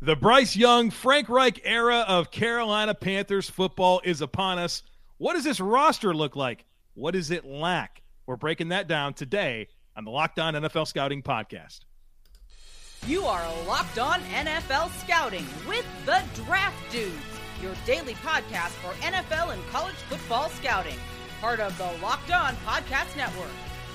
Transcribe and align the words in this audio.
The 0.00 0.14
Bryce 0.14 0.54
Young, 0.54 0.90
Frank 0.90 1.28
Reich 1.28 1.60
era 1.64 2.04
of 2.06 2.30
Carolina 2.30 2.94
Panthers 2.94 3.50
football 3.50 4.00
is 4.04 4.20
upon 4.20 4.60
us. 4.60 4.84
What 5.16 5.34
does 5.34 5.42
this 5.42 5.58
roster 5.58 6.14
look 6.14 6.36
like? 6.36 6.66
What 6.94 7.14
does 7.14 7.32
it 7.32 7.44
lack? 7.44 8.02
We're 8.24 8.36
breaking 8.36 8.68
that 8.68 8.86
down 8.86 9.14
today 9.14 9.66
on 9.96 10.04
the 10.04 10.12
Locked 10.12 10.38
On 10.38 10.54
NFL 10.54 10.86
Scouting 10.86 11.20
Podcast. 11.20 11.80
You 13.08 13.24
are 13.24 13.44
Locked 13.66 13.98
On 13.98 14.20
NFL 14.20 14.92
Scouting 15.00 15.46
with 15.66 15.86
the 16.06 16.22
Draft 16.44 16.92
Dudes, 16.92 17.12
your 17.60 17.74
daily 17.84 18.14
podcast 18.14 18.70
for 18.80 18.92
NFL 19.04 19.52
and 19.52 19.66
college 19.70 19.96
football 20.08 20.48
scouting. 20.50 20.98
Part 21.40 21.58
of 21.58 21.76
the 21.76 21.90
Locked 22.00 22.30
On 22.30 22.54
Podcast 22.64 23.16
Network. 23.16 23.50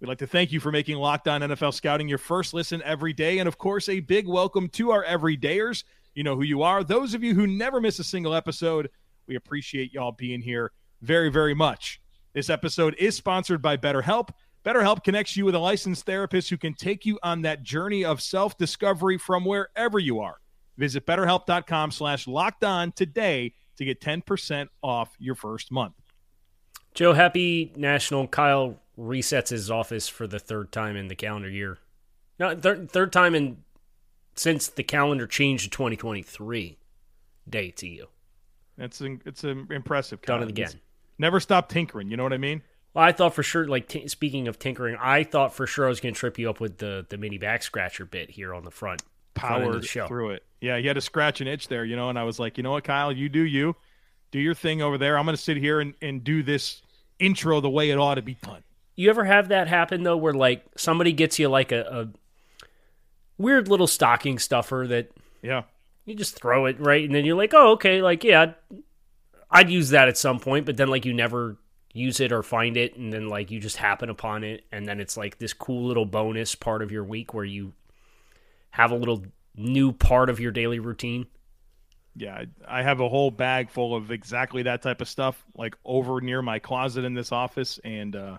We'd 0.00 0.08
like 0.08 0.18
to 0.18 0.26
thank 0.26 0.50
you 0.50 0.60
for 0.60 0.72
making 0.72 0.96
Locked 0.96 1.28
On 1.28 1.42
NFL 1.42 1.74
Scouting 1.74 2.08
your 2.08 2.16
first 2.16 2.54
listen 2.54 2.80
every 2.86 3.12
day. 3.12 3.38
And 3.38 3.46
of 3.46 3.58
course, 3.58 3.86
a 3.86 4.00
big 4.00 4.26
welcome 4.26 4.66
to 4.70 4.92
our 4.92 5.04
everydayers. 5.04 5.84
You 6.14 6.24
know 6.24 6.36
who 6.36 6.42
you 6.42 6.62
are. 6.62 6.82
Those 6.82 7.12
of 7.12 7.22
you 7.22 7.34
who 7.34 7.46
never 7.46 7.82
miss 7.82 7.98
a 7.98 8.04
single 8.04 8.34
episode, 8.34 8.88
we 9.26 9.36
appreciate 9.36 9.92
y'all 9.92 10.12
being 10.12 10.40
here 10.40 10.72
very, 11.02 11.28
very 11.28 11.52
much. 11.52 12.00
This 12.32 12.48
episode 12.48 12.96
is 12.98 13.14
sponsored 13.14 13.60
by 13.60 13.76
BetterHelp. 13.76 14.30
BetterHelp 14.64 15.04
connects 15.04 15.36
you 15.36 15.44
with 15.44 15.54
a 15.54 15.58
licensed 15.58 16.06
therapist 16.06 16.48
who 16.48 16.56
can 16.56 16.72
take 16.72 17.04
you 17.04 17.18
on 17.22 17.42
that 17.42 17.62
journey 17.62 18.02
of 18.02 18.22
self-discovery 18.22 19.18
from 19.18 19.44
wherever 19.44 19.98
you 19.98 20.20
are. 20.20 20.38
Visit 20.78 21.04
betterhelp.com 21.04 21.90
slash 21.90 22.26
locked 22.26 22.64
on 22.64 22.92
today 22.92 23.52
to 23.76 23.84
get 23.84 24.00
10% 24.00 24.68
off 24.82 25.14
your 25.18 25.34
first 25.34 25.70
month. 25.70 25.92
Joe, 26.94 27.12
happy 27.12 27.70
National 27.76 28.26
Kyle 28.26 28.76
resets 29.00 29.48
his 29.48 29.70
office 29.70 30.08
for 30.08 30.26
the 30.26 30.38
third 30.38 30.70
time 30.70 30.96
in 30.96 31.08
the 31.08 31.14
calendar 31.14 31.48
year. 31.48 31.78
No, 32.38 32.54
third, 32.54 32.90
third 32.90 33.12
time 33.12 33.34
in 33.34 33.58
since 34.34 34.68
the 34.68 34.82
calendar 34.82 35.26
changed 35.26 35.64
to 35.64 35.70
2023 35.70 36.78
day 37.48 37.70
to 37.70 37.88
you. 37.88 38.06
It's 38.78 39.00
an, 39.00 39.20
it's 39.24 39.44
an 39.44 39.68
impressive. 39.70 40.22
Done 40.22 40.42
it 40.42 40.48
again. 40.48 40.72
never 41.18 41.40
stop 41.40 41.68
tinkering. 41.68 42.10
You 42.10 42.16
know 42.16 42.22
what 42.22 42.32
I 42.32 42.38
mean? 42.38 42.62
Well, 42.94 43.04
I 43.04 43.12
thought 43.12 43.34
for 43.34 43.42
sure. 43.42 43.66
Like 43.66 43.88
t- 43.88 44.08
speaking 44.08 44.48
of 44.48 44.58
tinkering, 44.58 44.96
I 45.00 45.24
thought 45.24 45.54
for 45.54 45.66
sure 45.66 45.86
I 45.86 45.88
was 45.88 46.00
going 46.00 46.14
to 46.14 46.18
trip 46.18 46.38
you 46.38 46.48
up 46.50 46.60
with 46.60 46.78
the 46.78 47.06
the 47.08 47.18
mini 47.18 47.38
back 47.38 47.62
scratcher 47.62 48.04
bit 48.04 48.30
here 48.30 48.54
on 48.54 48.64
the 48.64 48.70
front. 48.70 49.02
Powered 49.34 49.84
through 49.84 50.30
it. 50.30 50.44
Yeah, 50.60 50.76
he 50.78 50.86
had 50.86 50.94
to 50.94 51.00
scratch 51.00 51.40
an 51.40 51.46
itch 51.46 51.68
there, 51.68 51.84
you 51.84 51.96
know. 51.96 52.10
And 52.10 52.18
I 52.18 52.24
was 52.24 52.38
like, 52.38 52.56
you 52.56 52.62
know 52.62 52.72
what, 52.72 52.84
Kyle, 52.84 53.12
you 53.12 53.28
do 53.28 53.40
you, 53.40 53.76
do 54.32 54.38
your 54.38 54.54
thing 54.54 54.82
over 54.82 54.98
there. 54.98 55.16
I'm 55.16 55.24
going 55.24 55.36
to 55.36 55.42
sit 55.42 55.56
here 55.56 55.80
and, 55.80 55.94
and 56.02 56.22
do 56.24 56.42
this 56.42 56.82
intro 57.18 57.60
the 57.60 57.70
way 57.70 57.90
it 57.90 57.98
ought 57.98 58.16
to 58.16 58.22
be 58.22 58.34
done. 58.34 58.62
You 58.96 59.08
ever 59.10 59.24
have 59.24 59.48
that 59.48 59.68
happen 59.68 60.02
though, 60.02 60.16
where 60.16 60.34
like 60.34 60.64
somebody 60.76 61.12
gets 61.12 61.38
you 61.38 61.48
like 61.48 61.72
a, 61.72 61.80
a 61.82 62.08
weird 63.40 63.68
little 63.68 63.86
stocking 63.86 64.38
stuffer 64.38 64.86
that 64.88 65.10
yeah. 65.42 65.62
you 66.04 66.14
just 66.14 66.38
throw 66.38 66.66
it 66.66 66.78
right? 66.78 67.04
And 67.04 67.14
then 67.14 67.24
you're 67.24 67.36
like 67.36 67.54
oh 67.54 67.72
okay 67.72 68.02
like 68.02 68.22
yeah 68.22 68.42
I'd, 68.42 68.54
I'd 69.50 69.70
use 69.70 69.90
that 69.90 70.08
at 70.08 70.18
some 70.18 70.38
point 70.38 70.66
but 70.66 70.76
then 70.76 70.88
like 70.88 71.04
you 71.04 71.14
never 71.14 71.56
use 71.92 72.20
it 72.20 72.32
or 72.32 72.42
find 72.42 72.76
it 72.76 72.96
and 72.96 73.12
then 73.12 73.28
like 73.28 73.50
you 73.50 73.58
just 73.58 73.76
happen 73.76 74.10
upon 74.10 74.44
it 74.44 74.64
and 74.70 74.86
then 74.86 75.00
it's 75.00 75.16
like 75.16 75.38
this 75.38 75.52
cool 75.52 75.86
little 75.86 76.04
bonus 76.04 76.54
part 76.54 76.82
of 76.82 76.92
your 76.92 77.02
week 77.02 77.34
where 77.34 77.44
you 77.44 77.72
have 78.70 78.92
a 78.92 78.96
little 78.96 79.24
new 79.56 79.90
part 79.90 80.30
of 80.30 80.38
your 80.38 80.52
daily 80.52 80.78
routine? 80.78 81.26
Yeah 82.14 82.44
i 82.68 82.82
have 82.82 83.00
a 83.00 83.08
whole 83.08 83.30
bag 83.30 83.70
full 83.70 83.94
of 83.94 84.10
exactly 84.10 84.64
that 84.64 84.82
type 84.82 85.00
of 85.00 85.08
stuff 85.08 85.42
like 85.56 85.76
over 85.84 86.20
near 86.20 86.42
my 86.42 86.58
closet 86.58 87.04
in 87.04 87.14
this 87.14 87.32
office 87.32 87.80
and 87.84 88.14
uh 88.14 88.36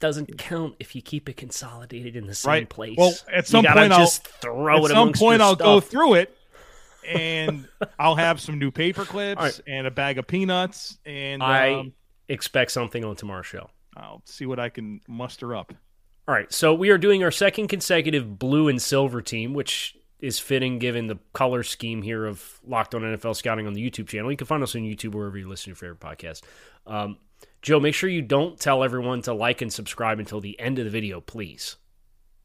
doesn't 0.00 0.38
count 0.38 0.74
if 0.80 0.94
you 0.94 1.02
keep 1.02 1.28
it 1.28 1.36
consolidated 1.36 2.16
in 2.16 2.26
the 2.26 2.34
same 2.34 2.50
right. 2.50 2.68
place. 2.68 2.96
Well, 2.96 3.12
at 3.32 3.46
some 3.46 3.64
point, 3.64 3.92
I'll 3.92 4.06
throw 4.06 4.84
it. 4.86 4.90
at 4.90 4.94
some 4.94 5.12
point 5.12 5.42
I'll 5.42 5.54
stuff. 5.54 5.64
go 5.64 5.80
through 5.80 6.14
it, 6.14 6.36
and 7.08 7.68
I'll 7.98 8.16
have 8.16 8.40
some 8.40 8.58
new 8.58 8.70
paper 8.70 9.04
clips 9.04 9.40
right. 9.40 9.60
and 9.66 9.86
a 9.86 9.90
bag 9.90 10.18
of 10.18 10.26
peanuts. 10.26 10.98
And 11.04 11.42
I 11.42 11.74
um, 11.74 11.92
expect 12.28 12.72
something 12.72 13.04
on 13.04 13.16
tomorrow's 13.16 13.46
show. 13.46 13.70
I'll 13.96 14.22
see 14.24 14.46
what 14.46 14.58
I 14.58 14.68
can 14.68 15.00
muster 15.08 15.54
up. 15.54 15.72
All 16.28 16.34
right, 16.34 16.52
so 16.52 16.74
we 16.74 16.90
are 16.90 16.98
doing 16.98 17.24
our 17.24 17.30
second 17.30 17.68
consecutive 17.68 18.38
blue 18.38 18.68
and 18.68 18.80
silver 18.80 19.20
team, 19.20 19.52
which 19.52 19.96
is 20.20 20.38
fitting 20.38 20.78
given 20.78 21.06
the 21.06 21.18
color 21.32 21.62
scheme 21.62 22.02
here 22.02 22.26
of 22.26 22.60
Locked 22.64 22.94
On 22.94 23.02
NFL 23.02 23.34
Scouting 23.34 23.66
on 23.66 23.72
the 23.72 23.90
YouTube 23.90 24.06
channel. 24.06 24.30
You 24.30 24.36
can 24.36 24.46
find 24.46 24.62
us 24.62 24.74
on 24.74 24.82
YouTube 24.82 25.14
wherever 25.14 25.36
you 25.38 25.48
listen 25.48 25.64
to 25.64 25.68
your 25.70 25.76
favorite 25.76 26.00
podcast. 26.00 26.42
Um, 26.86 27.18
Joe, 27.62 27.80
make 27.80 27.94
sure 27.94 28.08
you 28.08 28.22
don't 28.22 28.58
tell 28.58 28.82
everyone 28.82 29.22
to 29.22 29.34
like 29.34 29.60
and 29.60 29.72
subscribe 29.72 30.18
until 30.18 30.40
the 30.40 30.58
end 30.58 30.78
of 30.78 30.84
the 30.84 30.90
video, 30.90 31.20
please. 31.20 31.76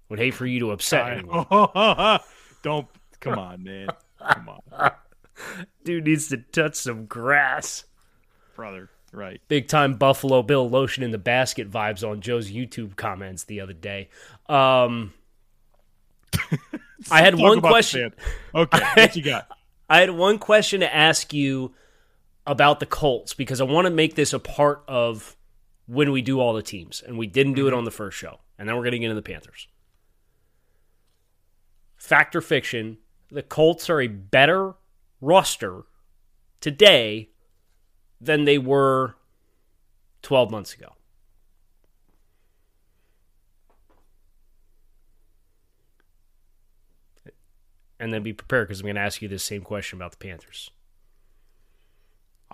Would 0.10 0.20
hate 0.20 0.34
for 0.34 0.46
you 0.46 0.60
to 0.60 0.72
upset 0.72 1.12
anyone. 1.12 1.46
don't 2.64 2.88
come 3.20 3.40
on, 3.40 3.64
man. 3.64 3.88
Come 4.20 4.50
on. 4.50 4.92
Dude 5.84 6.06
needs 6.06 6.30
to 6.30 6.38
touch 6.38 6.76
some 6.76 7.06
grass. 7.06 7.86
Brother, 8.56 8.90
right. 9.12 9.42
Big 9.48 9.68
time 9.68 9.96
Buffalo 9.96 10.44
Bill 10.44 10.70
lotion 10.70 11.04
in 11.04 11.12
the 11.12 11.18
basket 11.18 11.72
vibes 11.72 12.08
on 12.08 12.22
Joe's 12.22 12.52
YouTube 12.52 12.96
comments 12.96 13.46
the 13.46 13.62
other 13.62 13.74
day. 13.74 14.10
Um 14.48 15.14
I 17.12 17.22
had 17.22 17.36
one 17.36 17.62
question. 17.62 18.14
Okay, 18.54 18.80
what 18.96 19.16
you 19.16 19.24
got? 19.24 19.48
I 19.90 20.00
had 20.00 20.12
one 20.12 20.40
question 20.40 20.82
to 20.82 20.94
ask 20.94 21.34
you 21.34 21.74
about 22.48 22.80
the 22.80 22.86
Colts 22.86 23.34
because 23.34 23.60
I 23.60 23.64
want 23.64 23.86
to 23.86 23.92
make 23.92 24.16
this 24.16 24.34
a 24.34 24.40
part 24.40 24.84
of 24.88 25.36
when 25.88 26.12
we 26.12 26.22
do 26.22 26.40
all 26.40 26.54
the 26.54 26.64
teams, 26.64 27.02
and 27.06 27.18
we 27.18 27.28
didn't 27.28 27.54
do 27.54 27.66
mm-hmm. 27.66 27.74
it 27.74 27.78
on 27.78 27.86
the 27.86 27.92
first 27.92 28.18
show, 28.18 28.40
and 28.58 28.68
then 28.68 28.76
we're 28.76 28.84
going 28.84 28.94
to 28.94 29.00
get 29.00 29.06
into 29.06 29.16
the 29.16 29.22
Panthers. 29.22 29.68
Fact 31.96 32.36
or 32.36 32.42
fiction? 32.42 32.98
The 33.32 33.44
Colts 33.44 33.90
are 33.90 34.02
a 34.02 34.08
better 34.08 34.74
roster 35.22 35.84
today 36.62 37.30
than 38.22 38.46
they 38.46 38.58
were 38.58 39.16
12 40.22 40.52
months 40.52 40.74
ago. 40.74 40.94
And 48.00 48.14
then 48.14 48.24
be 48.24 48.34
prepared 48.34 48.68
because 48.68 48.82
I'm 48.82 48.86
going 48.86 48.96
to 48.96 49.02
ask 49.02 49.22
you 49.22 49.28
this 49.28 49.44
same 49.44 49.62
question 49.62 49.98
about 49.98 50.12
the 50.12 50.18
Panthers. 50.18 50.70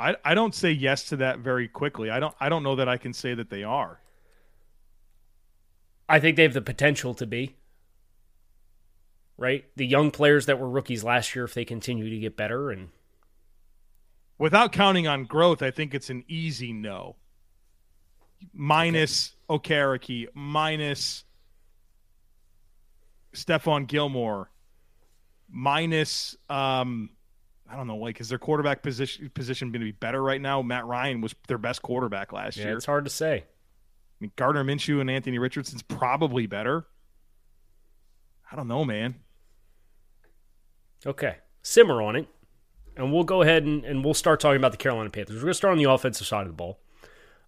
I 0.01 0.15
I 0.25 0.33
don't 0.33 0.55
say 0.55 0.71
yes 0.71 1.03
to 1.09 1.17
that 1.17 1.39
very 1.39 1.67
quickly. 1.67 2.09
I 2.09 2.19
don't 2.19 2.35
I 2.39 2.49
don't 2.49 2.63
know 2.63 2.75
that 2.75 2.89
I 2.89 2.97
can 2.97 3.13
say 3.13 3.35
that 3.35 3.49
they 3.49 3.63
are. 3.63 3.99
I 6.09 6.19
think 6.19 6.35
they 6.35 6.43
have 6.43 6.53
the 6.53 6.61
potential 6.61 7.13
to 7.13 7.27
be. 7.27 7.55
Right? 9.37 9.65
The 9.75 9.85
young 9.85 10.11
players 10.11 10.47
that 10.47 10.59
were 10.59 10.69
rookies 10.69 11.03
last 11.03 11.35
year 11.35 11.45
if 11.45 11.53
they 11.53 11.65
continue 11.65 12.09
to 12.09 12.19
get 12.19 12.35
better 12.35 12.71
and 12.71 12.89
without 14.37 14.71
counting 14.71 15.07
on 15.07 15.25
growth, 15.25 15.61
I 15.61 15.71
think 15.71 15.93
it's 15.93 16.09
an 16.09 16.23
easy 16.27 16.73
no. 16.73 17.15
Minus 18.53 19.35
okay. 19.49 19.75
Okereke, 19.75 20.27
minus 20.33 21.25
Stephon 23.33 23.87
Gilmore, 23.87 24.49
minus 25.47 26.35
um 26.49 27.11
I 27.71 27.77
don't 27.77 27.87
know, 27.87 27.95
like 27.95 28.19
is 28.19 28.29
their 28.29 28.37
quarterback 28.37 28.83
position 28.83 29.29
position 29.33 29.69
going 29.71 29.79
to 29.81 29.85
be 29.85 29.91
better 29.91 30.21
right 30.21 30.41
now? 30.41 30.61
Matt 30.61 30.85
Ryan 30.85 31.21
was 31.21 31.33
their 31.47 31.57
best 31.57 31.81
quarterback 31.81 32.33
last 32.33 32.57
yeah, 32.57 32.65
year. 32.65 32.77
It's 32.77 32.85
hard 32.85 33.05
to 33.05 33.09
say. 33.09 33.37
I 33.37 33.43
mean, 34.19 34.31
Gardner 34.35 34.63
Minshew 34.63 34.99
and 34.99 35.09
Anthony 35.09 35.39
Richardson's 35.39 35.81
probably 35.81 36.47
better. 36.47 36.85
I 38.51 38.55
don't 38.57 38.67
know, 38.67 38.83
man. 38.83 39.15
Okay, 41.05 41.37
simmer 41.63 42.01
on 42.01 42.15
it, 42.17 42.27
and 42.97 43.11
we'll 43.13 43.23
go 43.23 43.41
ahead 43.41 43.63
and, 43.63 43.85
and 43.85 44.03
we'll 44.03 44.13
start 44.13 44.41
talking 44.41 44.57
about 44.57 44.71
the 44.71 44.77
Carolina 44.77 45.09
Panthers. 45.09 45.37
We're 45.37 45.43
going 45.43 45.51
to 45.51 45.57
start 45.57 45.71
on 45.71 45.77
the 45.77 45.89
offensive 45.89 46.27
side 46.27 46.41
of 46.41 46.47
the 46.47 46.53
ball. 46.53 46.79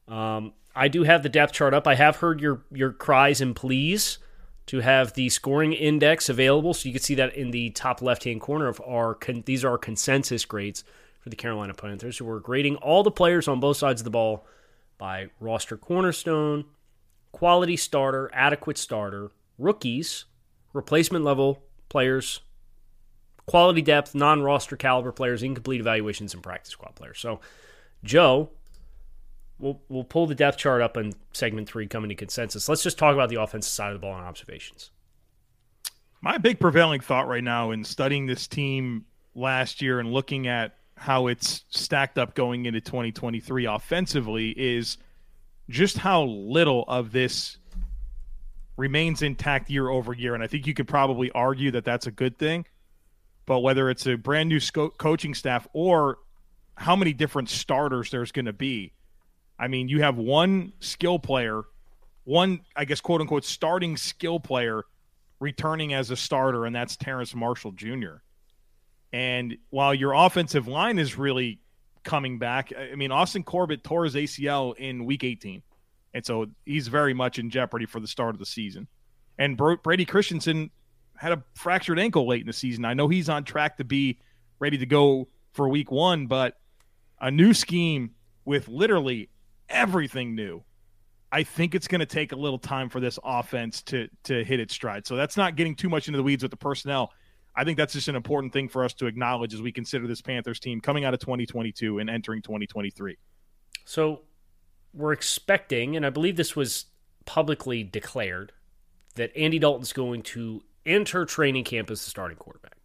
Um, 0.07 0.53
I 0.75 0.87
do 0.87 1.03
have 1.03 1.21
the 1.21 1.29
depth 1.29 1.53
chart 1.53 1.73
up. 1.73 1.85
I 1.85 1.95
have 1.95 2.17
heard 2.17 2.39
your 2.39 2.63
your 2.71 2.93
cries 2.93 3.41
and 3.41 3.55
pleas 3.55 4.19
to 4.67 4.79
have 4.79 5.13
the 5.13 5.29
scoring 5.29 5.73
index 5.73 6.29
available. 6.29 6.73
So 6.73 6.87
you 6.87 6.93
can 6.93 7.01
see 7.01 7.15
that 7.15 7.35
in 7.35 7.51
the 7.51 7.69
top 7.71 8.01
left 8.01 8.23
hand 8.23 8.41
corner 8.41 8.67
of 8.67 8.81
our, 8.85 9.15
con- 9.15 9.43
these 9.45 9.63
are 9.63 9.71
our 9.71 9.77
consensus 9.77 10.45
grades 10.45 10.83
for 11.19 11.29
the 11.29 11.35
Carolina 11.35 11.73
Panthers. 11.73 12.17
So 12.17 12.25
we're 12.25 12.39
grading 12.39 12.77
all 12.77 13.03
the 13.03 13.11
players 13.11 13.47
on 13.47 13.59
both 13.59 13.77
sides 13.77 14.01
of 14.01 14.05
the 14.05 14.11
ball 14.11 14.45
by 14.97 15.27
roster 15.39 15.77
cornerstone, 15.77 16.65
quality 17.31 17.77
starter, 17.77 18.29
adequate 18.33 18.77
starter, 18.77 19.31
rookies, 19.57 20.25
replacement 20.73 21.23
level 21.23 21.61
players, 21.89 22.41
quality 23.45 23.81
depth, 23.81 24.15
non 24.15 24.41
roster 24.41 24.75
caliber 24.75 25.11
players, 25.11 25.43
incomplete 25.43 25.81
evaluations, 25.81 26.33
and 26.33 26.41
practice 26.41 26.71
squad 26.71 26.95
players. 26.95 27.19
So, 27.19 27.39
Joe, 28.03 28.49
we'll, 29.59 29.81
we'll 29.89 30.03
pull 30.03 30.27
the 30.27 30.35
depth 30.35 30.57
chart 30.57 30.81
up 30.81 30.97
in 30.97 31.13
segment 31.33 31.67
three, 31.67 31.87
coming 31.87 32.09
to 32.09 32.15
consensus. 32.15 32.67
Let's 32.69 32.83
just 32.83 32.97
talk 32.97 33.13
about 33.13 33.29
the 33.29 33.41
offensive 33.41 33.71
side 33.71 33.93
of 33.93 33.93
the 33.93 33.99
ball 33.99 34.15
and 34.15 34.25
observations. 34.25 34.91
My 36.21 36.37
big 36.37 36.59
prevailing 36.59 37.01
thought 37.01 37.27
right 37.27 37.43
now 37.43 37.71
in 37.71 37.83
studying 37.83 38.25
this 38.25 38.47
team 38.47 39.05
last 39.35 39.81
year 39.81 39.99
and 39.99 40.13
looking 40.13 40.47
at 40.47 40.77
how 40.95 41.27
it's 41.27 41.65
stacked 41.69 42.17
up 42.17 42.35
going 42.35 42.65
into 42.65 42.79
2023 42.79 43.65
offensively 43.65 44.49
is 44.51 44.97
just 45.69 45.97
how 45.97 46.23
little 46.23 46.85
of 46.87 47.11
this 47.11 47.57
remains 48.77 49.21
intact 49.21 49.69
year 49.69 49.89
over 49.89 50.13
year. 50.13 50.33
And 50.33 50.43
I 50.43 50.47
think 50.47 50.65
you 50.65 50.73
could 50.73 50.87
probably 50.87 51.31
argue 51.31 51.71
that 51.71 51.85
that's 51.85 52.07
a 52.07 52.11
good 52.11 52.37
thing. 52.37 52.65
But 53.45 53.59
whether 53.59 53.89
it's 53.89 54.07
a 54.07 54.15
brand 54.15 54.49
new 54.49 54.59
sco- 54.59 54.91
coaching 54.91 55.33
staff 55.33 55.67
or 55.73 56.19
how 56.75 56.95
many 56.95 57.13
different 57.13 57.49
starters 57.49 58.09
there's 58.09 58.31
going 58.31 58.45
to 58.45 58.53
be, 58.53 58.93
I 59.63 59.69
mean, 59.69 59.87
you 59.87 60.01
have 60.01 60.17
one 60.17 60.73
skill 60.81 61.19
player, 61.19 61.63
one, 62.25 62.59
I 62.75 62.83
guess, 62.83 62.99
quote 62.99 63.21
unquote, 63.21 63.45
starting 63.45 63.95
skill 63.95 64.37
player 64.37 64.83
returning 65.39 65.93
as 65.93 66.11
a 66.11 66.17
starter, 66.17 66.65
and 66.65 66.75
that's 66.75 66.97
Terrace 66.97 67.33
Marshall 67.33 67.71
Jr. 67.71 68.15
And 69.13 69.55
while 69.69 69.93
your 69.93 70.11
offensive 70.11 70.67
line 70.67 70.99
is 70.99 71.17
really 71.17 71.61
coming 72.03 72.39
back, 72.39 72.73
I 72.77 72.95
mean, 72.95 73.13
Austin 73.13 73.43
Corbett 73.43 73.85
tore 73.85 74.03
his 74.03 74.15
ACL 74.15 74.75
in 74.75 75.05
week 75.05 75.23
18. 75.23 75.63
And 76.13 76.25
so 76.25 76.47
he's 76.65 76.89
very 76.89 77.13
much 77.13 77.39
in 77.39 77.49
jeopardy 77.49 77.85
for 77.85 78.01
the 78.01 78.07
start 78.07 78.35
of 78.35 78.39
the 78.39 78.45
season. 78.45 78.85
And 79.39 79.55
Brady 79.55 80.03
Christensen 80.03 80.71
had 81.15 81.31
a 81.31 81.41
fractured 81.53 81.99
ankle 81.99 82.27
late 82.27 82.41
in 82.41 82.47
the 82.47 82.53
season. 82.53 82.83
I 82.83 82.95
know 82.95 83.07
he's 83.07 83.29
on 83.29 83.45
track 83.45 83.77
to 83.77 83.85
be 83.85 84.19
ready 84.59 84.77
to 84.79 84.85
go 84.85 85.29
for 85.53 85.69
week 85.69 85.89
one, 85.89 86.27
but 86.27 86.57
a 87.21 87.31
new 87.31 87.53
scheme 87.53 88.11
with 88.43 88.67
literally 88.67 89.29
everything 89.69 90.35
new. 90.35 90.63
I 91.31 91.43
think 91.43 91.73
it's 91.73 91.87
going 91.87 91.99
to 91.99 92.05
take 92.05 92.31
a 92.31 92.35
little 92.35 92.59
time 92.59 92.89
for 92.89 92.99
this 92.99 93.17
offense 93.23 93.81
to 93.83 94.07
to 94.25 94.43
hit 94.43 94.59
its 94.59 94.73
stride. 94.73 95.07
So 95.07 95.15
that's 95.15 95.35
not 95.35 95.55
getting 95.55 95.75
too 95.75 95.89
much 95.89 96.07
into 96.07 96.17
the 96.17 96.23
weeds 96.23 96.43
with 96.43 96.51
the 96.51 96.57
personnel. 96.57 97.11
I 97.55 97.63
think 97.63 97.77
that's 97.77 97.93
just 97.93 98.07
an 98.07 98.15
important 98.15 98.53
thing 98.53 98.67
for 98.67 98.83
us 98.83 98.93
to 98.95 99.05
acknowledge 99.05 99.53
as 99.53 99.61
we 99.61 99.71
consider 99.71 100.07
this 100.07 100.21
Panthers 100.21 100.59
team 100.59 100.81
coming 100.81 101.05
out 101.05 101.13
of 101.13 101.19
2022 101.19 101.99
and 101.99 102.09
entering 102.09 102.41
2023. 102.41 103.17
So 103.85 104.21
we're 104.93 105.13
expecting, 105.13 105.95
and 105.95 106.05
I 106.05 106.09
believe 106.09 106.35
this 106.35 106.55
was 106.55 106.85
publicly 107.25 107.83
declared, 107.83 108.51
that 109.15 109.35
Andy 109.35 109.59
Dalton's 109.59 109.93
going 109.93 110.23
to 110.23 110.63
enter 110.85 111.25
training 111.25 111.63
camp 111.63 111.91
as 111.91 112.03
the 112.03 112.09
starting 112.09 112.37
quarterback. 112.37 112.77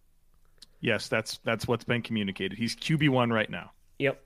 Yes, 0.81 1.09
that's 1.09 1.39
that's 1.45 1.67
what's 1.67 1.85
been 1.85 2.03
communicated. 2.03 2.57
He's 2.57 2.77
QB 2.77 3.09
one 3.09 3.31
right 3.31 3.51
now. 3.51 3.73
Yep. 3.99 4.23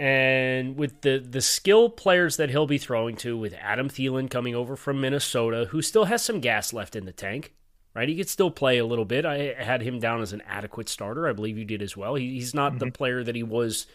And 0.00 0.78
with 0.78 1.02
the 1.02 1.18
the 1.18 1.42
skill 1.42 1.90
players 1.90 2.38
that 2.38 2.48
he'll 2.48 2.66
be 2.66 2.78
throwing 2.78 3.16
to, 3.16 3.36
with 3.36 3.52
Adam 3.60 3.90
Thielen 3.90 4.30
coming 4.30 4.54
over 4.54 4.74
from 4.74 4.98
Minnesota, 4.98 5.66
who 5.72 5.82
still 5.82 6.06
has 6.06 6.24
some 6.24 6.40
gas 6.40 6.72
left 6.72 6.96
in 6.96 7.04
the 7.04 7.12
tank, 7.12 7.52
right? 7.94 8.08
He 8.08 8.16
could 8.16 8.30
still 8.30 8.50
play 8.50 8.78
a 8.78 8.86
little 8.86 9.04
bit. 9.04 9.26
I 9.26 9.52
had 9.62 9.82
him 9.82 9.98
down 10.00 10.22
as 10.22 10.32
an 10.32 10.40
adequate 10.48 10.88
starter. 10.88 11.28
I 11.28 11.34
believe 11.34 11.58
you 11.58 11.66
did 11.66 11.82
as 11.82 11.98
well. 11.98 12.14
He, 12.14 12.30
he's 12.30 12.54
not 12.54 12.72
mm-hmm. 12.72 12.86
the 12.86 12.92
player 12.92 13.22
that 13.22 13.34
he 13.34 13.42
was 13.42 13.86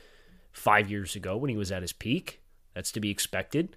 five 0.51 0.91
years 0.91 1.15
ago 1.15 1.37
when 1.37 1.49
he 1.49 1.57
was 1.57 1.71
at 1.71 1.81
his 1.81 1.91
peak. 1.91 2.39
That's 2.75 2.91
to 2.91 2.99
be 2.99 3.09
expected. 3.09 3.75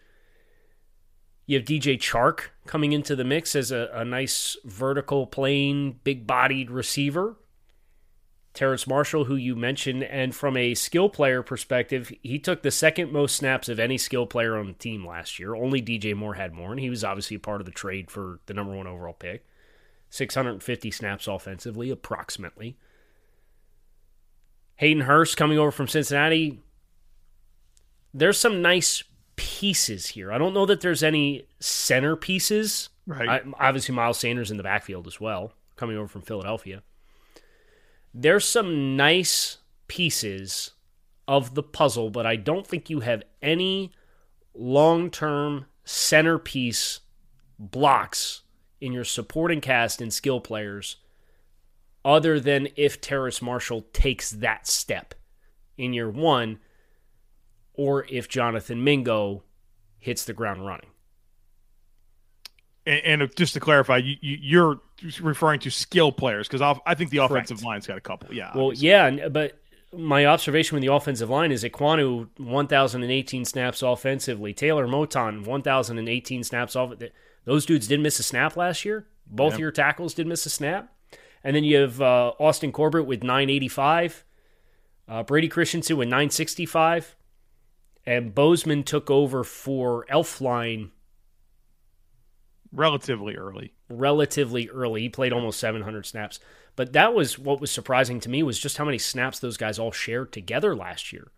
You 1.46 1.56
have 1.56 1.66
DJ 1.66 1.96
Chark 1.98 2.48
coming 2.66 2.92
into 2.92 3.16
the 3.16 3.25
mix 3.25 3.56
as 3.56 3.72
a, 3.72 3.88
a 3.94 4.04
nice 4.04 4.54
vertical 4.66 5.26
playing, 5.26 6.00
big 6.04 6.26
bodied 6.26 6.70
receiver. 6.70 7.36
Terrace 8.55 8.87
Marshall, 8.87 9.27
who 9.27 9.37
you 9.37 9.55
mentioned, 9.55 10.03
and 10.03 10.35
from 10.35 10.56
a 10.56 10.75
skill 10.75 11.09
player 11.09 11.43
perspective, 11.43 12.12
he 12.23 12.39
took 12.39 12.62
the 12.62 12.71
second 12.71 13.12
most 13.12 13.37
snaps 13.37 13.69
of 13.69 13.79
any 13.79 13.99
skill 13.99 14.27
player 14.27 14.56
on 14.56 14.67
the 14.67 14.73
team 14.73 15.06
last 15.06 15.39
year. 15.39 15.55
Only 15.55 15.81
DJ 15.81 16.15
Moore 16.15 16.35
had 16.35 16.53
more, 16.53 16.73
and 16.73 16.81
he 16.81 16.91
was 16.91 17.05
obviously 17.05 17.37
a 17.37 17.41
part 17.41 17.61
of 17.61 17.67
the 17.67 17.73
trade 17.73 18.11
for 18.11 18.41
the 18.47 18.55
number 18.55 18.75
one 18.75 18.87
overall 18.87 19.12
pick. 19.12 19.45
650 20.11 20.91
snaps 20.91 21.29
offensively, 21.29 21.91
approximately. 21.91 22.77
Hayden 24.77 25.03
Hurst 25.03 25.37
coming 25.37 25.59
over 25.59 25.71
from 25.71 25.89
Cincinnati. 25.89 26.61
There's 28.15 28.39
some 28.39 28.62
nice 28.62 29.05
pieces 29.37 30.09
here. 30.09 30.33
I 30.33 30.39
don't 30.39 30.55
know 30.55 30.67
that 30.67 30.81
there's 30.81 31.03
any 31.03 31.47
center 31.61 32.17
pieces. 32.17 32.89
Right. 33.06 33.29
I, 33.29 33.43
obviously, 33.61 33.95
Miles 33.95 34.19
Sanders 34.19 34.50
in 34.50 34.56
the 34.56 34.62
backfield 34.62 35.06
as 35.06 35.21
well, 35.21 35.53
coming 35.77 35.97
over 35.97 36.09
from 36.09 36.23
Philadelphia. 36.23 36.83
There's 38.14 38.46
some 38.46 38.96
nice 38.96 39.58
pieces 39.87 40.72
of 41.26 41.55
the 41.55 41.62
puzzle, 41.62 42.10
but 42.10 42.26
I 42.26 42.37
don't 42.37 42.66
think 42.66 42.88
you 42.88 43.00
have 43.00 43.22
any 43.43 43.93
long 44.55 45.10
term 45.10 45.66
centerpiece 45.84 47.00
blocks 47.58 48.43
in 48.81 48.93
your 48.93 49.05
supporting 49.05 49.60
cast 49.60 50.00
and 50.00 50.12
skill 50.12 50.40
players 50.40 50.96
other 52.05 52.38
than 52.40 52.69
if 52.76 53.00
Terrace 53.00 53.43
Marshall 53.43 53.82
takes 53.93 54.31
that 54.31 54.66
step 54.66 55.14
in 55.76 55.93
year 55.93 56.11
one 56.11 56.58
or 57.75 58.06
if 58.08 58.28
Jonathan 58.28 58.82
Mingo 58.82 59.43
hits 59.99 60.25
the 60.25 60.32
ground 60.32 60.64
running. 60.64 60.90
And, 62.88 63.23
and 63.23 63.37
just 63.37 63.55
to 63.55 63.61
clarify, 63.61 63.99
you, 63.99 64.17
you, 64.23 64.64
are 64.64 64.81
referring 65.20 65.61
to 65.61 65.70
skill 65.70 66.11
players 66.11 66.49
because 66.49 66.81
I 66.87 66.94
think 66.94 67.11
the 67.11 67.19
offensive 67.19 67.58
Correct. 67.58 67.67
line's 67.67 67.87
got 67.87 67.99
a 67.99 68.00
couple. 68.00 68.32
Yeah. 68.32 68.50
Well, 68.55 68.67
obviously. 68.67 68.88
yeah, 68.88 69.29
but 69.29 69.61
my 69.93 70.25
observation 70.26 70.75
with 70.75 70.82
the 70.82 70.93
offensive 70.93 71.31
line 71.31 71.52
is 71.52 71.64
Ekwonu 71.64 72.29
1,018 72.38 73.44
snaps 73.44 73.82
offensively. 73.82 74.55
Taylor 74.55 74.87
Moton 74.87 75.44
1,018 75.44 76.44
snaps 76.44 76.76
off. 76.76 76.94
Those 77.44 77.67
dudes 77.67 77.87
didn't 77.88 78.02
miss 78.02 78.19
a 78.19 78.23
snap 78.23 78.56
last 78.56 78.85
year. 78.85 79.06
Both 79.26 79.55
yeah. 79.55 79.61
your 79.61 79.70
tackles 79.70 80.14
did 80.14 80.26
miss 80.26 80.46
a 80.46 80.50
snap. 80.50 80.93
And 81.44 81.55
then 81.55 81.64
you 81.64 81.76
have 81.76 82.00
uh, 82.00 82.32
Austin 82.38 82.73
Corbett 82.73 83.06
with 83.06 83.23
985, 83.23 84.25
uh, 85.08 85.23
Brady 85.23 85.49
Christensen 85.49 85.96
with 85.96 86.08
965, 86.08 87.17
and 88.05 88.35
Bozeman 88.35 88.82
took 88.82 89.11
over 89.11 89.44
for 89.44 90.05
Elflein 90.11 90.90
relatively 92.73 93.37
early. 93.37 93.73
Relatively 93.88 94.69
early. 94.69 95.03
He 95.03 95.09
played 95.09 95.32
almost 95.32 95.61
700 95.61 96.06
snaps. 96.06 96.41
But 96.76 96.93
that 96.93 97.15
was 97.15 97.38
what 97.38 97.61
was 97.61 97.70
surprising 97.70 98.20
to 98.20 98.29
me 98.29 98.43
was 98.43 98.59
just 98.59 98.76
how 98.76 98.85
many 98.85 98.99
snaps 98.99 99.38
those 99.38 99.56
guys 99.56 99.79
all 99.79 99.93
shared 99.93 100.32
together 100.32 100.76
last 100.76 101.12
year. 101.12 101.32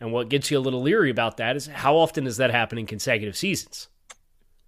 And 0.00 0.12
what 0.12 0.28
gets 0.28 0.50
you 0.50 0.58
a 0.58 0.60
little 0.60 0.80
leery 0.80 1.10
about 1.10 1.36
that 1.38 1.56
is 1.56 1.66
how 1.66 1.96
often 1.96 2.24
does 2.24 2.38
that 2.38 2.50
happen 2.50 2.78
in 2.78 2.86
consecutive 2.86 3.36
seasons? 3.36 3.88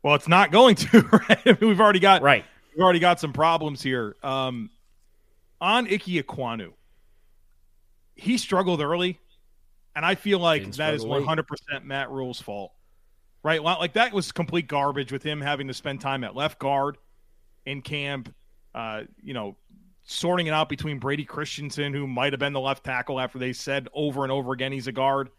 Well, 0.02 0.14
it's 0.14 0.28
not 0.28 0.50
going 0.50 0.74
to, 0.76 1.00
right? 1.28 1.60
we've 1.60 1.80
already 1.80 2.00
got 2.00 2.22
right. 2.22 2.44
We've 2.74 2.82
already 2.82 2.98
got 2.98 3.20
some 3.20 3.32
problems 3.32 3.82
here. 3.82 4.16
Um, 4.22 4.70
on 5.60 5.86
Ike 5.86 6.04
Ekwonu, 6.04 6.72
he 8.14 8.38
struggled 8.38 8.80
early. 8.80 9.18
And 9.94 10.06
I 10.06 10.14
feel 10.14 10.38
like 10.38 10.70
that 10.76 10.94
is 10.94 11.04
100% 11.04 11.44
Matt 11.84 12.10
Rhule's 12.10 12.40
fault. 12.40 12.72
Right? 13.42 13.62
Like 13.62 13.94
that 13.94 14.12
was 14.12 14.30
complete 14.30 14.68
garbage 14.68 15.10
with 15.10 15.22
him 15.22 15.40
having 15.40 15.68
to 15.68 15.74
spend 15.74 16.00
time 16.00 16.22
at 16.22 16.36
left 16.36 16.58
guard 16.58 16.96
in 17.66 17.82
camp, 17.82 18.32
uh, 18.74 19.02
you 19.20 19.34
know, 19.34 19.56
sorting 20.04 20.46
it 20.46 20.52
out 20.52 20.68
between 20.68 20.98
Brady 20.98 21.24
Christensen, 21.24 21.92
who 21.92 22.06
might 22.06 22.32
have 22.32 22.40
been 22.40 22.52
the 22.52 22.60
left 22.60 22.84
tackle 22.84 23.18
after 23.20 23.38
they 23.38 23.52
said 23.52 23.88
over 23.92 24.22
and 24.22 24.32
over 24.32 24.52
again 24.52 24.72
he's 24.72 24.86
a 24.86 24.92
guard. 24.92 25.30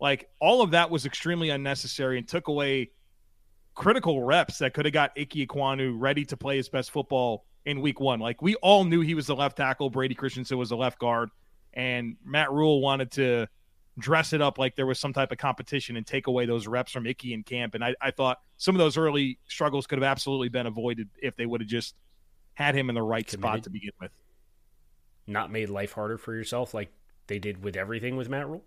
Like 0.00 0.28
all 0.40 0.62
of 0.62 0.72
that 0.72 0.90
was 0.90 1.06
extremely 1.06 1.50
unnecessary 1.50 2.18
and 2.18 2.28
took 2.28 2.48
away 2.48 2.90
critical 3.74 4.22
reps 4.22 4.58
that 4.58 4.74
could 4.74 4.84
have 4.84 4.94
got 4.94 5.12
Ike 5.18 5.30
Ekwonu 5.30 5.94
ready 5.98 6.24
to 6.26 6.36
play 6.36 6.56
his 6.56 6.68
best 6.68 6.90
football 6.90 7.44
in 7.64 7.80
week 7.80 8.00
one. 8.00 8.20
Like 8.20 8.42
we 8.42 8.54
all 8.56 8.84
knew 8.84 9.00
he 9.00 9.14
was 9.14 9.26
the 9.26 9.36
left 9.36 9.56
tackle, 9.56 9.90
Brady 9.90 10.14
Christensen 10.14 10.58
was 10.58 10.70
the 10.70 10.76
left 10.76 10.98
guard, 10.98 11.30
and 11.74 12.16
Matt 12.24 12.50
Rhule 12.52 12.80
wanted 12.80 13.10
to 13.12 13.48
dress 13.98 14.32
it 14.32 14.42
up 14.42 14.58
like 14.58 14.76
there 14.76 14.86
was 14.86 14.98
some 14.98 15.12
type 15.12 15.32
of 15.32 15.38
competition 15.38 15.96
and 15.96 16.06
take 16.06 16.26
away 16.26 16.46
those 16.46 16.66
reps 16.66 16.92
from 16.92 17.06
Ickey 17.06 17.32
and 17.34 17.44
camp. 17.44 17.74
And 17.74 17.84
I, 17.84 17.94
I 18.00 18.10
thought 18.10 18.40
some 18.58 18.74
of 18.74 18.78
those 18.78 18.96
early 18.96 19.38
struggles 19.48 19.86
could 19.86 19.98
have 19.98 20.08
absolutely 20.08 20.48
been 20.48 20.66
avoided 20.66 21.08
if 21.22 21.36
they 21.36 21.46
would 21.46 21.60
have 21.60 21.68
just 21.68 21.94
had 22.54 22.74
him 22.74 22.88
in 22.88 22.94
the 22.94 23.02
right 23.02 23.26
Committed. 23.26 23.42
spot 23.42 23.62
to 23.64 23.70
begin 23.70 23.92
with. 24.00 24.10
Not 25.26 25.50
made 25.50 25.70
life 25.70 25.92
harder 25.92 26.18
for 26.18 26.34
yourself 26.34 26.74
like 26.74 26.90
they 27.26 27.38
did 27.38 27.62
with 27.62 27.76
everything 27.76 28.16
with 28.16 28.28
Matt 28.28 28.48
Rhule. 28.48 28.62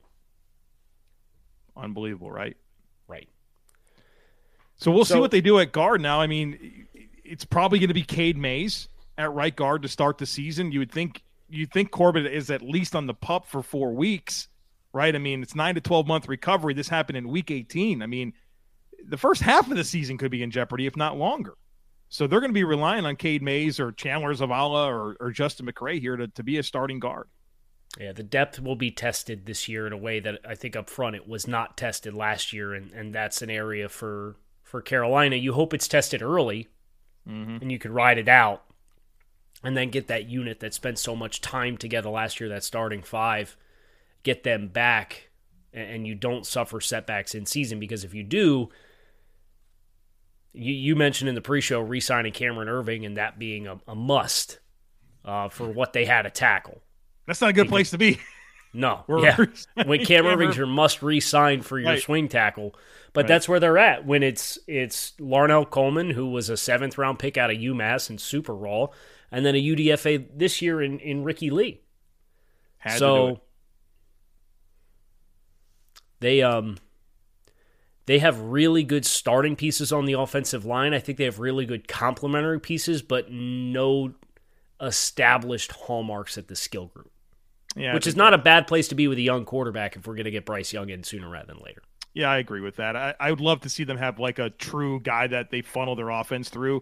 Unbelievable, 1.78 2.32
right? 2.32 2.58
Right. 3.08 3.30
So 4.76 4.92
we'll 4.92 5.06
so, 5.06 5.16
see 5.16 5.20
what 5.20 5.32
they 5.32 5.42
do 5.42 5.60
at 5.60 5.72
guard 5.72 6.02
now. 6.02 6.20
I 6.20 6.28
mean, 6.28 6.88
it's 7.24 7.46
probably 7.46 7.80
going 7.80 7.90
to 7.90 7.94
be 7.94 8.04
Cade 8.04 8.38
Mays 8.38 8.90
at 9.18 9.32
right 9.34 9.56
guard 9.56 9.84
to 9.84 9.88
start 9.88 10.18
the 10.18 10.26
season. 10.26 10.72
You 10.72 10.80
would 10.80 10.92
think 10.92 11.24
you 11.50 11.66
think 11.66 11.92
Corbett 11.92 12.26
is 12.26 12.50
at 12.50 12.62
least 12.62 12.96
on 12.96 13.08
the 13.08 13.14
pup 13.14 13.48
for 13.48 13.64
four 13.64 13.94
weeks 13.94 14.49
right? 14.94 15.16
I 15.16 15.20
mean, 15.20 15.42
it's 15.42 15.56
nine 15.56 15.76
to 15.76 15.82
12 15.82 16.08
month 16.08 16.28
recovery. 16.28 16.74
This 16.74 16.90
happened 16.90 17.18
in 17.18 17.30
week 17.30 17.52
18. 17.52 18.02
I 18.02 18.06
mean, 18.06 18.34
the 19.08 19.18
first 19.18 19.42
half 19.42 19.70
of 19.70 19.78
the 19.78 19.84
season 19.84 20.18
could 20.18 20.32
be 20.32 20.44
in 20.44 20.52
jeopardy, 20.52 20.86
if 20.86 20.96
not 20.96 21.18
longer. 21.18 21.56
So 22.10 22.26
they're 22.26 22.40
going 22.40 22.50
to 22.50 22.56
be 22.56 22.64
relying 22.64 23.06
on 23.06 23.16
Cade 23.16 23.44
Mays 23.44 23.80
or 23.80 23.92
Chandler 23.92 24.34
Zavala 24.34 24.88
or, 24.88 25.16
or 25.20 25.32
Justin 25.32 25.68
McCray 25.68 26.00
here 26.00 26.18
to, 26.18 26.28
to 26.28 26.44
be 26.44 26.58
a 26.58 26.64
starting 26.64 27.00
guard. 27.00 27.28
Yeah, 28.00 28.14
the 28.14 28.24
depth 28.24 28.60
will 28.60 28.76
be 28.76 28.92
tested 28.92 29.46
this 29.46 29.68
year 29.68 29.88
in 29.88 29.94
a 29.94 29.98
way 29.98 30.20
that 30.20 30.40
I 30.48 30.56
think 30.56 30.76
up 30.76 30.90
front 30.90 31.16
it 31.16 31.28
was 31.28 31.48
not 31.48 31.76
tested 31.76 32.14
last 32.14 32.54
year, 32.54 32.74
and, 32.74 32.92
and 32.92 33.14
that's 33.14 33.42
an 33.42 33.50
area 33.50 33.90
for 33.90 34.36
for 34.64 34.82
Carolina. 34.82 35.36
You 35.36 35.54
hope 35.54 35.74
it's 35.74 35.88
tested 35.88 36.22
early, 36.22 36.68
mm-hmm. 37.28 37.58
and 37.62 37.72
you 37.72 37.80
could 37.80 37.90
ride 37.90 38.20
it 38.20 38.28
out, 38.28 38.64
and 39.64 39.76
then 39.76 39.90
get 39.90 40.08
that 40.08 40.30
unit 40.30 40.60
that 40.60 40.76
spent 40.76 41.00
so 41.00 41.16
much 41.16 41.42
time 41.42 41.78
together 41.78 42.10
last 42.10 42.40
year, 42.40 42.50
that 42.50 42.64
starting 42.64 43.02
five, 43.02 43.58
get 44.24 44.44
them 44.44 44.68
back, 44.68 45.30
and, 45.74 46.08
you 46.08 46.16
don't 46.16 46.46
suffer 46.46 46.82
setbacks 46.82 47.36
in 47.36 47.46
season 47.46 47.80
because 47.80 48.04
if 48.04 48.14
you 48.14 48.24
do, 48.24 48.70
you, 50.54 50.74
you 50.74 50.96
mentioned 50.96 51.30
in 51.30 51.36
the 51.36 51.42
pre-show 51.42 51.80
re-signing 51.80 52.34
Cameron 52.34 52.68
Erving 52.68 53.06
and 53.06 53.18
that 53.18 53.38
being 53.38 53.68
a, 53.68 53.80
a 53.88 53.96
must 53.96 54.60
uh, 55.24 55.50
for 55.50 55.70
what 55.70 55.94
they 55.94 56.06
had 56.06 56.24
to 56.24 56.30
tackle. 56.30 56.82
That's 57.28 57.42
not 57.42 57.52
a 57.52 57.54
good 57.54 57.70
place 57.70 57.92
to 57.92 57.98
be. 57.98 58.20
No, 58.72 59.04
yeah. 59.10 59.36
when 59.86 60.06
Cam 60.06 60.26
Erving's 60.26 60.56
your 60.56 60.68
must 60.68 61.02
re-sign 61.02 61.64
for 61.64 61.80
your 61.80 61.90
right. 61.90 62.02
swing 62.02 62.28
tackle, 62.28 62.76
but 63.14 63.22
right. 63.22 63.28
that's 63.28 63.50
where 63.50 63.60
they're 63.60 63.80
at. 63.80 64.06
When 64.06 64.22
it's 64.22 64.60
it's 64.68 65.14
Larnell 65.20 65.68
Coleman, 65.68 66.12
who 66.12 66.30
was 66.30 66.50
a 66.50 66.58
seventh 66.58 66.98
round 67.00 67.18
pick 67.18 67.36
out 67.36 67.50
of 67.50 67.58
UMass 67.58 68.12
and 68.12 68.22
super 68.22 68.54
raw, 68.54 68.88
and 69.32 69.44
then 69.44 69.56
a 69.56 69.64
UDFA 69.64 70.28
this 70.36 70.62
year 70.62 70.84
in 70.84 71.00
in 71.00 71.24
Ricky 71.24 71.50
Lee. 71.50 71.82
Had 72.78 73.00
so 73.00 73.42
they 76.20 76.42
um 76.42 76.78
they 78.06 78.20
have 78.20 78.40
really 78.42 78.84
good 78.84 79.06
starting 79.06 79.56
pieces 79.56 79.92
on 79.92 80.06
the 80.06 80.14
offensive 80.14 80.66
line. 80.66 80.94
I 80.94 81.00
think 81.00 81.18
they 81.18 81.26
have 81.26 81.40
really 81.40 81.66
good 81.66 81.88
complementary 81.88 82.60
pieces, 82.60 83.02
but 83.02 83.32
no 83.32 84.14
established 84.82 85.72
hallmarks 85.72 86.38
at 86.38 86.48
the 86.48 86.56
skill 86.56 86.88
group. 86.88 87.12
Yeah, 87.76 87.94
which 87.94 88.08
is 88.08 88.16
not 88.16 88.34
a 88.34 88.40
bad 88.40 88.66
place 88.66 88.88
to 88.88 88.96
be 88.96 89.08
with 89.08 89.20
a 89.20 89.22
young 89.22 89.46
quarterback 89.46 89.96
if 89.96 90.08
we're 90.08 90.16
going 90.16 90.26
to 90.26 90.32
get 90.32 90.44
Bryce 90.44 90.74
Young 90.74 90.90
in 90.90 91.04
sooner 91.04 91.30
rather 91.30 91.54
than 91.54 91.64
later. 91.64 91.84
Yeah, 92.16 92.32
I 92.32 92.40
agree 92.40 92.62
with 92.62 92.78
that. 92.78 92.96
I, 92.96 93.14
I 93.20 93.30
would 93.30 93.42
love 93.42 93.62
to 93.62 93.70
see 93.70 93.84
them 93.84 93.98
have 93.98 94.20
like 94.20 94.40
a 94.40 94.50
true 94.50 95.00
guy 95.00 95.28
that 95.28 95.52
they 95.52 95.62
funnel 95.62 95.96
their 95.96 96.10
offense 96.10 96.50
through, 96.50 96.78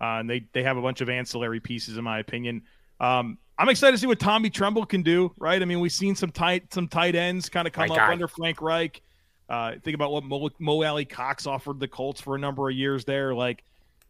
uh, 0.00 0.16
and 0.18 0.30
they 0.30 0.46
they 0.52 0.62
have 0.62 0.78
a 0.78 0.82
bunch 0.82 1.02
of 1.02 1.10
ancillary 1.10 1.60
pieces, 1.60 1.98
in 1.98 2.04
my 2.04 2.20
opinion. 2.20 2.62
Um, 2.98 3.36
I'm 3.60 3.68
excited 3.68 3.92
to 3.92 3.98
see 3.98 4.06
what 4.06 4.18
Tommy 4.18 4.50
Tremble 4.50 4.86
can 4.86 5.02
do. 5.02 5.32
Right? 5.38 5.60
I 5.60 5.64
mean, 5.64 5.80
we've 5.80 5.92
seen 5.92 6.14
some 6.14 6.30
tight 6.30 6.72
some 6.72 6.88
tight 6.88 7.14
ends 7.14 7.48
kind 7.48 7.66
of 7.66 7.72
come 7.72 7.88
My 7.88 7.94
up 7.94 8.00
guy. 8.00 8.12
under 8.12 8.26
Frank 8.28 8.62
Reich. 8.62 9.02
Uh, 9.48 9.74
think 9.82 9.94
about 9.94 10.12
what 10.12 10.24
Mo, 10.24 10.48
Mo 10.60 10.82
Alie-Cox 10.82 11.46
offered 11.46 11.80
the 11.80 11.88
Colts 11.88 12.20
for 12.20 12.36
a 12.36 12.38
number 12.38 12.70
of 12.70 12.76
years 12.76 13.04
there. 13.04 13.34
Like, 13.34 13.64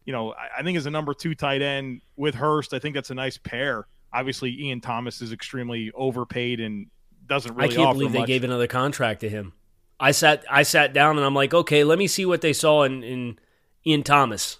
you 0.05 0.13
know, 0.13 0.33
I, 0.33 0.59
I 0.59 0.63
think 0.63 0.77
as 0.77 0.85
a 0.85 0.91
number 0.91 1.13
two 1.15 1.33
tight 1.33 1.63
end 1.63 2.01
with 2.15 2.35
Hurst, 2.35 2.73
I 2.73 2.79
think 2.79 2.93
that's 2.93 3.09
a 3.09 3.15
nice 3.15 3.37
pair 3.37 3.87
obviously 4.13 4.51
Ian 4.61 4.81
Thomas 4.81 5.21
is 5.21 5.31
extremely 5.31 5.91
overpaid 5.93 6.59
and 6.59 6.87
doesn't 7.27 7.55
really. 7.55 7.73
I 7.73 7.75
can't 7.75 7.93
believe 7.93 8.11
much. 8.11 8.21
they 8.21 8.25
gave 8.25 8.43
another 8.43 8.67
contract 8.67 9.21
to 9.21 9.29
him. 9.29 9.53
I 9.99 10.11
sat 10.11 10.43
I 10.49 10.63
sat 10.63 10.93
down 10.93 11.17
and 11.17 11.25
I'm 11.25 11.35
like, 11.35 11.53
okay, 11.53 11.83
let 11.83 11.97
me 11.97 12.07
see 12.07 12.25
what 12.25 12.41
they 12.41 12.53
saw 12.53 12.83
in, 12.83 13.03
in 13.03 13.39
Ian 13.85 14.03
Thomas, 14.03 14.59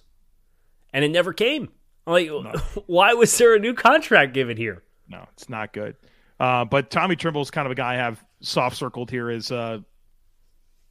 and 0.94 1.04
it 1.04 1.10
never 1.10 1.34
came. 1.34 1.70
Like, 2.06 2.28
no. 2.28 2.54
why 2.88 3.14
was 3.14 3.36
there 3.38 3.56
a 3.56 3.60
new 3.60 3.74
contract 3.74 4.34
given 4.34 4.58
here? 4.58 4.84
No, 5.08 5.26
it's 5.34 5.50
not 5.50 5.74
good. 5.74 5.96
Uh, 6.40 6.66
but 6.66 6.90
Tommy 6.90 7.16
Tremble 7.16 7.42
is 7.42 7.52
kind 7.52 7.66
of 7.66 7.72
a 7.72 7.76
guy 7.76 7.94
I 7.94 7.98
have 7.98 8.24
soft 8.42 8.78
circled 8.78 9.12
here 9.12 9.30
is 9.30 9.52
uh, 9.52 9.80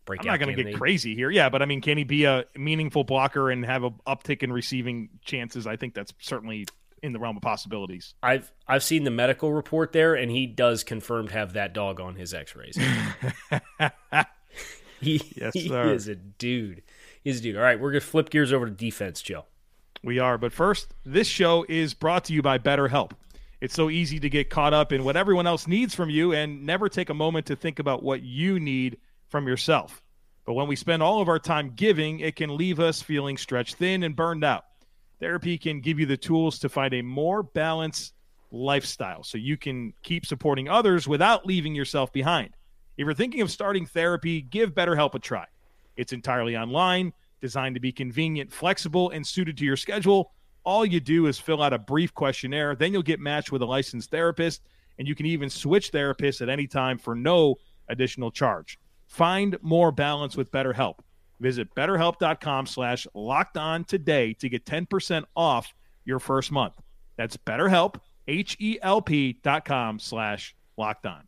I'm 0.08 0.26
not 0.26 0.40
going 0.40 0.56
to 0.56 0.64
get 0.64 0.74
crazy 0.74 1.14
here. 1.14 1.30
Yeah, 1.30 1.48
but 1.48 1.62
I 1.62 1.66
mean, 1.66 1.80
can 1.80 1.98
he 1.98 2.04
be 2.04 2.24
a 2.24 2.44
meaningful 2.56 3.04
blocker 3.04 3.50
and 3.50 3.64
have 3.64 3.84
a 3.84 3.90
uptick 4.06 4.42
in 4.42 4.52
receiving 4.52 5.10
chances? 5.24 5.66
I 5.66 5.76
think 5.76 5.94
that's 5.94 6.12
certainly 6.20 6.66
in 7.02 7.12
the 7.12 7.18
realm 7.18 7.36
of 7.36 7.42
possibilities. 7.42 8.14
I've 8.22 8.50
I've 8.66 8.82
seen 8.82 9.04
the 9.04 9.10
medical 9.10 9.52
report 9.52 9.92
there, 9.92 10.14
and 10.14 10.30
he 10.30 10.46
does 10.46 10.84
confirmed 10.84 11.30
have 11.30 11.54
that 11.54 11.72
dog 11.72 12.00
on 12.00 12.16
his 12.16 12.34
X-rays. 12.34 12.76
he, 15.00 15.22
yes, 15.36 15.54
he 15.54 15.72
is 15.72 16.08
a 16.08 16.14
dude. 16.14 16.82
He's 17.22 17.40
a 17.40 17.42
dude. 17.42 17.56
All 17.56 17.62
right, 17.62 17.80
we're 17.80 17.92
gonna 17.92 18.00
flip 18.00 18.30
gears 18.30 18.52
over 18.52 18.66
to 18.66 18.72
defense, 18.72 19.22
Joe. 19.22 19.46
We 20.02 20.18
are, 20.18 20.38
but 20.38 20.52
first, 20.52 20.94
this 21.04 21.26
show 21.26 21.66
is 21.68 21.92
brought 21.92 22.24
to 22.24 22.32
you 22.32 22.40
by 22.40 22.58
BetterHelp. 22.58 23.12
It's 23.60 23.74
so 23.74 23.90
easy 23.90 24.18
to 24.20 24.30
get 24.30 24.48
caught 24.48 24.72
up 24.72 24.92
in 24.92 25.04
what 25.04 25.16
everyone 25.16 25.46
else 25.46 25.66
needs 25.66 25.94
from 25.94 26.08
you 26.08 26.32
and 26.32 26.64
never 26.64 26.88
take 26.88 27.10
a 27.10 27.14
moment 27.14 27.46
to 27.46 27.56
think 27.56 27.78
about 27.78 28.02
what 28.02 28.22
you 28.22 28.58
need 28.58 28.96
from 29.28 29.46
yourself. 29.46 30.02
But 30.46 30.54
when 30.54 30.68
we 30.68 30.76
spend 30.76 31.02
all 31.02 31.20
of 31.20 31.28
our 31.28 31.38
time 31.38 31.72
giving, 31.76 32.20
it 32.20 32.34
can 32.34 32.56
leave 32.56 32.80
us 32.80 33.02
feeling 33.02 33.36
stretched 33.36 33.76
thin 33.76 34.02
and 34.02 34.16
burned 34.16 34.42
out. 34.42 34.64
Therapy 35.20 35.58
can 35.58 35.82
give 35.82 36.00
you 36.00 36.06
the 36.06 36.16
tools 36.16 36.58
to 36.60 36.70
find 36.70 36.94
a 36.94 37.02
more 37.02 37.42
balanced 37.42 38.14
lifestyle 38.50 39.22
so 39.22 39.36
you 39.36 39.58
can 39.58 39.92
keep 40.02 40.24
supporting 40.24 40.68
others 40.68 41.06
without 41.06 41.44
leaving 41.44 41.74
yourself 41.74 42.10
behind. 42.10 42.50
If 42.96 43.04
you're 43.04 43.14
thinking 43.14 43.42
of 43.42 43.50
starting 43.50 43.84
therapy, 43.84 44.40
give 44.40 44.74
BetterHelp 44.74 45.14
a 45.14 45.18
try. 45.18 45.44
It's 45.96 46.14
entirely 46.14 46.56
online, 46.56 47.12
designed 47.40 47.74
to 47.74 47.80
be 47.80 47.92
convenient, 47.92 48.52
flexible, 48.52 49.10
and 49.10 49.26
suited 49.26 49.56
to 49.58 49.64
your 49.64 49.76
schedule. 49.76 50.32
All 50.64 50.84
you 50.84 51.00
do 51.00 51.26
is 51.26 51.38
fill 51.38 51.62
out 51.62 51.72
a 51.72 51.78
brief 51.78 52.12
questionnaire, 52.14 52.74
then 52.74 52.92
you'll 52.92 53.02
get 53.02 53.20
matched 53.20 53.50
with 53.50 53.62
a 53.62 53.66
licensed 53.66 54.10
therapist, 54.10 54.62
and 54.98 55.08
you 55.08 55.14
can 55.14 55.26
even 55.26 55.48
switch 55.48 55.92
therapists 55.92 56.42
at 56.42 56.48
any 56.48 56.66
time 56.66 56.98
for 56.98 57.14
no 57.14 57.56
additional 57.88 58.30
charge. 58.30 58.78
Find 59.06 59.56
more 59.62 59.90
balance 59.90 60.36
with 60.36 60.52
BetterHelp. 60.52 60.96
Visit 61.40 61.74
betterhelp.com 61.74 62.66
slash 62.66 63.06
locked 63.14 63.56
on 63.56 63.84
today 63.84 64.34
to 64.34 64.48
get 64.48 64.66
10% 64.66 65.24
off 65.34 65.72
your 66.04 66.18
first 66.18 66.52
month. 66.52 66.74
That's 67.16 67.36
betterhelp, 67.36 67.96
H-E-L-P 68.28 69.40
dot 69.42 69.64
com 69.64 69.98
slash 69.98 70.54
locked 70.76 71.06
on. 71.06 71.22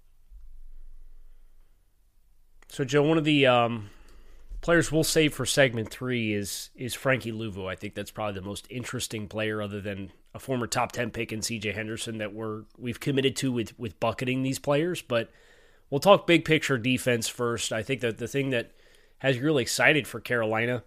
So, 2.69 2.85
Joe, 2.85 3.03
one 3.03 3.19
of 3.19 3.25
the 3.25 3.47
um, 3.47 3.91
players 4.63 4.91
we'll 4.91 5.05
save 5.05 5.35
for 5.35 5.45
segment 5.45 5.91
three 5.91 6.33
is 6.33 6.71
is 6.75 6.95
Frankie 6.95 7.33
Luvu. 7.33 7.71
I 7.71 7.77
think 7.77 7.95
that's 7.95 8.11
probably 8.11 8.41
the 8.41 8.47
most 8.47 8.67
interesting 8.71 9.29
player 9.29 9.61
other 9.61 9.81
than 9.83 10.13
a 10.35 10.39
former 10.39 10.67
top 10.67 10.93
10 10.93 11.11
pick 11.11 11.31
in 11.31 11.41
CJ 11.41 11.75
Henderson 11.75 12.17
that 12.19 12.33
we're, 12.33 12.63
we've 12.79 12.99
committed 12.99 13.37
to 13.37 13.53
with, 13.53 13.79
with 13.79 14.01
bucketing 14.01 14.43
these 14.43 14.59
players. 14.59 15.03
But 15.03 15.31
we'll 15.91 16.01
talk 16.01 16.27
big 16.27 16.47
picture 16.47 16.79
defense 16.79 17.29
first. 17.29 17.71
I 17.71 17.83
think 17.83 18.01
that 18.01 18.17
the 18.17 18.27
thing 18.27 18.49
that– 18.51 18.71
has 19.23 19.39
really 19.39 19.63
excited 19.63 20.05
for 20.09 20.19
Carolina. 20.19 20.83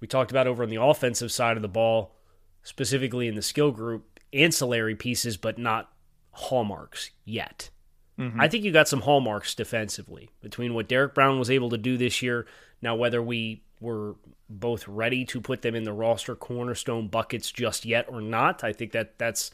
We 0.00 0.06
talked 0.06 0.30
about 0.30 0.46
over 0.46 0.62
on 0.62 0.68
the 0.68 0.82
offensive 0.82 1.32
side 1.32 1.56
of 1.56 1.62
the 1.62 1.68
ball, 1.68 2.14
specifically 2.62 3.26
in 3.26 3.36
the 3.36 3.42
skill 3.42 3.70
group, 3.70 4.20
ancillary 4.34 4.94
pieces, 4.94 5.38
but 5.38 5.56
not 5.56 5.90
hallmarks 6.32 7.12
yet. 7.24 7.70
Mm-hmm. 8.18 8.40
I 8.40 8.48
think 8.48 8.64
you 8.64 8.72
got 8.72 8.88
some 8.88 9.02
hallmarks 9.02 9.54
defensively 9.54 10.30
between 10.40 10.74
what 10.74 10.88
Derrick 10.88 11.14
Brown 11.14 11.38
was 11.38 11.50
able 11.50 11.70
to 11.70 11.78
do 11.78 11.96
this 11.96 12.22
year. 12.22 12.46
Now, 12.80 12.96
whether 12.96 13.22
we 13.22 13.62
were 13.80 14.16
both 14.48 14.86
ready 14.88 15.24
to 15.26 15.40
put 15.40 15.62
them 15.62 15.74
in 15.74 15.84
the 15.84 15.92
roster 15.92 16.34
cornerstone 16.34 17.08
buckets 17.08 17.50
just 17.50 17.84
yet 17.84 18.06
or 18.08 18.20
not, 18.20 18.64
I 18.64 18.72
think 18.72 18.92
that 18.92 19.18
that's 19.18 19.50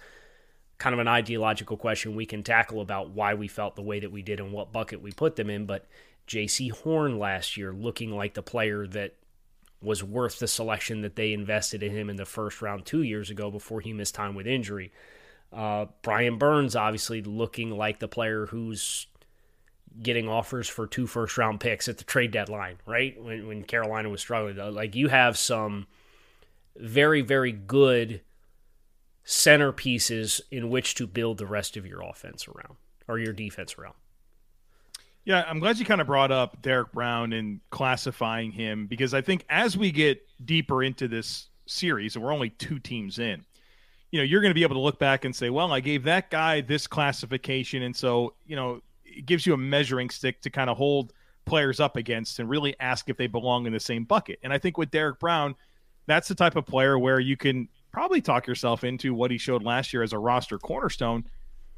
kind 0.79 0.95
of 0.95 1.01
an 1.01 1.09
ideological 1.09 1.77
question 1.77 2.15
we 2.15 2.27
can 2.27 2.43
tackle 2.43 2.81
about 2.81 3.11
why 3.11 3.35
we 3.35 3.49
felt 3.49 3.77
the 3.77 3.83
way 3.83 4.01
that 4.01 4.13
we 4.13 4.23
did 4.23 4.41
and 4.41 4.53
what 4.53 4.73
bucket 4.73 5.03
we 5.03 5.13
put 5.13 5.37
them 5.37 5.51
in. 5.51 5.67
But 5.67 5.87
Jaycee 6.29 6.71
Horn 6.73 7.19
last 7.19 7.57
year 7.57 7.73
looking 7.73 8.11
like 8.11 8.35
the 8.35 8.43
player 8.43 8.87
that 8.89 9.15
was 9.83 10.05
worth 10.05 10.39
the 10.39 10.47
selection 10.49 11.03
that 11.03 11.17
they 11.17 11.33
invested 11.33 11.83
in 11.83 11.93
him 11.93 12.09
in 12.09 12.17
the 12.17 12.25
first 12.25 12.63
round 12.63 12.87
two 12.87 13.03
years 13.03 13.31
ago 13.31 13.51
before 13.51 13.81
he 13.81 13.93
missed 13.93 14.15
time 14.15 14.35
with 14.35 14.47
injury. 14.47 14.93
Uh, 15.53 15.87
Brian 16.03 16.39
Burns 16.39 16.75
obviously 16.75 17.23
looking 17.23 17.71
like 17.71 17.99
the 17.99 18.09
player 18.09 18.47
who's 18.47 19.07
getting 20.01 20.29
offers 20.29 20.69
for 20.69 20.87
two 20.87 21.07
first 21.07 21.37
round 21.37 21.61
picks 21.61 21.89
at 21.89 21.99
the 21.99 22.05
trade 22.05 22.31
deadline, 22.31 22.79
right? 22.87 23.21
When, 23.23 23.47
when 23.47 23.63
Carolina 23.63 24.09
was 24.09 24.21
struggling. 24.21 24.57
Like 24.75 24.95
you 24.95 25.09
have 25.09 25.37
some 25.37 25.87
very, 26.77 27.21
very 27.21 27.53
good 27.53 28.23
centerpieces 29.27 30.41
in 30.51 30.71
which 30.71 30.95
to 30.97 31.07
build 31.07 31.39
the 31.39 31.47
rest 31.47 31.77
of 31.77 31.87
your 31.87 32.01
offense 32.03 32.49
around 32.49 32.77
or 33.07 33.19
your 33.19 33.33
defense 33.33 33.77
around. 33.79 33.95
Yeah, 35.25 35.45
I'm 35.47 35.61
glad 35.61 35.79
you 35.79 35.85
kind 35.85 36.01
of 36.01 36.09
brought 36.09 36.33
up 36.33 36.61
Derrick 36.63 36.93
Brown 36.93 37.33
and 37.33 37.61
classifying 37.71 38.51
him 38.51 38.87
because 38.87 39.15
I 39.15 39.21
think 39.21 39.45
as 39.49 39.77
we 39.77 39.93
get 39.93 40.27
deeper 40.45 40.83
into 40.83 41.07
this 41.07 41.49
series, 41.67 42.17
and 42.17 42.25
we're 42.25 42.33
only 42.33 42.51
two 42.51 42.81
teams 42.81 43.21
in, 43.21 43.45
you 44.13 44.21
know, 44.21 44.25
you're 44.25 44.41
going 44.41 44.51
to 44.51 44.55
be 44.55 44.63
able 44.63 44.77
to 44.77 44.81
look 44.81 45.01
back 45.01 45.25
and 45.25 45.35
say, 45.35 45.51
well, 45.51 45.73
I 45.73 45.81
gave 45.81 46.05
that 46.05 46.31
guy 46.31 46.61
this 46.61 46.87
classification. 46.87 47.83
And 47.83 47.97
so, 47.97 48.35
you 48.47 48.55
know, 48.55 48.81
it 49.05 49.27
gives 49.27 49.45
you 49.45 49.55
a 49.55 49.57
measuring 49.57 50.09
stick 50.09 50.41
to 50.43 50.51
kind 50.51 50.71
of 50.71 50.77
hold 50.77 51.13
players 51.45 51.81
up 51.81 51.97
against 51.97 52.39
and 52.39 52.49
really 52.49 52.77
ask 52.79 53.09
if 53.09 53.17
they 53.17 53.27
belong 53.27 53.67
in 53.67 53.73
the 53.73 53.81
same 53.81 54.05
bucket. 54.05 54.39
And 54.45 54.53
I 54.53 54.59
think 54.59 54.79
with 54.79 54.93
Derrick 54.93 55.19
Brown, 55.19 55.57
that's 56.07 56.29
the 56.29 56.37
type 56.37 56.55
of 56.55 56.65
player 56.67 56.97
where 56.99 57.19
you 57.19 57.37
can 57.37 57.69
probably 57.91 58.21
talk 58.21 58.47
yourself 58.47 58.85
into 58.85 59.13
what 59.13 59.33
he 59.33 59.39
showed 59.39 59.65
last 59.65 59.93
year 59.93 60.05
as 60.05 60.13
a 60.13 60.19
roster 60.19 60.59
cornerstone 60.59 61.25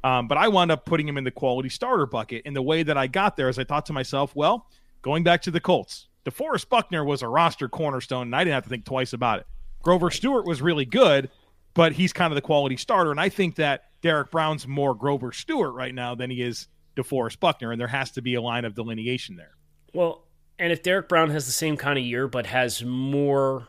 um, 0.05 0.27
but 0.27 0.37
I 0.37 0.47
wound 0.49 0.71
up 0.71 0.85
putting 0.85 1.07
him 1.07 1.17
in 1.17 1.23
the 1.23 1.31
quality 1.31 1.67
starter 1.67 2.05
bucket. 2.05 2.43
And 2.45 2.55
the 2.55 2.61
way 2.61 2.83
that 2.83 2.95
I 2.95 3.07
got 3.07 3.35
there 3.35 3.49
is 3.49 3.57
I 3.57 3.63
thought 3.63 3.87
to 3.87 3.93
myself, 3.93 4.35
well, 4.35 4.67
going 5.01 5.23
back 5.23 5.41
to 5.41 5.51
the 5.51 5.59
Colts, 5.59 6.09
DeForest 6.25 6.69
Buckner 6.69 7.03
was 7.03 7.23
a 7.23 7.27
roster 7.27 7.67
cornerstone, 7.67 8.27
and 8.27 8.35
I 8.35 8.43
didn't 8.43 8.53
have 8.53 8.63
to 8.65 8.69
think 8.69 8.85
twice 8.85 9.13
about 9.13 9.39
it. 9.39 9.47
Grover 9.81 10.11
Stewart 10.11 10.45
was 10.45 10.61
really 10.61 10.85
good, 10.85 11.31
but 11.75 11.91
he's 11.91 12.11
kind 12.11 12.31
of 12.31 12.35
the 12.35 12.41
quality 12.41 12.77
starter. 12.77 13.11
And 13.11 13.19
I 13.19 13.29
think 13.29 13.55
that 13.55 13.83
Derrick 14.01 14.31
Brown's 14.31 14.67
more 14.67 14.95
Grover 14.95 15.31
Stewart 15.31 15.73
right 15.73 15.93
now 15.93 16.15
than 16.15 16.31
he 16.31 16.41
is 16.41 16.67
DeForest 16.95 17.39
Buckner, 17.39 17.71
and 17.71 17.79
there 17.79 17.87
has 17.87 18.09
to 18.11 18.21
be 18.21 18.33
a 18.33 18.41
line 18.41 18.65
of 18.65 18.73
delineation 18.73 19.35
there. 19.35 19.51
Well, 19.93 20.23
and 20.57 20.71
if 20.71 20.81
Derrick 20.81 21.09
Brown 21.09 21.29
has 21.29 21.45
the 21.45 21.51
same 21.51 21.77
kind 21.77 21.99
of 21.99 22.05
year 22.05 22.27
but 22.27 22.47
has 22.47 22.83
more 22.83 23.67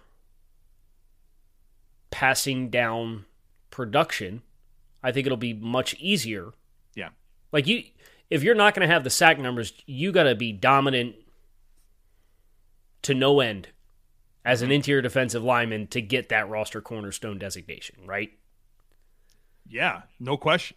passing 2.11 2.71
down 2.71 3.27
production, 3.71 4.43
I 5.03 5.13
think 5.13 5.27
it'll 5.27 5.37
be 5.37 5.53
much 5.53 5.95
easier. 5.99 6.53
Yeah. 6.95 7.11
Like 7.53 7.67
you 7.67 7.83
if 8.31 8.43
you're 8.43 8.55
not 8.55 8.75
going 8.75 8.87
to 8.87 8.93
have 8.93 9.05
the 9.05 9.11
sack 9.11 9.39
numbers, 9.39 9.73
you 9.87 10.13
got 10.13 10.25
to 10.25 10.35
be 10.35 10.53
dominant 10.53 11.17
to 13.03 13.15
no 13.15 13.41
end 13.41 13.69
as 14.47 14.63
an 14.63 14.71
interior 14.71 15.03
defensive 15.03 15.43
lineman 15.43 15.89
to 15.89 16.01
get 16.01 16.29
that 16.31 16.49
roster 16.49 16.81
cornerstone 16.81 17.37
designation, 17.39 17.97
right? 18.07 18.31
Yeah, 19.69 20.03
no 20.21 20.37
question. 20.37 20.77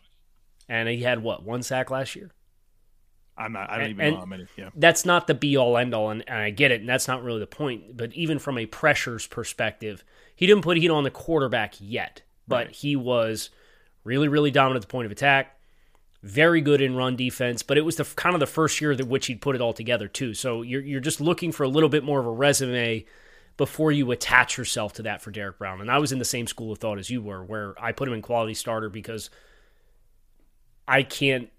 And 0.68 0.90
he 0.90 1.04
had 1.04 1.22
what, 1.24 1.44
one 1.44 1.62
sack 1.64 1.90
last 1.92 2.16
year? 2.16 2.32
I'm 3.38 3.54
not. 3.54 3.70
I 3.70 3.76
don't 3.76 3.86
And- 3.86 3.92
even 3.92 4.14
know 4.16 4.20
how 4.20 4.26
many. 4.26 4.48
Yeah. 4.58 4.70
That's 4.76 5.06
not 5.06 5.28
the 5.28 5.34
be 5.34 5.56
all 5.56 5.78
end 5.78 5.94
all, 5.94 6.10
and, 6.10 6.24
and 6.28 6.38
I 6.40 6.50
get 6.50 6.72
it, 6.72 6.82
and 6.82 6.90
that's 6.90 7.08
not 7.08 7.24
really 7.24 7.40
the 7.40 7.48
point. 7.48 7.96
But 7.96 8.12
even 8.14 8.38
from 8.40 8.58
a 8.58 8.66
pressures 8.66 9.28
perspective, 9.28 10.04
he 10.36 10.46
didn't 10.46 10.64
put 10.64 10.78
heat 10.78 10.90
on 10.90 11.04
the 11.04 11.12
quarterback 11.12 11.76
yet, 11.80 12.22
but 12.48 12.68
Right. 12.68 12.76
he 12.76 12.96
was 12.98 13.50
really, 14.04 14.28
really 14.28 14.52
dominant 14.52 14.84
at 14.84 14.90
the 14.90 14.92
point 14.92 15.06
of 15.06 15.12
attack. 15.12 15.58
Very 16.22 16.60
good 16.60 16.82
in 16.82 16.96
run 16.98 17.16
defense, 17.16 17.64
but 17.64 17.78
it 17.78 17.86
was 17.86 17.96
the 17.96 18.04
kind 18.04 18.36
of 18.36 18.42
the 18.42 18.46
first 18.48 18.82
year 18.82 18.94
that 18.94 19.08
which 19.08 19.28
he'd 19.28 19.42
put 19.42 19.56
it 19.56 19.62
all 19.62 19.72
together 19.74 20.10
too. 20.10 20.34
So 20.34 20.62
you're 20.64 20.82
you're 20.82 21.00
just 21.00 21.22
looking 21.22 21.54
for 21.54 21.64
a 21.64 21.70
little 21.70 21.88
bit 21.88 22.04
more 22.04 22.20
of 22.20 22.26
a 22.26 22.32
resume 22.32 23.06
before 23.60 23.92
you 23.92 24.10
attach 24.10 24.58
yourself 24.58 24.94
to 24.94 25.01
that 25.01 25.22
for 25.22 25.32
Derrick 25.32 25.58
Brown. 25.58 25.82
And 25.82 25.92
I 25.92 25.98
was 25.98 26.13
in 26.13 26.20
the 26.20 26.24
same 26.24 26.48
school 26.48 26.72
of 26.72 26.78
thought 26.78 26.98
as 26.98 27.10
you 27.10 27.22
were, 27.22 27.44
where 27.44 27.75
I 27.78 27.92
put 27.92 28.08
him 28.08 28.13
in 28.13 28.22
quality 28.22 28.54
starter 28.54 28.88
because 28.88 29.30
I 30.88 31.04
can't 31.04 31.50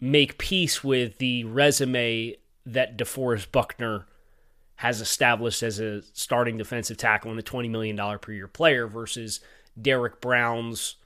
make 0.00 0.38
peace 0.38 0.84
with 0.84 1.18
the 1.18 1.42
resume 1.42 2.36
that 2.64 2.96
DeForest 2.96 3.50
Buckner 3.50 4.06
has 4.76 5.00
established 5.00 5.64
as 5.64 5.80
a 5.80 6.02
starting 6.12 6.56
defensive 6.56 6.98
tackle 6.98 7.32
and 7.32 7.40
a 7.40 7.42
$20 7.42 7.68
million 7.68 7.96
per 8.20 8.30
year 8.30 8.46
player 8.46 8.86
versus 8.86 9.40
Derrick 9.80 10.20
Brown's 10.20 10.98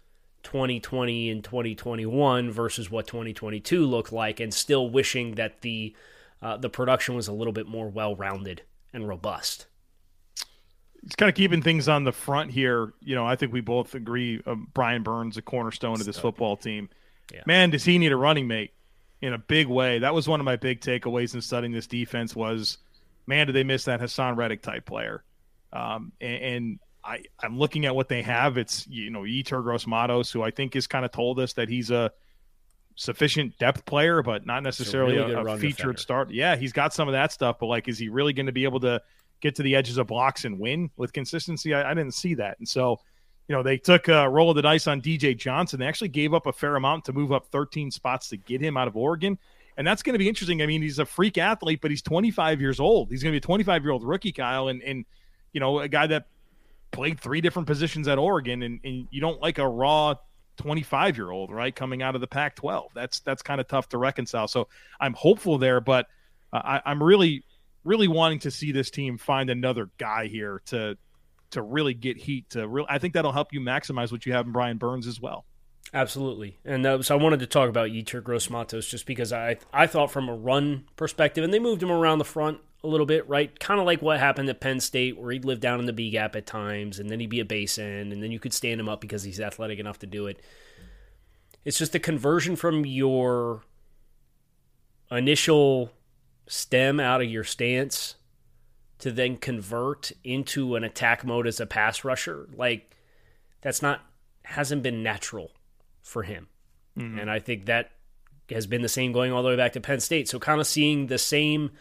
2020 0.42 1.30
and 1.30 1.42
2021 1.42 2.50
versus 2.50 2.90
what 2.90 3.06
2022 3.06 3.86
looked 3.86 4.12
like, 4.12 4.40
and 4.40 4.52
still 4.52 4.90
wishing 4.90 5.36
that 5.36 5.62
the 5.62 5.96
uh, 6.42 6.58
the 6.58 6.68
production 6.68 7.14
was 7.14 7.28
a 7.28 7.32
little 7.32 7.54
bit 7.54 7.66
more 7.66 7.88
well 7.88 8.14
rounded 8.14 8.60
and 8.92 9.08
robust. 9.08 9.64
He's 11.06 11.14
kind 11.14 11.28
of 11.28 11.36
keeping 11.36 11.62
things 11.62 11.88
on 11.88 12.02
the 12.02 12.10
front 12.10 12.50
here. 12.50 12.92
You 13.00 13.14
know, 13.14 13.24
I 13.24 13.36
think 13.36 13.52
we 13.52 13.60
both 13.60 13.94
agree. 13.94 14.42
Um, 14.44 14.68
Brian 14.74 15.04
Burns, 15.04 15.36
a 15.36 15.42
cornerstone 15.42 16.00
of 16.00 16.04
this 16.04 16.18
football 16.18 16.56
team. 16.56 16.88
Yeah. 17.32 17.42
Man, 17.46 17.70
does 17.70 17.84
he 17.84 17.96
need 17.96 18.10
a 18.10 18.16
running 18.16 18.48
mate 18.48 18.72
in 19.22 19.32
a 19.32 19.38
big 19.38 19.68
way? 19.68 20.00
That 20.00 20.14
was 20.14 20.28
one 20.28 20.40
of 20.40 20.44
my 20.44 20.56
big 20.56 20.80
takeaways 20.80 21.32
in 21.34 21.40
studying 21.40 21.72
this 21.72 21.86
defense. 21.86 22.34
Was 22.34 22.78
man, 23.26 23.46
did 23.46 23.54
they 23.54 23.62
miss 23.62 23.84
that 23.84 24.00
Haason 24.00 24.36
Reddick 24.36 24.62
type 24.62 24.84
player? 24.84 25.22
Um, 25.72 26.10
and, 26.20 26.42
and 26.42 26.78
I, 27.04 27.22
I'm 27.40 27.56
looking 27.56 27.86
at 27.86 27.94
what 27.94 28.08
they 28.08 28.22
have. 28.22 28.58
It's 28.58 28.86
you 28.88 29.10
know 29.10 29.24
Gross 29.62 29.86
Matos, 29.86 30.32
who 30.32 30.42
I 30.42 30.50
think 30.50 30.74
has 30.74 30.88
kind 30.88 31.04
of 31.04 31.12
told 31.12 31.38
us 31.38 31.52
that 31.52 31.68
he's 31.68 31.92
a 31.92 32.10
sufficient 32.96 33.56
depth 33.58 33.84
player, 33.84 34.22
but 34.22 34.44
not 34.44 34.62
necessarily 34.62 35.16
really 35.16 35.34
a, 35.34 35.40
a 35.40 35.56
featured 35.56 35.76
defender. 35.76 35.96
start. 35.98 36.30
Yeah, 36.30 36.56
he's 36.56 36.72
got 36.72 36.92
some 36.92 37.06
of 37.06 37.12
that 37.12 37.30
stuff, 37.30 37.58
but 37.60 37.66
like, 37.66 37.86
is 37.86 37.98
he 37.98 38.08
really 38.08 38.32
going 38.32 38.46
to 38.46 38.52
be 38.52 38.64
able 38.64 38.80
to 38.80 39.00
get 39.40 39.54
to 39.56 39.62
the 39.62 39.76
edges 39.76 39.98
of 39.98 40.06
blocks 40.06 40.44
and 40.44 40.58
win 40.58 40.90
with 40.96 41.12
consistency? 41.12 41.74
I, 41.74 41.90
I 41.90 41.94
didn't 41.94 42.14
see 42.14 42.34
that, 42.34 42.58
and 42.58 42.68
so 42.68 43.00
you 43.48 43.54
know 43.54 43.62
they 43.62 43.78
took 43.78 44.08
a 44.08 44.28
roll 44.28 44.50
of 44.50 44.56
the 44.56 44.62
dice 44.62 44.86
on 44.86 45.00
DJ 45.00 45.36
Johnson. 45.36 45.80
They 45.80 45.86
actually 45.86 46.08
gave 46.08 46.34
up 46.34 46.46
a 46.46 46.52
fair 46.52 46.76
amount 46.76 47.04
to 47.06 47.12
move 47.12 47.32
up 47.32 47.46
13 47.46 47.90
spots 47.90 48.28
to 48.30 48.36
get 48.36 48.60
him 48.60 48.76
out 48.76 48.88
of 48.88 48.96
Oregon. 48.96 49.38
And 49.78 49.86
that's 49.86 50.02
going 50.02 50.14
to 50.14 50.18
be 50.18 50.26
interesting. 50.26 50.62
I 50.62 50.66
mean, 50.66 50.80
he's 50.80 50.98
a 50.98 51.04
freak 51.04 51.36
athlete, 51.36 51.80
but 51.82 51.90
he's 51.90 52.00
25 52.00 52.62
years 52.62 52.80
old. 52.80 53.10
He's 53.10 53.22
going 53.22 53.30
to 53.30 53.34
be 53.34 53.38
a 53.38 53.46
25 53.46 53.82
year 53.82 53.92
old 53.92 54.04
rookie, 54.04 54.32
Kyle, 54.32 54.68
and 54.68 54.82
and 54.82 55.04
you 55.52 55.60
know 55.60 55.80
a 55.80 55.88
guy 55.88 56.06
that 56.06 56.26
played 56.92 57.20
three 57.20 57.40
different 57.40 57.68
positions 57.68 58.08
at 58.08 58.18
Oregon, 58.18 58.62
and, 58.62 58.80
and 58.84 59.06
you 59.10 59.20
don't 59.20 59.40
like 59.42 59.58
a 59.58 59.68
raw 59.68 60.14
25 60.56 61.16
year 61.16 61.30
old, 61.30 61.50
right, 61.50 61.74
coming 61.74 62.02
out 62.02 62.14
of 62.14 62.20
the 62.20 62.26
Pac 62.26 62.56
12. 62.56 62.92
That's 62.94 63.20
that's 63.20 63.42
kind 63.42 63.60
of 63.60 63.68
tough 63.68 63.88
to 63.90 63.98
reconcile. 63.98 64.48
So 64.48 64.68
I'm 64.98 65.14
hopeful 65.14 65.58
there, 65.58 65.80
but 65.80 66.06
uh, 66.52 66.62
I, 66.64 66.90
I'm 66.90 67.02
really, 67.02 67.44
really 67.86 68.08
wanting 68.08 68.40
to 68.40 68.50
see 68.50 68.72
this 68.72 68.90
team 68.90 69.16
find 69.16 69.48
another 69.48 69.88
guy 69.96 70.26
here 70.26 70.60
to 70.66 70.98
to 71.50 71.62
really 71.62 71.94
get 71.94 72.16
heat. 72.18 72.50
To 72.50 72.66
real, 72.66 72.86
I 72.88 72.98
think 72.98 73.14
that'll 73.14 73.32
help 73.32 73.52
you 73.52 73.60
maximize 73.60 74.12
what 74.12 74.26
you 74.26 74.32
have 74.32 74.46
in 74.46 74.52
Brian 74.52 74.76
Burns 74.76 75.06
as 75.06 75.20
well. 75.20 75.46
Absolutely, 75.94 76.58
and 76.64 76.84
uh, 76.84 77.00
so 77.00 77.16
I 77.16 77.22
wanted 77.22 77.40
to 77.40 77.46
talk 77.46 77.68
about 77.68 77.90
Yetur 77.90 78.22
Gross 78.22 78.50
Matos 78.50 78.88
just 78.88 79.06
because 79.06 79.32
I 79.32 79.56
I 79.72 79.86
thought 79.86 80.10
from 80.10 80.28
a 80.28 80.34
run 80.34 80.84
perspective, 80.96 81.44
and 81.44 81.54
they 81.54 81.60
moved 81.60 81.82
him 81.82 81.92
around 81.92 82.18
the 82.18 82.24
front 82.24 82.58
a 82.82 82.88
little 82.88 83.06
bit, 83.06 83.28
right? 83.28 83.58
Kind 83.58 83.80
of 83.80 83.86
like 83.86 84.02
what 84.02 84.18
happened 84.18 84.48
at 84.48 84.60
Penn 84.60 84.80
State, 84.80 85.16
where 85.16 85.30
he'd 85.30 85.44
live 85.44 85.60
down 85.60 85.80
in 85.80 85.86
the 85.86 85.92
B 85.92 86.10
gap 86.10 86.34
at 86.34 86.44
times, 86.44 86.98
and 86.98 87.08
then 87.08 87.20
he'd 87.20 87.30
be 87.30 87.40
a 87.40 87.44
base 87.44 87.78
end, 87.78 88.12
and 88.12 88.22
then 88.22 88.32
you 88.32 88.40
could 88.40 88.52
stand 88.52 88.80
him 88.80 88.88
up 88.88 89.00
because 89.00 89.22
he's 89.22 89.40
athletic 89.40 89.78
enough 89.78 90.00
to 90.00 90.06
do 90.06 90.26
it. 90.26 90.40
It's 91.64 91.78
just 91.78 91.92
the 91.92 92.00
conversion 92.00 92.56
from 92.56 92.84
your 92.84 93.62
initial 95.10 95.92
stem 96.46 97.00
out 97.00 97.22
of 97.22 97.28
your 97.28 97.44
stance 97.44 98.16
to 98.98 99.10
then 99.10 99.36
convert 99.36 100.12
into 100.24 100.76
an 100.76 100.84
attack 100.84 101.24
mode 101.24 101.46
as 101.46 101.60
a 101.60 101.66
pass 101.66 102.04
rusher. 102.04 102.48
Like 102.54 102.96
that's 103.60 103.82
not 103.82 104.00
hasn't 104.44 104.82
been 104.82 105.02
natural 105.02 105.50
for 106.02 106.22
him. 106.22 106.48
Mm-hmm. 106.96 107.18
And 107.18 107.30
I 107.30 107.40
think 107.40 107.66
that 107.66 107.90
has 108.50 108.66
been 108.66 108.82
the 108.82 108.88
same 108.88 109.12
going 109.12 109.32
all 109.32 109.42
the 109.42 109.48
way 109.48 109.56
back 109.56 109.72
to 109.72 109.80
Penn 109.80 110.00
State. 110.00 110.28
So 110.28 110.38
kind 110.38 110.60
of 110.60 110.66
seeing 110.66 111.08
the 111.08 111.18
same 111.18 111.72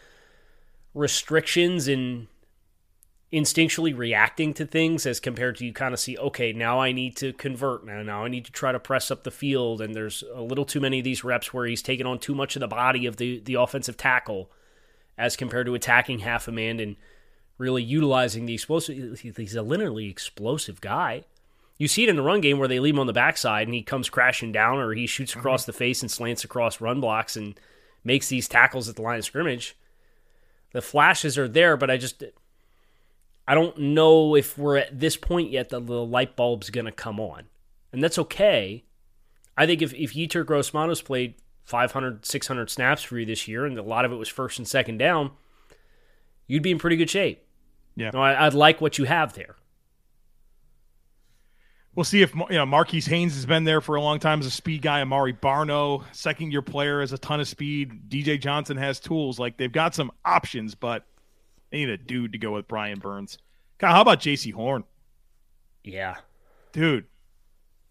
restrictions 0.94 1.88
and 1.88 2.26
instinctually 3.32 3.96
reacting 3.96 4.54
to 4.54 4.64
things 4.64 5.04
as 5.04 5.18
compared 5.18 5.56
to 5.56 5.66
you 5.66 5.72
kind 5.72 5.92
of 5.92 6.00
see, 6.00 6.16
okay, 6.16 6.52
now 6.52 6.80
I 6.80 6.92
need 6.92 7.16
to 7.16 7.32
convert. 7.32 7.84
Now, 7.84 8.02
now 8.02 8.24
I 8.24 8.28
need 8.28 8.44
to 8.44 8.52
try 8.52 8.72
to 8.72 8.78
press 8.78 9.10
up 9.10 9.24
the 9.24 9.30
field. 9.30 9.80
And 9.80 9.94
there's 9.94 10.22
a 10.32 10.42
little 10.42 10.64
too 10.64 10.80
many 10.80 10.98
of 10.98 11.04
these 11.04 11.24
reps 11.24 11.52
where 11.52 11.66
he's 11.66 11.82
taking 11.82 12.06
on 12.06 12.18
too 12.18 12.34
much 12.34 12.56
of 12.56 12.60
the 12.60 12.68
body 12.68 13.06
of 13.06 13.16
the, 13.16 13.40
the 13.40 13.54
offensive 13.54 13.96
tackle 13.96 14.50
as 15.18 15.36
compared 15.36 15.66
to 15.66 15.74
attacking 15.74 16.20
half 16.20 16.46
a 16.46 16.52
man 16.52 16.78
and 16.78 16.96
really 17.58 17.82
utilizing 17.82 18.46
the 18.46 18.54
explosive. 18.54 19.18
He's 19.20 19.56
a 19.56 19.60
linearly 19.60 20.08
explosive 20.08 20.80
guy. 20.80 21.24
You 21.78 21.88
see 21.88 22.04
it 22.04 22.08
in 22.08 22.16
the 22.16 22.22
run 22.22 22.40
game 22.40 22.58
where 22.58 22.68
they 22.68 22.80
leave 22.80 22.94
him 22.94 23.00
on 23.00 23.06
the 23.06 23.12
backside 23.12 23.66
and 23.66 23.74
he 23.74 23.82
comes 23.82 24.08
crashing 24.08 24.52
down 24.52 24.78
or 24.78 24.92
he 24.92 25.06
shoots 25.06 25.32
mm-hmm. 25.32 25.40
across 25.40 25.64
the 25.64 25.72
face 25.72 26.00
and 26.00 26.10
slants 26.10 26.44
across 26.44 26.80
run 26.80 27.00
blocks 27.00 27.36
and 27.36 27.58
makes 28.04 28.28
these 28.28 28.48
tackles 28.48 28.88
at 28.88 28.96
the 28.96 29.02
line 29.02 29.18
of 29.18 29.24
scrimmage. 29.24 29.76
The 30.72 30.80
flashes 30.80 31.36
are 31.36 31.48
there, 31.48 31.76
but 31.76 31.90
I 31.90 31.96
just 31.96 32.22
I 33.48 33.54
don't 33.54 33.78
know 33.78 34.34
if 34.34 34.58
we're 34.58 34.76
at 34.76 34.98
this 34.98 35.16
point 35.16 35.50
yet 35.50 35.68
that 35.68 35.86
the 35.86 36.04
light 36.04 36.34
bulb's 36.36 36.70
going 36.70 36.86
to 36.86 36.92
come 36.92 37.20
on. 37.20 37.44
And 37.92 38.02
that's 38.02 38.18
okay. 38.18 38.84
I 39.56 39.66
think 39.66 39.82
if, 39.82 39.94
if 39.94 40.14
Yetur 40.14 40.44
Gross 40.44 40.74
Matos 40.74 41.00
played 41.00 41.34
500, 41.64 42.26
600 42.26 42.70
snaps 42.70 43.02
for 43.02 43.18
you 43.18 43.26
this 43.26 43.46
year 43.46 43.64
and 43.64 43.78
a 43.78 43.82
lot 43.82 44.04
of 44.04 44.12
it 44.12 44.16
was 44.16 44.28
first 44.28 44.58
and 44.58 44.66
second 44.66 44.98
down, 44.98 45.30
you'd 46.46 46.62
be 46.62 46.72
in 46.72 46.78
pretty 46.78 46.96
good 46.96 47.10
shape. 47.10 47.44
Yeah. 47.94 48.10
No, 48.12 48.20
I, 48.20 48.46
I'd 48.46 48.54
like 48.54 48.80
what 48.80 48.98
you 48.98 49.04
have 49.04 49.32
there. 49.34 49.56
We'll 51.94 52.04
see 52.04 52.20
if 52.20 52.34
you 52.34 52.46
know 52.50 52.66
Marquis 52.66 53.00
Haynes 53.00 53.34
has 53.36 53.46
been 53.46 53.64
there 53.64 53.80
for 53.80 53.96
a 53.96 54.02
long 54.02 54.18
time 54.18 54.40
as 54.40 54.46
a 54.46 54.50
speed 54.50 54.82
guy. 54.82 55.00
Amari 55.00 55.32
Barno, 55.32 56.04
second 56.12 56.52
year 56.52 56.60
player, 56.60 57.00
has 57.00 57.14
a 57.14 57.18
ton 57.18 57.40
of 57.40 57.48
speed. 57.48 58.10
DJ 58.10 58.38
Johnson 58.38 58.76
has 58.76 59.00
tools. 59.00 59.38
Like 59.38 59.56
they've 59.56 59.72
got 59.72 59.94
some 59.94 60.12
options, 60.22 60.74
but 60.74 61.06
they 61.70 61.78
need 61.78 61.88
a 61.90 61.96
dude 61.96 62.32
to 62.32 62.38
go 62.38 62.52
with 62.52 62.68
Brian 62.68 62.98
Burns. 62.98 63.38
Kyle, 63.78 63.92
how 63.94 64.00
about 64.02 64.20
Jaycee 64.20 64.52
Horn, 64.52 64.84
Yeah. 65.84 66.16
dude? 66.72 67.06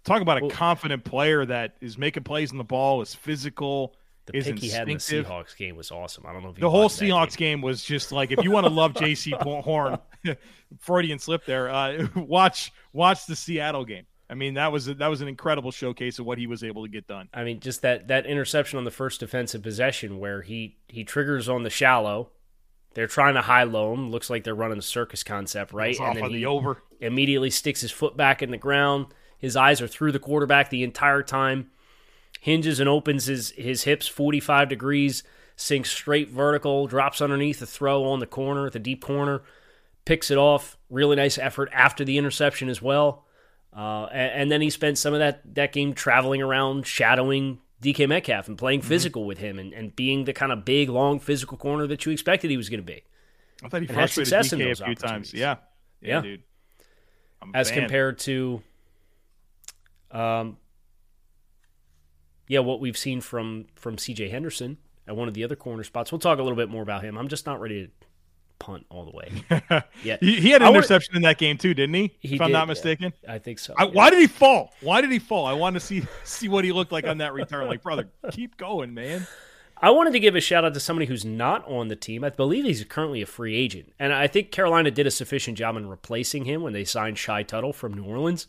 Talk 0.03 0.21
about 0.21 0.37
a 0.37 0.41
Well- 0.41 0.51
confident 0.51 1.03
player 1.03 1.45
that 1.45 1.75
is 1.81 1.97
making 1.97 2.23
plays 2.23 2.51
on 2.51 2.57
the 2.57 2.63
ball, 2.63 3.01
is 3.01 3.13
physical, 3.15 3.95
The 4.27 4.33
pick 4.33 4.59
he 4.59 4.69
had 4.69 4.87
in 4.89 4.95
the. 4.95 4.99
Seahawks 4.99 5.55
game 5.55 5.75
was 5.75 5.91
awesome. 5.91 6.25
I 6.25 6.33
don't 6.33 6.41
know 6.43 6.49
if 6.49 6.57
you 6.57 6.61
The 6.61 6.69
whole 6.69 6.89
Seahawks 6.89 7.37
game. 7.37 7.59
game 7.59 7.61
was 7.61 7.83
just 7.83 8.11
like 8.11 8.31
if 8.31 8.43
you 8.43 8.51
want 8.51 8.65
to 8.65 8.71
love 8.73 8.93
Jaycee 8.95 9.33
Horn, 9.61 9.99
Freudian 10.79 11.19
slip 11.19 11.45
there. 11.45 11.69
Uh, 11.69 12.07
watch 12.15 12.71
watch 12.93 13.25
the 13.27 13.35
Seattle 13.35 13.85
game. 13.85 14.05
I 14.27 14.33
mean 14.33 14.55
that 14.55 14.71
was 14.71 14.87
that 14.87 15.07
was 15.07 15.21
an 15.21 15.27
incredible 15.27 15.69
showcase 15.71 16.17
of 16.17 16.25
what 16.25 16.39
he 16.39 16.47
was 16.47 16.63
able 16.63 16.83
to 16.83 16.89
get 16.89 17.05
done. 17.07 17.29
I 17.33 17.43
mean, 17.43 17.59
just 17.59 17.83
that 17.83 18.07
that 18.07 18.25
interception 18.25 18.79
on 18.79 18.83
the 18.85 18.89
first 18.91 19.19
defensive 19.19 19.61
possession 19.61 20.17
where 20.17 20.41
he 20.41 20.77
he 20.87 21.03
triggers 21.03 21.47
on 21.47 21.61
the 21.63 21.69
shallow. 21.69 22.31
They're 22.95 23.07
trying 23.07 23.35
to 23.35 23.41
high 23.41 23.63
low 23.63 23.93
him. 23.93 24.09
Looks 24.09 24.29
like 24.29 24.43
they're 24.43 24.55
running 24.55 24.77
the 24.77 24.83
circus 24.83 25.21
concept, 25.21 25.73
right? 25.73 25.99
Off 25.99 26.17
on 26.17 26.31
he 26.31 26.37
the 26.37 26.45
over. 26.45 26.81
immediately 27.01 27.49
sticks 27.49 27.81
his 27.81 27.91
foot 27.91 28.17
back 28.17 28.41
in 28.41 28.51
the 28.51 28.57
ground. 28.57 29.07
His 29.37 29.57
eyes 29.57 29.81
are 29.81 29.87
through 29.87 30.13
the 30.13 30.19
quarterback 30.19 30.69
the 30.69 30.83
entire 30.83 31.21
time. 31.21 31.69
Hinges 32.39 32.79
and 32.79 32.87
opens 32.87 33.25
his 33.25 33.51
his 33.51 33.83
hips 33.83 34.07
45 34.07 34.69
degrees, 34.69 35.23
sinks 35.57 35.91
straight 35.91 36.29
vertical, 36.29 36.87
drops 36.87 37.21
underneath 37.21 37.59
the 37.59 37.65
throw 37.65 38.05
on 38.05 38.19
the 38.19 38.25
corner, 38.25 38.69
the 38.69 38.79
deep 38.79 39.03
corner. 39.03 39.41
picks 40.05 40.31
it 40.31 40.37
off. 40.37 40.77
Really 40.89 41.17
nice 41.17 41.37
effort 41.37 41.69
after 41.73 42.05
the 42.05 42.17
interception 42.17 42.69
as 42.69 42.81
well. 42.81 43.25
Uh, 43.75 44.05
and, 44.05 44.31
and, 44.41 44.51
then 44.51 44.61
he 44.61 44.69
spent 44.69 44.97
some 44.97 45.13
of 45.13 45.19
that, 45.19 45.41
that 45.55 45.73
game 45.73 45.93
traveling 45.93 46.41
around, 46.41 46.87
shadowing 46.87 47.59
DK 47.81 48.07
Metcalf 48.07 48.47
and 48.47 48.57
playing 48.57 48.79
mm-hmm. 48.79 48.89
physical 48.89 49.25
with 49.25 49.37
him 49.37 49.59
and, 49.59 49.73
and 49.73 49.95
being 49.95 50.25
the 50.25 50.33
kind 50.33 50.51
of 50.51 50.65
big, 50.65 50.89
long, 50.89 51.19
physical 51.19 51.57
corner 51.57 51.87
that 51.87 52.05
you 52.05 52.11
expected 52.11 52.49
he 52.49 52.57
was 52.57 52.69
going 52.69 52.79
to 52.79 52.85
be. 52.85 53.03
I 53.63 53.69
thought 53.69 53.81
he 53.81 53.87
and 53.87 53.95
frustrated 53.95 54.33
DK 54.33 54.81
a 54.81 54.85
few 54.85 54.95
times. 54.95 55.33
Yeah. 55.33 55.55
yeah. 56.01 56.15
yeah. 56.15 56.21
dude. 56.21 56.43
As 57.53 57.69
compared 57.69 58.17
to, 58.19 58.63
um, 60.09 60.57
yeah, 62.47 62.59
what 62.59 62.79
we've 62.79 62.97
seen 62.97 63.21
from 63.21 63.65
from 63.75 63.97
CJ 63.97 64.31
Henderson 64.31 64.77
at 65.07 65.15
one 65.15 65.27
of 65.27 65.35
the 65.35 65.43
other 65.43 65.55
corner 65.55 65.83
spots. 65.83 66.11
We'll 66.11 66.19
talk 66.19 66.39
a 66.39 66.41
little 66.41 66.55
bit 66.55 66.69
more 66.69 66.81
about 66.81 67.03
him. 67.03 67.17
I'm 67.17 67.27
just 67.27 67.45
not 67.45 67.59
ready 67.59 67.85
to 67.85 67.91
punt 68.65 68.85
all 68.89 69.05
the 69.05 69.11
way. 69.11 69.31
Yeah, 70.03 70.17
he, 70.19 70.39
he, 70.39 70.49
had 70.49 70.61
an 70.61 70.69
interception 70.69 71.15
in 71.15 71.21
that 71.23 71.37
game 71.37 71.57
too, 71.57 71.73
didn't 71.73 71.95
he? 71.95 72.15
he 72.19 72.35
if 72.35 72.41
I'm 72.41 72.51
not 72.51 72.67
mistaken, 72.67 73.13
yeah, 73.23 73.33
I 73.33 73.39
think 73.39 73.59
so. 73.59 73.73
I, 73.77 73.85
yeah. 73.85 73.91
Why 73.91 74.09
did 74.09 74.19
he 74.19 74.27
fall? 74.27 74.73
Why 74.81 75.01
did 75.01 75.11
he 75.11 75.19
fall? 75.19 75.45
I 75.45 75.53
wanted 75.53 75.79
to 75.79 75.85
see 75.85 76.03
see 76.23 76.47
what 76.47 76.63
he 76.63 76.71
looked 76.71 76.91
like 76.91 77.07
on 77.07 77.19
that 77.19 77.33
return. 77.33 77.67
Like, 77.67 77.81
brother, 77.81 78.09
keep 78.31 78.57
going, 78.57 78.93
man. 78.93 79.25
I 79.81 79.91
wanted 79.91 80.13
to 80.13 80.19
give 80.19 80.35
a 80.35 80.41
shout 80.41 80.63
out 80.63 80.73
to 80.73 80.79
somebody 80.79 81.05
who's 81.05 81.25
not 81.25 81.67
on 81.67 81.87
the 81.87 81.95
team. 81.95 82.23
I 82.23 82.29
believe 82.29 82.65
he's 82.65 82.83
currently 82.83 83.21
a 83.21 83.25
free 83.25 83.55
agent, 83.55 83.93
and 83.99 84.13
I 84.13 84.27
think 84.27 84.51
Carolina 84.51 84.91
did 84.91 85.07
a 85.07 85.11
sufficient 85.11 85.57
job 85.57 85.75
in 85.75 85.87
replacing 85.87 86.45
him 86.45 86.61
when 86.61 86.73
they 86.73 86.85
signed 86.85 87.17
Shy 87.17 87.43
Tuttle 87.43 87.73
from 87.73 87.93
New 87.93 88.03
Orleans. 88.03 88.47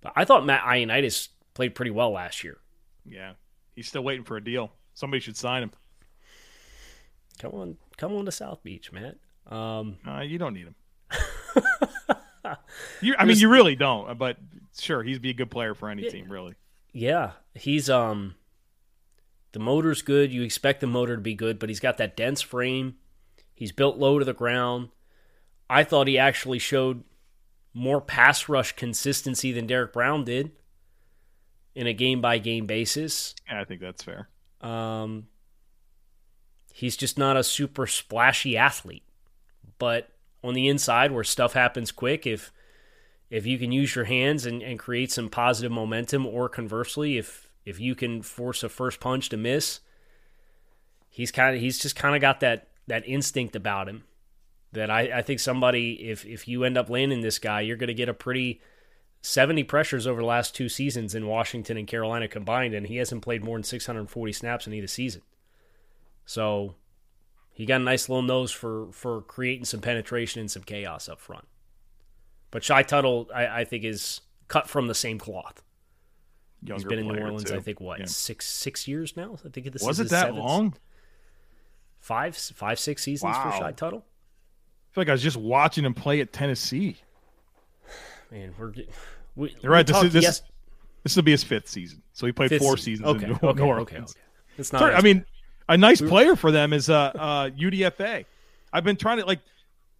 But 0.00 0.12
I 0.16 0.24
thought 0.24 0.46
Matt 0.46 0.62
Ioannidis 0.62 1.28
played 1.54 1.74
pretty 1.74 1.90
well 1.90 2.10
last 2.10 2.44
year. 2.44 2.58
Yeah, 3.04 3.32
he's 3.74 3.88
still 3.88 4.04
waiting 4.04 4.24
for 4.24 4.36
a 4.36 4.44
deal. 4.44 4.72
Somebody 4.94 5.20
should 5.20 5.36
sign 5.36 5.62
him. 5.62 5.72
Come 7.38 7.52
on, 7.52 7.76
come 7.96 8.14
on 8.14 8.24
to 8.26 8.32
South 8.32 8.62
Beach, 8.62 8.92
Matt. 8.92 9.16
Um, 9.52 9.98
uh, 10.06 10.20
you 10.20 10.38
don't 10.38 10.54
need 10.54 10.66
him. 10.66 10.74
you, 13.02 13.14
I 13.18 13.24
mean, 13.24 13.36
you 13.36 13.48
really 13.48 13.76
don't. 13.76 14.18
But 14.18 14.38
sure, 14.78 15.02
he'd 15.02 15.20
be 15.22 15.30
a 15.30 15.34
good 15.34 15.50
player 15.50 15.74
for 15.74 15.90
any 15.90 16.04
yeah, 16.04 16.10
team, 16.10 16.32
really. 16.32 16.54
Yeah, 16.92 17.32
he's 17.54 17.90
um, 17.90 18.34
the 19.52 19.58
motor's 19.58 20.02
good. 20.02 20.32
You 20.32 20.42
expect 20.42 20.80
the 20.80 20.86
motor 20.86 21.16
to 21.16 21.22
be 21.22 21.34
good, 21.34 21.58
but 21.58 21.68
he's 21.68 21.80
got 21.80 21.98
that 21.98 22.16
dense 22.16 22.40
frame. 22.40 22.96
He's 23.54 23.72
built 23.72 23.98
low 23.98 24.18
to 24.18 24.24
the 24.24 24.32
ground. 24.32 24.88
I 25.68 25.84
thought 25.84 26.08
he 26.08 26.18
actually 26.18 26.58
showed 26.58 27.04
more 27.74 28.00
pass 28.00 28.48
rush 28.48 28.72
consistency 28.72 29.52
than 29.52 29.66
Derrick 29.66 29.92
Brown 29.92 30.24
did 30.24 30.52
in 31.74 31.86
a 31.86 31.92
game 31.92 32.20
by 32.20 32.38
game 32.38 32.66
basis. 32.66 33.34
Yeah, 33.48 33.60
I 33.60 33.64
think 33.64 33.80
that's 33.80 34.02
fair. 34.02 34.28
Um, 34.60 35.28
he's 36.72 36.96
just 36.96 37.18
not 37.18 37.36
a 37.36 37.44
super 37.44 37.86
splashy 37.86 38.56
athlete. 38.56 39.04
But 39.82 40.10
on 40.44 40.54
the 40.54 40.68
inside, 40.68 41.10
where 41.10 41.24
stuff 41.24 41.54
happens 41.54 41.90
quick, 41.90 42.24
if 42.24 42.52
if 43.30 43.46
you 43.46 43.58
can 43.58 43.72
use 43.72 43.96
your 43.96 44.04
hands 44.04 44.46
and, 44.46 44.62
and 44.62 44.78
create 44.78 45.10
some 45.10 45.28
positive 45.28 45.72
momentum, 45.72 46.24
or 46.24 46.48
conversely, 46.48 47.18
if 47.18 47.48
if 47.64 47.80
you 47.80 47.96
can 47.96 48.22
force 48.22 48.62
a 48.62 48.68
first 48.68 49.00
punch 49.00 49.28
to 49.30 49.36
miss, 49.36 49.80
he's 51.10 51.32
kind 51.32 51.56
of 51.56 51.60
he's 51.60 51.80
just 51.80 51.96
kind 51.96 52.14
of 52.14 52.20
got 52.20 52.38
that 52.38 52.68
that 52.86 53.02
instinct 53.08 53.56
about 53.56 53.88
him 53.88 54.04
that 54.70 54.88
I, 54.88 55.18
I 55.18 55.22
think 55.22 55.40
somebody 55.40 55.94
if 55.94 56.24
if 56.24 56.46
you 56.46 56.62
end 56.62 56.78
up 56.78 56.88
landing 56.88 57.22
this 57.22 57.40
guy, 57.40 57.62
you're 57.62 57.76
going 57.76 57.88
to 57.88 57.92
get 57.92 58.08
a 58.08 58.14
pretty 58.14 58.60
70 59.22 59.64
pressures 59.64 60.06
over 60.06 60.20
the 60.20 60.26
last 60.28 60.54
two 60.54 60.68
seasons 60.68 61.12
in 61.12 61.26
Washington 61.26 61.76
and 61.76 61.88
Carolina 61.88 62.28
combined, 62.28 62.72
and 62.72 62.86
he 62.86 62.98
hasn't 62.98 63.22
played 63.22 63.42
more 63.42 63.56
than 63.56 63.64
640 63.64 64.32
snaps 64.32 64.64
in 64.64 64.74
either 64.74 64.86
season. 64.86 65.22
So 66.24 66.76
he 67.52 67.66
got 67.66 67.80
a 67.80 67.84
nice 67.84 68.08
little 68.08 68.22
nose 68.22 68.50
for 68.50 68.90
for 68.92 69.22
creating 69.22 69.66
some 69.66 69.80
penetration 69.80 70.40
and 70.40 70.50
some 70.50 70.62
chaos 70.62 71.08
up 71.08 71.20
front. 71.20 71.46
But 72.50 72.64
Shy 72.64 72.82
Tuttle, 72.82 73.30
I, 73.34 73.60
I 73.60 73.64
think, 73.64 73.84
is 73.84 74.20
cut 74.48 74.68
from 74.68 74.86
the 74.86 74.94
same 74.94 75.18
cloth. 75.18 75.62
Younger 76.62 76.80
He's 76.80 76.88
been 76.88 76.98
in 77.00 77.08
New 77.08 77.20
Orleans, 77.20 77.44
too. 77.44 77.56
I 77.56 77.60
think, 77.60 77.80
what 77.80 77.98
yeah. 77.98 78.04
six 78.06 78.46
six 78.46 78.86
years 78.86 79.16
now. 79.16 79.36
I 79.44 79.48
think 79.48 79.72
this 79.72 79.82
was 79.82 80.00
it 80.00 80.10
that 80.10 80.26
seventh, 80.26 80.38
long. 80.38 80.74
Five 81.98 82.36
five 82.36 82.78
six 82.78 83.02
seasons 83.02 83.34
wow. 83.34 83.50
for 83.50 83.58
Shy 83.58 83.72
Tuttle. 83.72 84.04
I 84.04 84.94
feel 84.94 85.02
like 85.02 85.08
I 85.08 85.12
was 85.12 85.22
just 85.22 85.36
watching 85.36 85.84
him 85.84 85.94
play 85.94 86.20
at 86.20 86.32
Tennessee. 86.32 86.98
Man, 88.30 88.54
we're 88.58 88.72
we, 89.34 89.54
You're 89.60 89.72
right. 89.72 89.86
This 89.86 90.02
is 90.02 90.12
this, 90.12 90.22
yes. 90.22 90.42
this 91.02 91.16
will 91.16 91.22
be 91.22 91.30
his 91.30 91.42
fifth 91.42 91.68
season. 91.68 92.02
So 92.12 92.26
he 92.26 92.32
played 92.32 92.50
fifth 92.50 92.62
four 92.62 92.76
seasons 92.76 93.08
okay, 93.08 93.24
in 93.24 93.30
New, 93.30 93.38
okay, 93.42 93.60
New 93.60 93.66
Orleans. 93.66 93.88
Okay, 93.88 93.98
okay. 93.98 94.12
It's 94.58 94.72
not. 94.72 94.80
Sorry, 94.80 94.94
I 94.94 95.00
mean, 95.00 95.24
a 95.68 95.76
nice 95.76 96.00
player 96.00 96.36
for 96.36 96.50
them 96.50 96.72
is 96.72 96.88
uh, 96.88 97.12
uh, 97.14 97.50
UDFA. 97.50 98.24
I've 98.72 98.84
been 98.84 98.96
trying 98.96 99.18
to 99.18 99.26
like 99.26 99.40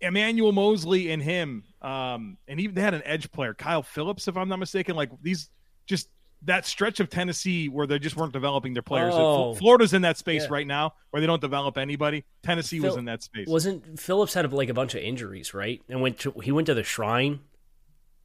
Emmanuel 0.00 0.52
Moseley 0.52 1.12
and 1.12 1.22
him, 1.22 1.64
um, 1.80 2.38
and 2.48 2.60
even 2.60 2.74
they 2.74 2.80
had 2.80 2.94
an 2.94 3.02
edge 3.04 3.30
player, 3.32 3.54
Kyle 3.54 3.82
Phillips, 3.82 4.28
if 4.28 4.36
I'm 4.36 4.48
not 4.48 4.58
mistaken. 4.58 4.96
Like 4.96 5.10
these, 5.22 5.50
just 5.86 6.08
that 6.44 6.66
stretch 6.66 7.00
of 7.00 7.08
Tennessee 7.08 7.68
where 7.68 7.86
they 7.86 7.98
just 7.98 8.16
weren't 8.16 8.32
developing 8.32 8.74
their 8.74 8.82
players. 8.82 9.14
Oh, 9.16 9.54
Florida's 9.54 9.94
in 9.94 10.02
that 10.02 10.18
space 10.18 10.42
yeah. 10.42 10.48
right 10.50 10.66
now 10.66 10.94
where 11.10 11.20
they 11.20 11.26
don't 11.26 11.40
develop 11.40 11.78
anybody. 11.78 12.24
Tennessee 12.42 12.80
Phil, 12.80 12.90
was 12.90 12.96
in 12.96 13.04
that 13.04 13.22
space. 13.22 13.46
Wasn't 13.46 13.98
Phillips 13.98 14.34
had 14.34 14.52
like 14.52 14.68
a 14.68 14.74
bunch 14.74 14.94
of 14.94 15.02
injuries, 15.02 15.54
right? 15.54 15.80
And 15.88 16.00
went 16.00 16.18
to 16.20 16.32
he 16.42 16.52
went 16.52 16.66
to 16.66 16.74
the 16.74 16.82
Shrine. 16.82 17.40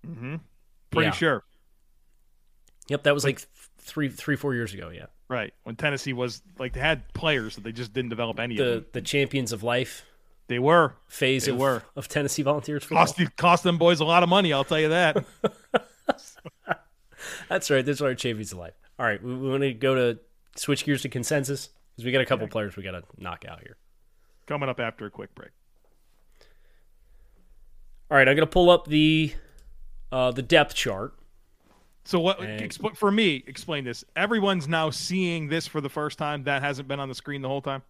Mm-hmm. 0.06 0.36
Pretty 0.90 1.08
yeah. 1.08 1.12
sure. 1.12 1.44
Yep, 2.88 3.04
that 3.04 3.14
was 3.14 3.24
like 3.24 3.46
three, 3.80 4.10
three, 4.10 4.36
four 4.36 4.54
years 4.54 4.74
ago. 4.74 4.90
Yeah, 4.90 5.08
right. 5.30 5.54
When 5.64 5.76
Tennessee 5.76 6.14
was 6.14 6.42
like 6.58 6.74
they 6.74 6.80
had 6.80 7.14
players 7.14 7.56
that 7.56 7.64
they 7.64 7.72
just 7.72 7.94
didn't 7.94 8.10
develop 8.10 8.40
any 8.40 8.58
the, 8.58 8.64
of 8.64 8.70
them. 8.70 8.86
The 8.94 9.02
champions 9.02 9.52
of 9.52 9.64
life. 9.64 10.06
They 10.48 10.60
were 10.60 10.94
phase 11.08 11.46
they 11.46 11.52
of, 11.52 11.58
were. 11.58 11.84
of 11.96 12.08
Tennessee 12.08 12.42
Volunteers 12.42 12.84
football. 12.84 13.06
Cost, 13.06 13.36
cost 13.36 13.64
them 13.64 13.78
boys 13.78 14.00
a 14.00 14.06
lot 14.06 14.24
of 14.24 14.30
money. 14.30 14.54
I'll 14.54 14.64
tell 14.64 14.80
you 14.80 14.90
that. 14.90 15.26
That's 17.50 17.70
right. 17.70 17.86
That's 17.86 18.02
our 18.02 18.16
champions 18.16 18.52
of 18.52 18.60
life. 18.60 18.74
All 19.00 19.06
right, 19.06 19.22
we, 19.22 19.36
we 19.36 19.50
want 19.50 19.64
to 19.64 19.74
go 19.74 19.96
to 19.96 20.20
switch 20.56 20.86
gears 20.86 21.02
to 21.04 21.10
consensus 21.10 21.70
because 21.96 22.06
we 22.06 22.12
got 22.12 22.22
a 22.22 22.26
couple 22.26 22.48
yeah. 22.48 22.52
players 22.52 22.76
we 22.76 22.84
got 22.84 22.92
to 22.92 23.04
knock 23.18 23.46
out 23.48 23.60
here. 23.62 23.78
Coming 24.48 24.70
up 24.70 24.80
after 24.80 25.06
a 25.06 25.12
quick 25.12 25.36
break. 25.36 25.52
All 28.10 28.18
right, 28.18 28.28
I'm 28.28 28.36
going 28.36 28.48
to 28.48 28.52
pull 28.52 28.70
up 28.70 28.88
the 28.88 29.34
uh, 30.12 30.32
the 30.32 30.42
depth 30.42 30.74
chart. 30.74 31.14
So 32.08 32.22
what 32.22 32.40
and, 32.40 32.74
for 32.96 33.12
me? 33.12 33.44
Explain 33.48 33.84
this. 33.84 34.06
Everyone's 34.16 34.66
now 34.66 34.90
seeing 34.92 35.50
this 35.50 35.68
for 35.68 35.82
the 35.82 35.90
first 35.90 36.18
time. 36.18 36.46
That 36.46 36.62
hasn't 36.62 36.88
been 36.88 37.02
on 37.02 37.10
the 37.10 37.16
screen 37.16 37.42
the 37.42 37.50
whole 37.50 37.62
time. 37.62 37.82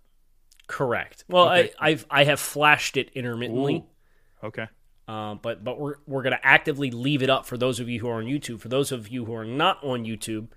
Correct. 0.65 1.23
Well, 1.29 1.49
okay. 1.49 1.71
I, 1.79 1.89
I've 1.89 2.05
I 2.09 2.23
have 2.23 2.39
flashed 2.39 2.97
it 2.97 3.11
intermittently. 3.13 3.75
Ooh. 3.75 4.47
Okay. 4.47 4.65
Um, 5.07 5.39
but 5.43 5.63
but 5.63 5.79
we're 5.79 5.97
we're 6.07 6.23
going 6.23 6.35
to 6.35 6.43
actively 6.43 6.89
leave 6.89 7.21
it 7.21 7.29
up 7.29 7.45
for 7.45 7.59
those 7.59 7.79
of 7.79 7.89
you 7.89 7.99
who 7.99 8.09
are 8.09 8.15
on 8.15 8.25
YouTube. 8.25 8.59
For 8.59 8.69
those 8.69 8.91
of 8.91 9.07
you 9.07 9.25
who 9.25 9.35
are 9.35 9.45
not 9.45 9.83
on 9.83 10.03
YouTube, 10.03 10.47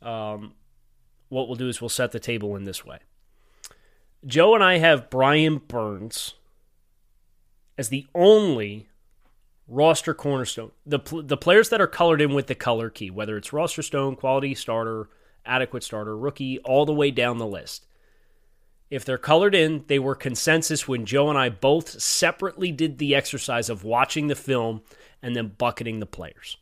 um, 0.00 0.54
what 1.28 1.48
we'll 1.48 1.56
do 1.56 1.68
is 1.68 1.80
we'll 1.80 1.88
set 1.88 2.12
the 2.12 2.20
table 2.20 2.54
in 2.54 2.62
this 2.62 2.84
way. 2.84 3.00
Joe 4.24 4.54
and 4.54 4.62
I 4.62 4.78
have 4.78 5.10
Brian 5.10 5.58
Burns 5.58 6.34
as 7.76 7.88
the 7.88 8.06
only 8.14 8.86
roster 9.72 10.12
cornerstone. 10.12 10.70
The 10.84 11.00
the 11.24 11.36
players 11.36 11.70
that 11.70 11.80
are 11.80 11.86
colored 11.86 12.20
in 12.20 12.34
with 12.34 12.46
the 12.46 12.54
color 12.54 12.90
key, 12.90 13.10
whether 13.10 13.36
it's 13.36 13.52
roster 13.52 13.82
stone, 13.82 14.16
quality 14.16 14.54
starter, 14.54 15.08
adequate 15.44 15.82
starter, 15.82 16.16
rookie, 16.16 16.58
all 16.60 16.84
the 16.84 16.92
way 16.92 17.10
down 17.10 17.38
the 17.38 17.46
list. 17.46 17.86
If 18.90 19.06
they're 19.06 19.16
colored 19.16 19.54
in, 19.54 19.84
they 19.86 19.98
were 19.98 20.14
consensus 20.14 20.86
when 20.86 21.06
Joe 21.06 21.30
and 21.30 21.38
I 21.38 21.48
both 21.48 22.00
separately 22.00 22.70
did 22.70 22.98
the 22.98 23.14
exercise 23.14 23.70
of 23.70 23.84
watching 23.84 24.26
the 24.26 24.34
film 24.34 24.82
and 25.22 25.34
then 25.34 25.54
bucketing 25.56 25.98
the 25.98 26.06
players. 26.06 26.58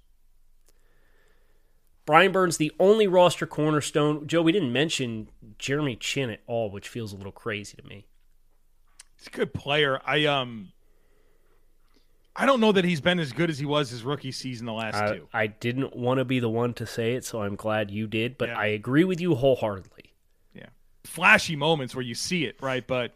Brian 2.06 2.30
Burns, 2.30 2.56
the 2.56 2.72
only 2.78 3.08
roster 3.08 3.46
cornerstone. 3.46 4.28
Joe, 4.28 4.42
we 4.42 4.52
didn't 4.52 4.72
mention 4.72 5.28
Jeremy 5.58 5.96
Chinn 5.96 6.30
at 6.30 6.40
all, 6.46 6.70
which 6.70 6.88
feels 6.88 7.12
a 7.12 7.16
little 7.16 7.32
crazy 7.32 7.76
to 7.76 7.86
me. 7.86 8.06
He's 9.16 9.26
a 9.26 9.30
good 9.30 9.52
player. 9.52 10.00
I 10.06 10.24
um 10.26 10.72
I 12.40 12.46
don't 12.46 12.58
know 12.58 12.72
that 12.72 12.86
he's 12.86 13.02
been 13.02 13.18
as 13.18 13.32
good 13.32 13.50
as 13.50 13.58
he 13.58 13.66
was 13.66 13.90
his 13.90 14.02
rookie 14.02 14.32
season 14.32 14.64
the 14.64 14.72
last 14.72 14.94
I, 14.94 15.16
two. 15.16 15.28
I 15.30 15.46
didn't 15.46 15.94
want 15.94 16.18
to 16.18 16.24
be 16.24 16.40
the 16.40 16.48
one 16.48 16.72
to 16.74 16.86
say 16.86 17.12
it, 17.12 17.26
so 17.26 17.42
I'm 17.42 17.54
glad 17.54 17.90
you 17.90 18.06
did, 18.06 18.38
but 18.38 18.48
yeah. 18.48 18.58
I 18.58 18.66
agree 18.68 19.04
with 19.04 19.20
you 19.20 19.34
wholeheartedly. 19.34 20.14
Yeah. 20.54 20.68
Flashy 21.04 21.54
moments 21.54 21.94
where 21.94 22.02
you 22.02 22.14
see 22.14 22.46
it, 22.46 22.56
right? 22.62 22.86
But 22.86 23.14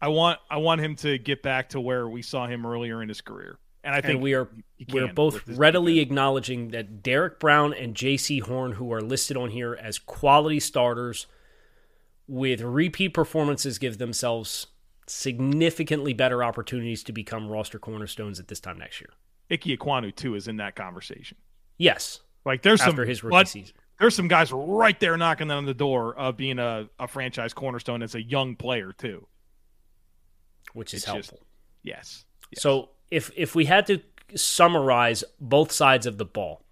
I 0.00 0.06
want 0.06 0.38
I 0.48 0.58
want 0.58 0.80
him 0.80 0.94
to 0.96 1.18
get 1.18 1.42
back 1.42 1.70
to 1.70 1.80
where 1.80 2.08
we 2.08 2.22
saw 2.22 2.46
him 2.46 2.64
earlier 2.64 3.02
in 3.02 3.08
his 3.08 3.20
career. 3.20 3.58
And 3.82 3.92
I 3.92 4.00
think 4.00 4.14
and 4.14 4.22
we 4.22 4.34
are 4.34 4.48
we're 4.92 5.12
both 5.12 5.48
readily 5.48 5.94
defense. 5.94 6.06
acknowledging 6.10 6.68
that 6.68 7.02
Derrick 7.02 7.40
Brown 7.40 7.74
and 7.74 7.96
Jaycee 7.96 8.42
Horn, 8.42 8.72
who 8.72 8.92
are 8.92 9.00
listed 9.00 9.36
on 9.36 9.50
here 9.50 9.74
as 9.74 9.98
quality 9.98 10.60
starters 10.60 11.26
with 12.28 12.60
repeat 12.60 13.08
performances, 13.08 13.78
give 13.78 13.98
themselves 13.98 14.68
significantly 15.10 16.12
better 16.12 16.42
opportunities 16.44 17.02
to 17.04 17.12
become 17.12 17.48
roster 17.48 17.78
cornerstones 17.78 18.38
at 18.38 18.48
this 18.48 18.60
time 18.60 18.78
next 18.78 19.00
year. 19.00 19.10
Ike 19.50 19.62
Ekwonu 19.62 20.14
too 20.14 20.34
is 20.34 20.48
in 20.48 20.56
that 20.58 20.76
conversation. 20.76 21.36
Yes, 21.78 22.20
like 22.44 22.62
there's 22.62 22.80
after 22.80 23.02
some 23.02 23.08
his 23.08 23.24
rookie 23.24 23.44
season. 23.46 23.74
There's 23.98 24.14
some 24.14 24.28
guys 24.28 24.50
right 24.50 24.98
there 24.98 25.16
knocking 25.16 25.50
on 25.50 25.66
the 25.66 25.74
door 25.74 26.14
of 26.16 26.36
being 26.36 26.58
a, 26.58 26.88
a 26.98 27.06
franchise 27.06 27.52
cornerstone 27.52 28.02
as 28.02 28.14
a 28.14 28.22
young 28.22 28.56
player 28.56 28.92
too, 28.96 29.26
which 30.72 30.94
is 30.94 31.02
it's 31.02 31.06
helpful. 31.06 31.38
Just, 31.38 31.44
yes. 31.82 32.24
So 32.56 32.90
if 33.10 33.30
if 33.36 33.54
we 33.54 33.66
had 33.66 33.86
to 33.88 34.00
summarize 34.34 35.24
both 35.40 35.72
sides 35.72 36.06
of 36.06 36.16
the 36.16 36.24
ball, 36.24 36.64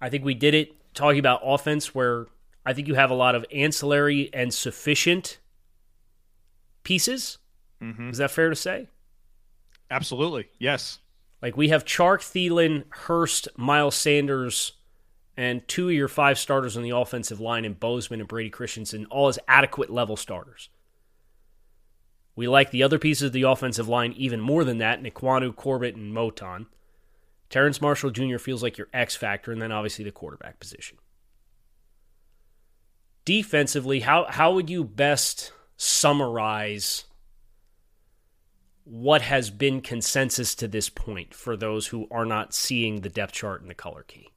I 0.00 0.08
think 0.08 0.24
we 0.24 0.34
did 0.34 0.54
it 0.54 0.94
talking 0.94 1.20
about 1.20 1.42
offense 1.44 1.94
where 1.94 2.26
I 2.64 2.72
think 2.72 2.88
you 2.88 2.94
have 2.94 3.10
a 3.10 3.14
lot 3.14 3.34
of 3.34 3.44
ancillary 3.52 4.30
and 4.32 4.52
sufficient 4.52 5.38
pieces. 6.82 7.38
Mm-hmm. 7.82 8.10
Is 8.10 8.18
that 8.18 8.30
fair 8.30 8.50
to 8.50 8.56
say? 8.56 8.88
Absolutely. 9.90 10.48
Yes. 10.58 10.98
Like 11.42 11.56
we 11.56 11.68
have 11.68 11.84
Chark, 11.84 12.20
Thielen, 12.20 12.84
Hurst, 12.90 13.48
Miles 13.56 13.94
Sanders, 13.94 14.72
and 15.36 15.66
two 15.66 15.88
of 15.88 15.94
your 15.94 16.08
five 16.08 16.38
starters 16.38 16.76
on 16.76 16.82
the 16.82 16.90
offensive 16.90 17.40
line 17.40 17.64
in 17.64 17.72
Bozeman 17.72 18.20
and 18.20 18.28
Brady 18.28 18.50
Christensen, 18.50 19.06
all 19.06 19.28
as 19.28 19.38
adequate 19.48 19.90
level 19.90 20.16
starters. 20.16 20.68
We 22.36 22.46
like 22.46 22.70
the 22.70 22.82
other 22.82 22.98
pieces 22.98 23.24
of 23.24 23.32
the 23.32 23.42
offensive 23.42 23.88
line 23.88 24.12
even 24.16 24.40
more 24.40 24.64
than 24.64 24.78
that, 24.78 25.02
Ekwonu, 25.02 25.54
Corbett, 25.54 25.96
and 25.96 26.14
Moton. 26.14 26.66
Terrace 27.48 27.80
Marshall 27.80 28.10
Jr. 28.10 28.38
feels 28.38 28.62
like 28.62 28.78
your 28.78 28.88
X 28.92 29.16
factor, 29.16 29.50
and 29.50 29.60
then 29.60 29.72
obviously 29.72 30.04
the 30.04 30.12
quarterback 30.12 30.60
position. 30.60 30.98
Defensively, 33.24 34.00
how 34.00 34.26
how 34.28 34.54
would 34.54 34.70
you 34.70 34.84
best 34.84 35.52
summarize 35.82 37.04
what 38.84 39.22
has 39.22 39.48
been 39.48 39.80
consensus 39.80 40.54
to 40.54 40.68
this 40.68 40.90
point 40.90 41.32
for 41.32 41.56
those 41.56 41.86
who 41.86 42.06
are 42.10 42.26
not 42.26 42.52
seeing 42.52 43.00
the 43.00 43.08
depth 43.08 43.32
chart 43.32 43.62
and 43.62 43.70
the 43.70 43.74
color 43.74 44.02
key? 44.02 44.28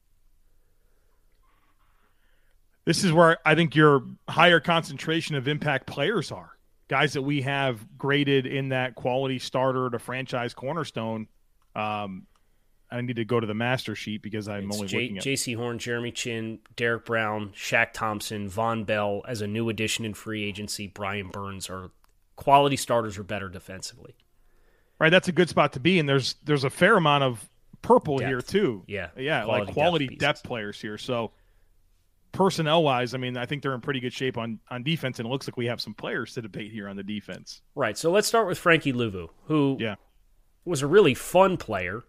This 2.85 3.03
is 3.03 3.11
where 3.11 3.37
I 3.45 3.55
think 3.55 3.75
your 3.75 4.05
higher 4.29 4.61
concentration 4.61 5.35
of 5.35 5.49
impact 5.49 5.85
players 5.85 6.31
are. 6.31 6.57
Guys 6.87 7.11
that 7.11 7.23
we 7.23 7.41
have 7.41 7.97
graded 7.97 8.45
in 8.45 8.69
that 8.69 8.95
quality 8.95 9.37
starter 9.37 9.89
to 9.89 9.99
franchise 9.99 10.53
cornerstone. 10.53 11.27
Um, 11.75 12.25
I 12.93 13.01
need 13.01 13.15
to 13.15 13.25
go 13.25 13.39
to 13.39 13.47
the 13.47 13.53
master 13.53 13.95
sheet 13.95 14.21
because 14.21 14.47
I'm 14.47 14.67
It's 14.67 14.75
only 14.75 14.87
J- 14.87 15.01
looking 15.01 15.17
at 15.17 15.23
Jaycee 15.23 15.55
Horn, 15.57 15.79
Jeremy 15.79 16.11
Chinn, 16.11 16.59
Derrick 16.75 17.05
Brown, 17.05 17.49
Shaq 17.55 17.93
Thompson, 17.93 18.49
Vonn 18.49 18.85
Bell 18.85 19.21
as 19.27 19.41
a 19.41 19.47
new 19.47 19.69
addition 19.69 20.05
in 20.05 20.13
free 20.13 20.43
agency. 20.43 20.87
Brian 20.87 21.29
Burns 21.29 21.69
are 21.69 21.91
quality 22.35 22.75
starters 22.75 23.17
or 23.17 23.23
better 23.23 23.49
defensively. 23.49 24.15
right. 24.99 25.09
That's 25.09 25.27
a 25.27 25.31
good 25.33 25.49
spot 25.49 25.73
to 25.73 25.79
be, 25.79 25.99
and 25.99 26.07
there's 26.07 26.35
there's 26.43 26.63
a 26.63 26.69
fair 26.69 26.95
amount 26.97 27.23
of 27.23 27.49
purple 27.81 28.17
Depth. 28.19 28.29
here 28.29 28.41
too. 28.41 28.83
Yeah, 28.87 29.09
yeah, 29.17 29.43
quality 29.43 29.65
like 29.65 29.73
quality 29.73 30.07
pieces. 30.07 30.19
depth, 30.21 30.43
players 30.43 30.79
here. 30.79 30.97
So 30.97 31.31
personnel 32.31 32.81
wise, 32.83 33.13
I 33.13 33.17
mean, 33.17 33.37
I 33.37 33.45
think 33.45 33.61
they're 33.61 33.73
in 33.75 33.81
pretty 33.81 33.99
good 33.99 34.13
shape 34.13 34.37
on 34.37 34.59
on 34.69 34.83
defense, 34.83 35.19
and 35.19 35.27
it 35.27 35.29
looks 35.29 35.47
like 35.47 35.57
we 35.57 35.65
have 35.67 35.81
some 35.81 35.93
players 35.93 36.33
to 36.33 36.41
debate 36.41 36.71
here 36.71 36.87
on 36.87 36.95
the 36.95 37.03
defense. 37.03 37.61
Right. 37.75 37.97
So 37.97 38.11
let's 38.11 38.27
start 38.27 38.47
with 38.47 38.57
Frankie 38.57 38.93
Luvu, 38.93 39.29
who 39.45 39.77
Yeah, 39.79 39.95
was 40.65 40.81
a 40.81 40.87
really 40.87 41.13
fun 41.13 41.57
player, 41.57 42.03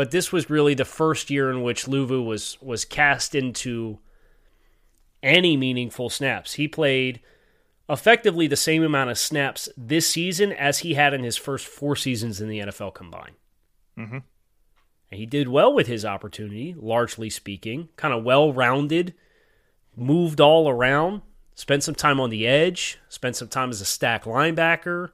but 0.00 0.12
this 0.12 0.32
was 0.32 0.48
really 0.48 0.72
the 0.72 0.86
first 0.86 1.28
year 1.28 1.50
in 1.50 1.60
which 1.60 1.84
Luvu 1.84 2.24
was 2.24 2.56
was 2.62 2.86
cast 2.86 3.34
into 3.34 3.98
any 5.22 5.58
meaningful 5.58 6.08
snaps. 6.08 6.54
He 6.54 6.66
played 6.66 7.20
effectively 7.86 8.46
the 8.46 8.56
same 8.56 8.82
amount 8.82 9.10
of 9.10 9.18
snaps 9.18 9.68
this 9.76 10.06
season 10.06 10.52
as 10.52 10.78
he 10.78 10.94
had 10.94 11.12
in 11.12 11.22
his 11.22 11.36
first 11.36 11.66
four 11.66 11.96
seasons 11.96 12.40
in 12.40 12.48
the 12.48 12.60
NFL 12.60 12.94
combined. 12.94 13.34
Mhm. 13.98 14.22
And 15.10 15.20
he 15.20 15.26
did 15.26 15.48
well 15.48 15.70
with 15.70 15.86
his 15.86 16.06
opportunity, 16.06 16.74
largely 16.78 17.28
speaking, 17.28 17.90
kind 17.96 18.14
of 18.14 18.24
well 18.24 18.54
rounded, 18.54 19.12
moved 19.94 20.40
all 20.40 20.66
around, 20.66 21.20
spent 21.54 21.82
some 21.82 21.94
time 21.94 22.18
on 22.18 22.30
the 22.30 22.46
edge, 22.46 22.98
spent 23.10 23.36
some 23.36 23.48
time 23.48 23.68
as 23.68 23.82
a 23.82 23.84
stack 23.84 24.24
linebacker, 24.24 25.10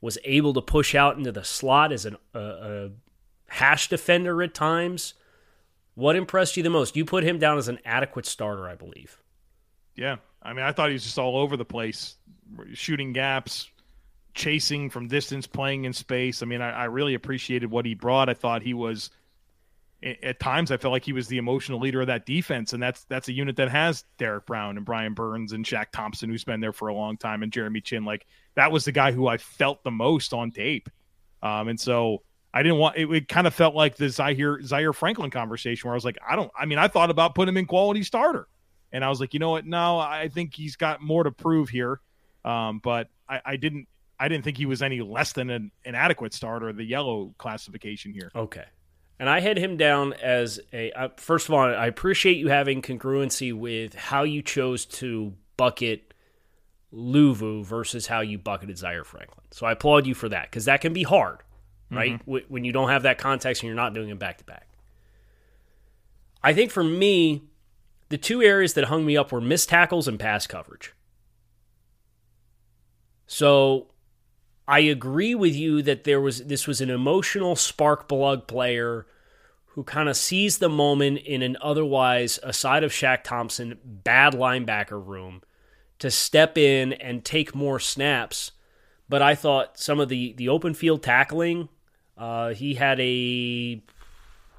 was 0.00 0.16
able 0.24 0.54
to 0.54 0.62
push 0.62 0.94
out 0.94 1.18
into 1.18 1.32
the 1.32 1.44
slot 1.44 1.92
as 1.92 2.06
an, 2.06 2.16
a 2.32 2.88
hash 3.50 3.88
defender 3.88 4.42
at 4.42 4.54
times. 4.54 5.14
What 5.94 6.16
impressed 6.16 6.56
you 6.56 6.62
the 6.62 6.70
most? 6.70 6.96
You 6.96 7.04
put 7.04 7.24
him 7.24 7.38
down 7.38 7.58
as 7.58 7.68
an 7.68 7.78
adequate 7.84 8.24
starter, 8.24 8.68
I 8.68 8.74
believe. 8.74 9.18
yeah. 9.94 10.16
I 10.42 10.54
mean, 10.54 10.64
I 10.64 10.72
thought 10.72 10.88
he 10.88 10.94
was 10.94 11.04
just 11.04 11.18
all 11.18 11.36
over 11.36 11.58
the 11.58 11.66
place, 11.66 12.14
shooting 12.72 13.12
gaps, 13.12 13.68
chasing 14.32 14.88
from 14.88 15.06
distance, 15.06 15.46
playing 15.46 15.84
in 15.84 15.92
space. 15.92 16.42
I 16.42 16.46
mean, 16.46 16.62
I, 16.62 16.70
I 16.70 16.84
really 16.84 17.12
appreciated 17.12 17.70
what 17.70 17.84
he 17.84 17.94
brought. 17.94 18.30
I 18.30 18.34
thought 18.34 18.62
he 18.62 18.72
was. 18.72 19.10
At 20.02 20.40
times, 20.40 20.70
I 20.70 20.78
felt 20.78 20.92
like 20.92 21.04
he 21.04 21.12
was 21.12 21.28
the 21.28 21.36
emotional 21.36 21.78
leader 21.78 22.00
of 22.00 22.06
that 22.06 22.24
defense, 22.24 22.72
and 22.72 22.82
that's 22.82 23.04
that's 23.04 23.28
a 23.28 23.34
unit 23.34 23.56
that 23.56 23.68
has 23.68 24.04
Derrick 24.16 24.46
Brown 24.46 24.78
and 24.78 24.86
Brian 24.86 25.12
Burns 25.12 25.52
and 25.52 25.62
Shaq 25.62 25.90
Thompson, 25.92 26.30
who's 26.30 26.42
been 26.42 26.60
there 26.60 26.72
for 26.72 26.88
a 26.88 26.94
long 26.94 27.18
time, 27.18 27.42
and 27.42 27.52
Jeremy 27.52 27.82
Chinn. 27.82 28.06
Like 28.06 28.26
that 28.54 28.72
was 28.72 28.86
the 28.86 28.92
guy 28.92 29.12
who 29.12 29.26
I 29.26 29.36
felt 29.36 29.84
the 29.84 29.90
most 29.90 30.32
on 30.32 30.52
tape, 30.52 30.88
um, 31.42 31.68
and 31.68 31.78
so 31.78 32.22
I 32.52 32.62
didn't 32.62 32.78
want. 32.78 32.96
It, 32.96 33.10
it 33.10 33.28
kind 33.28 33.46
of 33.46 33.54
felt 33.54 33.74
like 33.74 33.96
the 33.96 34.08
Zaire 34.08 34.60
Zaire 34.62 34.92
Franklin 34.92 35.30
conversation, 35.30 35.88
where 35.88 35.94
I 35.94 35.96
was 35.96 36.04
like, 36.04 36.18
I 36.26 36.36
don't. 36.36 36.50
I 36.58 36.66
mean, 36.66 36.78
I 36.78 36.88
thought 36.88 37.10
about 37.10 37.34
putting 37.34 37.50
him 37.50 37.56
in 37.56 37.66
quality 37.66 38.02
starter, 38.02 38.48
and 38.92 39.04
I 39.04 39.08
was 39.08 39.20
like, 39.20 39.34
you 39.34 39.40
know 39.40 39.50
what? 39.50 39.66
No, 39.66 39.98
I 39.98 40.28
think 40.28 40.54
he's 40.54 40.76
got 40.76 41.00
more 41.00 41.22
to 41.22 41.30
prove 41.30 41.68
here, 41.68 42.00
um, 42.44 42.80
but 42.82 43.08
I, 43.28 43.40
I 43.44 43.56
didn't. 43.56 43.86
I 44.18 44.28
didn't 44.28 44.44
think 44.44 44.58
he 44.58 44.66
was 44.66 44.82
any 44.82 45.00
less 45.00 45.32
than 45.32 45.48
an, 45.48 45.70
an 45.84 45.94
adequate 45.94 46.34
starter, 46.34 46.72
the 46.72 46.84
yellow 46.84 47.34
classification 47.38 48.12
here. 48.12 48.30
Okay. 48.34 48.64
And 49.18 49.28
I 49.28 49.40
had 49.40 49.58
him 49.58 49.76
down 49.76 50.12
as 50.14 50.60
a. 50.72 50.92
Uh, 50.92 51.08
first 51.16 51.48
of 51.48 51.54
all, 51.54 51.60
I 51.60 51.86
appreciate 51.86 52.36
you 52.36 52.48
having 52.48 52.82
congruency 52.82 53.52
with 53.52 53.94
how 53.94 54.24
you 54.24 54.42
chose 54.42 54.86
to 54.86 55.34
bucket 55.56 56.14
Luvu 56.92 57.64
versus 57.64 58.06
how 58.06 58.20
you 58.20 58.38
bucketed 58.38 58.78
Zaire 58.78 59.04
Franklin. 59.04 59.44
So 59.50 59.66
I 59.66 59.72
applaud 59.72 60.06
you 60.06 60.14
for 60.14 60.28
that 60.30 60.50
because 60.50 60.64
that 60.64 60.80
can 60.80 60.92
be 60.92 61.02
hard, 61.02 61.38
right? 61.90 62.12
Mm-hmm. 62.12 62.36
Wh- 62.36 62.50
When 62.50 62.64
you 62.64 62.72
don't 62.72 62.88
have 62.88 63.02
that 63.02 63.18
context 63.18 63.62
and 63.62 63.68
you're 63.68 63.76
not 63.76 63.94
doing 63.94 64.08
it 64.08 64.18
back 64.18 64.38
to 64.38 64.44
back. 64.44 64.66
I 66.42 66.54
think 66.54 66.70
for 66.70 66.84
me, 66.84 67.42
the 68.08 68.18
two 68.18 68.42
areas 68.42 68.74
that 68.74 68.84
hung 68.84 69.04
me 69.04 69.16
up 69.16 69.30
were 69.32 69.40
missed 69.40 69.68
tackles 69.68 70.08
and 70.08 70.18
pass 70.18 70.46
coverage. 70.46 70.92
So 73.26 73.88
I 74.66 74.80
agree 74.80 75.34
with 75.34 75.54
you 75.54 75.82
that 75.82 76.04
there 76.04 76.20
was 76.20 76.44
this 76.44 76.66
was 76.66 76.80
an 76.80 76.90
emotional 76.90 77.56
spark 77.56 78.08
plug 78.08 78.46
player 78.46 79.06
who 79.74 79.84
kind 79.84 80.08
of 80.08 80.16
sees 80.16 80.58
the 80.58 80.68
moment 80.68 81.18
in 81.18 81.42
an 81.42 81.56
otherwise, 81.60 82.40
aside 82.42 82.82
of 82.82 82.90
Shaq 82.90 83.22
Thompson, 83.22 83.78
bad 83.84 84.32
linebacker 84.34 85.04
room 85.04 85.42
to 86.00 86.10
step 86.10 86.58
in 86.58 86.92
and 86.94 87.24
take 87.24 87.54
more 87.54 87.78
snaps. 87.78 88.50
But 89.08 89.22
I 89.22 89.34
thought 89.34 89.78
some 89.78 90.00
of 90.00 90.08
the 90.08 90.32
the 90.32 90.48
open 90.48 90.74
field 90.74 91.02
tackling, 91.02 91.68
uh, 92.20 92.50
he 92.50 92.74
had 92.74 93.00
a 93.00 93.82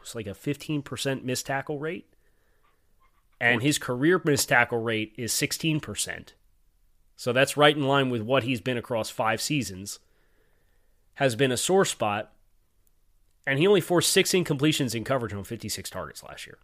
it's 0.01 0.15
like 0.15 0.25
a 0.25 0.33
fifteen 0.33 0.81
percent 0.81 1.23
missed 1.23 1.45
tackle 1.45 1.77
rate, 1.77 2.11
and 3.39 3.61
his 3.61 3.77
career 3.77 4.19
missed 4.25 4.49
tackle 4.49 4.79
rate 4.79 5.13
is 5.15 5.31
sixteen 5.31 5.79
percent. 5.79 6.33
So 7.15 7.31
that's 7.31 7.55
right 7.55 7.77
in 7.77 7.83
line 7.83 8.09
with 8.09 8.23
what 8.23 8.43
he's 8.43 8.61
been 8.61 8.77
across 8.77 9.11
five 9.11 9.39
seasons. 9.39 9.99
Has 11.15 11.35
been 11.35 11.51
a 11.51 11.57
sore 11.57 11.85
spot, 11.85 12.33
and 13.45 13.59
he 13.59 13.67
only 13.67 13.81
forced 13.81 14.11
six 14.11 14.31
incompletions 14.31 14.95
in 14.95 15.03
coverage 15.03 15.33
on 15.33 15.43
56 15.43 15.87
targets 15.91 16.23
last 16.23 16.47
year. 16.47 16.57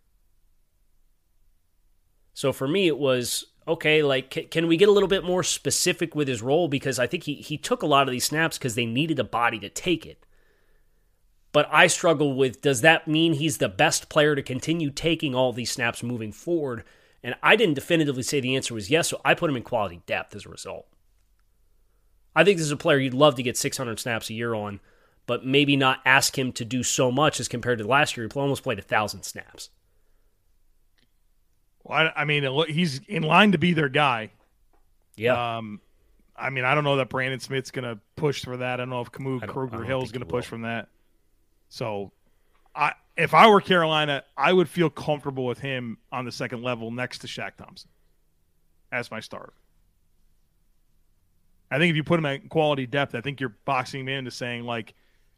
So 2.33 2.51
for 2.51 2.67
me, 2.67 2.87
it 2.87 2.97
was 2.97 3.45
okay. 3.67 4.01
Like, 4.01 4.31
can, 4.31 4.47
can 4.47 4.67
we 4.67 4.77
get 4.77 4.89
a 4.89 4.91
little 4.91 5.09
bit 5.09 5.23
more 5.23 5.43
specific 5.43 6.15
with 6.15 6.27
his 6.27 6.41
role? 6.41 6.67
Because 6.67 6.97
I 6.97 7.05
think 7.05 7.23
he 7.23 7.35
he 7.35 7.57
took 7.57 7.83
a 7.83 7.87
lot 7.87 8.07
of 8.07 8.11
these 8.11 8.25
snaps 8.25 8.57
because 8.57 8.73
they 8.73 8.85
needed 8.87 9.19
a 9.19 9.23
body 9.23 9.59
to 9.59 9.69
take 9.69 10.07
it. 10.07 10.25
But 11.57 11.69
I 11.71 11.87
struggle 11.87 12.35
with 12.35 12.61
does 12.61 12.81
that 12.81 13.07
mean 13.07 13.33
he's 13.33 13.57
the 13.57 13.67
best 13.67 14.09
player 14.09 14.35
to 14.35 14.43
continue 14.43 14.91
taking 14.91 15.33
all 15.33 15.51
these 15.51 15.71
snaps 15.71 16.03
moving 16.03 16.31
forward? 16.31 16.83
And 17.23 17.33
I 17.41 17.55
didn't 17.55 17.73
definitively 17.73 18.21
say 18.21 18.39
the 18.39 18.55
answer 18.55 18.75
was 18.75 18.91
yes, 18.91 19.07
so 19.07 19.19
I 19.25 19.33
put 19.33 19.49
him 19.49 19.55
in 19.55 19.63
quality 19.63 20.03
depth 20.05 20.35
as 20.35 20.45
a 20.45 20.49
result. 20.49 20.85
I 22.35 22.43
think 22.43 22.57
this 22.57 22.67
is 22.67 22.71
a 22.71 22.77
player 22.77 22.99
you'd 22.99 23.15
love 23.15 23.33
to 23.37 23.41
get 23.41 23.57
600 23.57 23.99
snaps 23.99 24.29
a 24.29 24.35
year 24.35 24.53
on, 24.53 24.81
but 25.25 25.47
maybe 25.47 25.75
not 25.75 25.99
ask 26.05 26.37
him 26.37 26.51
to 26.51 26.63
do 26.63 26.83
so 26.83 27.11
much 27.11 27.39
as 27.39 27.47
compared 27.47 27.79
to 27.79 27.87
last 27.87 28.15
year. 28.15 28.29
He 28.31 28.39
almost 28.39 28.61
played 28.61 28.77
a 28.77 28.83
thousand 28.83 29.23
snaps. 29.23 29.71
Well, 31.83 32.11
I, 32.15 32.21
I 32.21 32.25
mean, 32.25 32.47
he's 32.67 33.01
in 33.07 33.23
line 33.23 33.53
to 33.53 33.57
be 33.57 33.73
their 33.73 33.89
guy. 33.89 34.29
Yeah, 35.15 35.57
Um, 35.57 35.81
I 36.35 36.51
mean, 36.51 36.65
I 36.65 36.75
don't 36.75 36.83
know 36.83 36.97
that 36.97 37.09
Brandon 37.09 37.39
Smith's 37.39 37.71
going 37.71 37.85
to 37.85 37.99
push 38.15 38.45
for 38.45 38.57
that. 38.57 38.73
I 38.75 38.77
don't 38.77 38.91
know 38.91 39.01
if 39.01 39.11
Kamu 39.11 39.39
Grugier-Hill 39.41 40.03
is 40.03 40.11
going 40.11 40.21
to 40.21 40.27
will. 40.27 40.39
push 40.39 40.45
from 40.45 40.61
that. 40.61 40.89
So, 41.69 42.11
I 42.75 42.93
if 43.17 43.33
I 43.33 43.47
were 43.47 43.61
Carolina, 43.61 44.23
I 44.37 44.53
would 44.53 44.69
feel 44.69 44.89
comfortable 44.89 45.45
with 45.45 45.59
him 45.59 45.97
on 46.11 46.25
the 46.25 46.31
second 46.31 46.63
level 46.63 46.91
next 46.91 47.19
to 47.19 47.27
Shaq 47.27 47.57
Thompson 47.57 47.89
as 48.91 49.11
my 49.11 49.19
starter. 49.21 49.53
I 51.71 51.77
think 51.79 51.91
if 51.91 51.95
you 51.97 52.03
put 52.03 52.19
him 52.19 52.25
at 52.25 52.49
quality 52.49 52.85
depth, 52.87 53.15
I 53.15 53.21
think 53.21 53.39
you're 53.41 53.55
boxing 53.65 54.01
him 54.01 54.09
into 54.09 54.31
saying 54.31 54.65
like, 54.65 54.93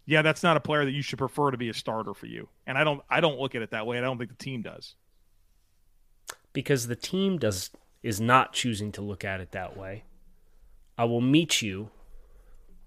yeah, 0.06 0.22
that's 0.22 0.44
not 0.44 0.58
a 0.58 0.62
player 0.62 0.86
that 0.86 0.92
you 0.92 1.02
should 1.02 1.20
prefer 1.20 1.52
to 1.52 1.58
be 1.58 1.70
a 1.70 1.74
starter 1.74 2.14
for 2.14 2.28
you. 2.28 2.50
And 2.68 2.78
I 2.78 2.84
don't 2.84 3.02
I 3.10 3.22
don't 3.22 3.40
look 3.40 3.56
at 3.56 3.62
it 3.62 3.72
that 3.72 3.88
way. 3.88 3.98
I 3.98 4.02
don't 4.02 4.18
think 4.18 4.32
the 4.32 4.44
team 4.44 4.62
does. 4.62 4.96
because 6.54 6.88
the 6.88 6.96
team 6.96 7.38
does 7.38 7.72
is 8.04 8.20
not 8.22 8.54
choosing 8.54 8.92
to 8.94 9.02
look 9.02 9.24
at 9.26 9.42
it 9.42 9.52
that 9.52 9.76
way. 9.78 10.04
I 10.98 11.06
will 11.06 11.22
meet 11.22 11.62
you 11.62 11.92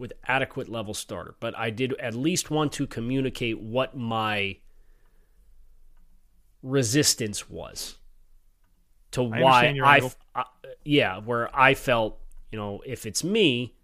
with 0.02 0.12
adequate 0.26 0.68
level 0.68 0.94
starter, 0.94 1.36
but 1.38 1.56
I 1.56 1.70
did 1.70 1.94
at 2.00 2.12
least 2.12 2.50
want 2.50 2.72
to 2.72 2.88
communicate 2.88 3.60
what 3.60 3.96
my 3.96 4.56
resistance 6.60 7.48
was 7.48 7.98
to 9.12 9.22
I 9.22 9.26
why 9.26 9.34
understand 9.36 9.76
your 9.76 9.86
I, 9.86 9.94
angle. 9.94 10.12
Yeah, 10.84 11.18
where 11.20 11.56
I 11.56 11.74
felt, 11.74 12.18
you 12.50 12.58
know, 12.58 12.82
if 12.84 13.06
it's 13.06 13.22
me, 13.22 13.76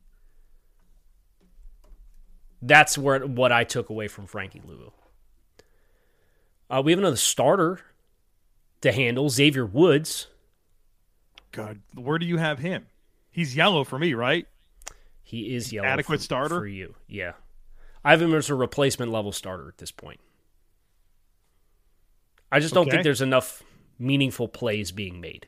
that's 2.61 2.98
where 2.98 3.24
what 3.24 3.52
I 3.52 3.62
took 3.62 3.88
away 3.88 4.09
from 4.09 4.26
Frankie 4.26 4.61
Luvu. 4.66 4.90
Uh, 6.68 6.83
we 6.85 6.90
have 6.90 6.98
another 6.98 7.14
starter 7.14 7.78
to 8.81 8.90
handle, 8.90 9.31
Xavier 9.31 9.64
Woods. 9.64 10.26
God, 11.52 11.78
where 11.94 12.18
do 12.18 12.26
you 12.26 12.38
have 12.38 12.59
him? 12.59 12.87
He's 13.31 13.54
yellow 13.54 13.85
for 13.85 14.00
me, 14.00 14.14
right? 14.14 14.48
He 15.29 15.55
is 15.55 15.75
yellow. 15.75 15.87
Adequate 15.88 16.21
for, 16.21 16.23
starter? 16.25 16.59
for 16.61 16.67
you. 16.67 16.95
Yeah, 17.07 17.33
I 18.03 18.12
have 18.12 18.23
him 18.23 18.33
as 18.33 18.49
a 18.49 18.55
replacement 18.55 19.12
level 19.12 19.31
starter 19.31 19.69
at 19.69 19.77
this 19.77 19.91
point. 19.91 20.21
I 22.51 22.61
just 22.61 22.73
don't 22.73 22.87
Okay. 22.87 22.93
think 22.93 23.05
there's 23.05 23.21
enough 23.21 23.62
meaningful 23.99 24.49
plays 24.49 24.91
being 24.91 25.21
made. 25.21 25.47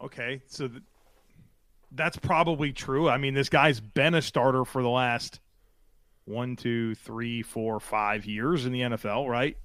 Okay, 0.00 0.42
so 0.46 0.68
th- 0.68 0.82
that's 1.90 2.16
probably 2.16 2.72
true. 2.72 3.08
I 3.08 3.16
mean, 3.18 3.34
this 3.34 3.48
guy's 3.48 3.80
been 3.80 4.14
a 4.14 4.22
starter 4.22 4.64
for 4.64 4.82
the 4.84 4.88
last 4.88 5.40
one, 6.26 6.54
two, 6.54 6.94
three, 6.94 7.42
four, 7.42 7.80
five 7.80 8.24
years 8.24 8.66
in 8.66 8.72
the 8.72 8.82
NFL, 8.82 9.28
right? 9.28 9.56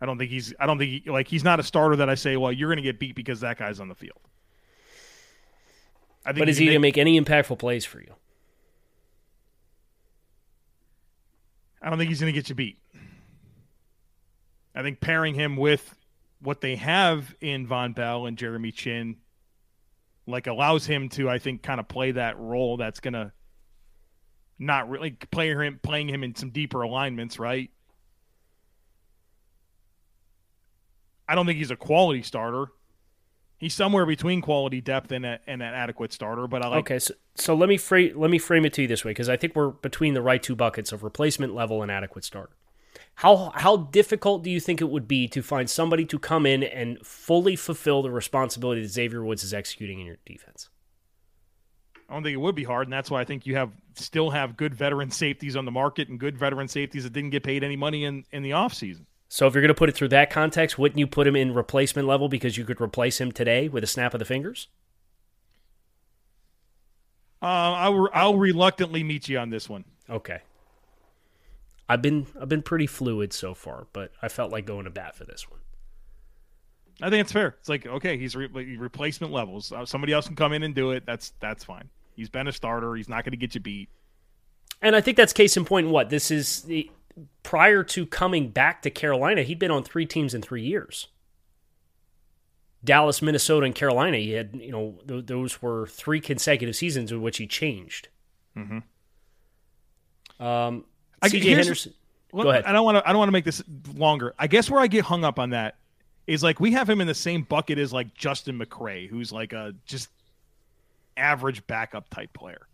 I 0.00 0.06
don't 0.06 0.18
think 0.18 0.30
he's. 0.30 0.54
I 0.58 0.66
don't 0.66 0.78
think 0.78 1.04
he, 1.04 1.10
like 1.10 1.28
he's 1.28 1.44
not 1.44 1.60
a 1.60 1.62
starter 1.62 1.96
that 1.96 2.08
I 2.08 2.14
say, 2.14 2.36
well, 2.36 2.52
you're 2.52 2.68
going 2.68 2.78
to 2.78 2.82
get 2.82 2.98
beat 2.98 3.14
because 3.14 3.40
that 3.40 3.58
guy's 3.58 3.80
on 3.80 3.88
the 3.88 3.94
field. 3.94 4.18
I 6.24 6.32
think 6.32 6.40
But 6.40 6.48
is 6.48 6.58
he 6.58 6.66
going 6.66 6.74
to 6.74 6.80
make 6.80 6.98
any 6.98 7.20
impactful 7.20 7.58
plays 7.58 7.84
for 7.84 8.00
you? 8.00 8.14
I 11.82 11.88
don't 11.88 11.98
think 11.98 12.10
he's 12.10 12.20
going 12.20 12.32
to 12.32 12.38
get 12.38 12.48
you 12.48 12.54
beat. 12.54 12.78
I 14.74 14.82
think 14.82 15.00
pairing 15.00 15.34
him 15.34 15.56
with 15.56 15.94
what 16.40 16.60
they 16.60 16.76
have 16.76 17.34
in 17.40 17.66
Vonn 17.66 17.94
Bell 17.94 18.26
and 18.26 18.36
Jeremy 18.36 18.70
Chinn, 18.70 19.16
like 20.26 20.46
allows 20.46 20.86
him 20.86 21.08
to, 21.10 21.28
I 21.28 21.38
think, 21.38 21.62
kind 21.62 21.80
of 21.80 21.88
play 21.88 22.12
that 22.12 22.38
role. 22.38 22.76
That's 22.76 23.00
going 23.00 23.14
to 23.14 23.32
not 24.58 24.88
really 24.90 25.12
play 25.12 25.54
him, 25.54 25.80
playing 25.82 26.08
him 26.08 26.22
in 26.22 26.34
some 26.34 26.50
deeper 26.50 26.82
alignments, 26.82 27.38
right? 27.38 27.70
I 31.30 31.36
don't 31.36 31.46
think 31.46 31.58
he's 31.58 31.70
a 31.70 31.76
quality 31.76 32.22
starter. 32.22 32.72
He's 33.56 33.72
somewhere 33.72 34.04
between 34.04 34.40
quality 34.40 34.80
depth 34.80 35.12
and, 35.12 35.24
a, 35.24 35.38
and 35.46 35.62
an 35.62 35.74
adequate 35.74 36.12
starter, 36.12 36.48
but 36.48 36.64
I 36.64 36.68
like 36.68 36.80
okay, 36.80 36.98
so, 36.98 37.14
so 37.36 37.54
let 37.54 37.68
me 37.68 37.76
frame 37.76 38.18
let 38.18 38.30
me 38.30 38.38
frame 38.38 38.64
it 38.64 38.72
to 38.72 38.82
you 38.82 38.88
this 38.88 39.04
way 39.04 39.12
because 39.12 39.28
I 39.28 39.36
think 39.36 39.54
we're 39.54 39.68
between 39.68 40.14
the 40.14 40.22
right 40.22 40.42
two 40.42 40.56
buckets 40.56 40.90
of 40.90 41.04
replacement 41.04 41.54
level 41.54 41.82
and 41.82 41.90
adequate 41.90 42.24
starter. 42.24 42.56
How 43.16 43.52
how 43.54 43.76
difficult 43.76 44.42
do 44.42 44.50
you 44.50 44.58
think 44.58 44.80
it 44.80 44.88
would 44.88 45.06
be 45.06 45.28
to 45.28 45.40
find 45.40 45.70
somebody 45.70 46.04
to 46.06 46.18
come 46.18 46.46
in 46.46 46.64
and 46.64 46.98
fully 47.06 47.54
fulfill 47.54 48.02
the 48.02 48.10
responsibility 48.10 48.82
that 48.82 48.88
Xavier 48.88 49.22
Woods 49.22 49.44
is 49.44 49.54
executing 49.54 50.00
in 50.00 50.06
your 50.06 50.18
defense? 50.26 50.68
I 52.08 52.14
don't 52.14 52.24
think 52.24 52.34
it 52.34 52.40
would 52.40 52.56
be 52.56 52.64
hard, 52.64 52.88
and 52.88 52.92
that's 52.92 53.08
why 53.08 53.20
I 53.20 53.24
think 53.24 53.46
you 53.46 53.54
have 53.54 53.70
still 53.94 54.30
have 54.30 54.56
good 54.56 54.74
veteran 54.74 55.12
safeties 55.12 55.54
on 55.54 55.64
the 55.64 55.70
market 55.70 56.08
and 56.08 56.18
good 56.18 56.36
veteran 56.36 56.66
safeties 56.66 57.04
that 57.04 57.12
didn't 57.12 57.30
get 57.30 57.44
paid 57.44 57.62
any 57.62 57.76
money 57.76 58.04
in, 58.04 58.24
in 58.32 58.42
the 58.42 58.50
offseason. 58.50 59.04
So 59.32 59.46
if 59.46 59.54
you're 59.54 59.62
going 59.62 59.68
to 59.68 59.74
put 59.74 59.88
it 59.88 59.94
through 59.94 60.08
that 60.08 60.28
context, 60.28 60.76
wouldn't 60.76 60.98
you 60.98 61.06
put 61.06 61.24
him 61.24 61.36
in 61.36 61.54
replacement 61.54 62.08
level 62.08 62.28
because 62.28 62.56
you 62.56 62.64
could 62.64 62.80
replace 62.80 63.20
him 63.20 63.30
today 63.30 63.68
with 63.68 63.84
a 63.84 63.86
snap 63.86 64.12
of 64.12 64.18
the 64.18 64.24
fingers? 64.24 64.66
Uh, 67.40 67.46
I'll, 67.46 68.08
I'll 68.12 68.36
reluctantly 68.36 69.04
meet 69.04 69.28
you 69.28 69.38
on 69.38 69.50
this 69.50 69.68
one. 69.68 69.84
Okay. 70.10 70.40
I've 71.88 72.02
been 72.02 72.26
I've 72.40 72.48
been 72.48 72.62
pretty 72.62 72.88
fluid 72.88 73.32
so 73.32 73.54
far, 73.54 73.86
but 73.92 74.10
I 74.20 74.28
felt 74.28 74.50
like 74.50 74.66
going 74.66 74.84
to 74.84 74.90
bat 74.90 75.14
for 75.14 75.24
this 75.24 75.48
one. 75.48 75.60
I 77.00 77.08
think 77.08 77.20
it's 77.20 77.32
fair. 77.32 77.56
It's 77.60 77.68
like 77.68 77.86
okay, 77.86 78.16
he's 78.16 78.34
re- 78.34 78.48
replacement 78.76 79.32
levels. 79.32 79.72
Uh, 79.72 79.86
somebody 79.86 80.12
else 80.12 80.26
can 80.26 80.36
come 80.36 80.52
in 80.52 80.64
and 80.64 80.74
do 80.74 80.90
it. 80.90 81.04
That's 81.06 81.32
that's 81.40 81.64
fine. 81.64 81.88
He's 82.14 82.28
been 82.28 82.46
a 82.46 82.52
starter. 82.52 82.94
He's 82.94 83.08
not 83.08 83.24
going 83.24 83.32
to 83.32 83.36
get 83.36 83.54
you 83.54 83.60
beat. 83.60 83.88
And 84.82 84.94
I 84.94 85.00
think 85.00 85.16
that's 85.16 85.32
case 85.32 85.56
in 85.56 85.64
point. 85.64 85.88
What 85.88 86.10
this 86.10 86.30
is 86.30 86.62
the 86.62 86.90
prior 87.42 87.82
to 87.84 88.06
coming 88.06 88.48
back 88.50 88.82
to 88.82 88.90
Carolina, 88.90 89.42
he'd 89.42 89.58
been 89.58 89.70
on 89.70 89.82
three 89.84 90.06
teams 90.06 90.34
in 90.34 90.42
three 90.42 90.62
years. 90.62 91.08
Dallas, 92.82 93.20
Minnesota, 93.20 93.66
and 93.66 93.74
Carolina. 93.74 94.16
He 94.16 94.30
had 94.32 94.54
you 94.60 94.72
know 94.72 94.98
th- 95.06 95.26
those 95.26 95.60
were 95.60 95.86
three 95.86 96.20
consecutive 96.20 96.74
seasons 96.76 97.12
in 97.12 97.20
which 97.20 97.36
he 97.36 97.46
changed. 97.46 98.08
Mm-hmm. 98.56 98.78
Um, 100.44 100.84
I- 101.20 101.28
CJ 101.28 101.54
Henderson. 101.56 101.94
Well, 102.32 102.44
go 102.44 102.50
ahead. 102.50 102.64
I 102.64 102.72
don't 102.72 102.84
want 102.84 102.96
to. 102.98 103.06
I 103.06 103.12
don't 103.12 103.18
want 103.18 103.28
to 103.28 103.32
make 103.32 103.44
this 103.44 103.62
longer. 103.94 104.34
I 104.38 104.46
guess 104.46 104.70
where 104.70 104.80
I 104.80 104.86
get 104.86 105.04
hung 105.04 105.24
up 105.24 105.38
on 105.38 105.50
that 105.50 105.76
is 106.26 106.42
like 106.44 106.60
we 106.60 106.72
have 106.72 106.88
him 106.88 107.00
in 107.00 107.06
the 107.08 107.14
same 107.14 107.42
bucket 107.42 107.76
as 107.78 107.92
like 107.92 108.14
Justin 108.14 108.58
McCray, 108.58 109.08
who's 109.08 109.32
like 109.32 109.52
a 109.52 109.74
just 109.84 110.08
average 111.16 111.66
backup 111.66 112.08
type 112.08 112.32
player, 112.32 112.66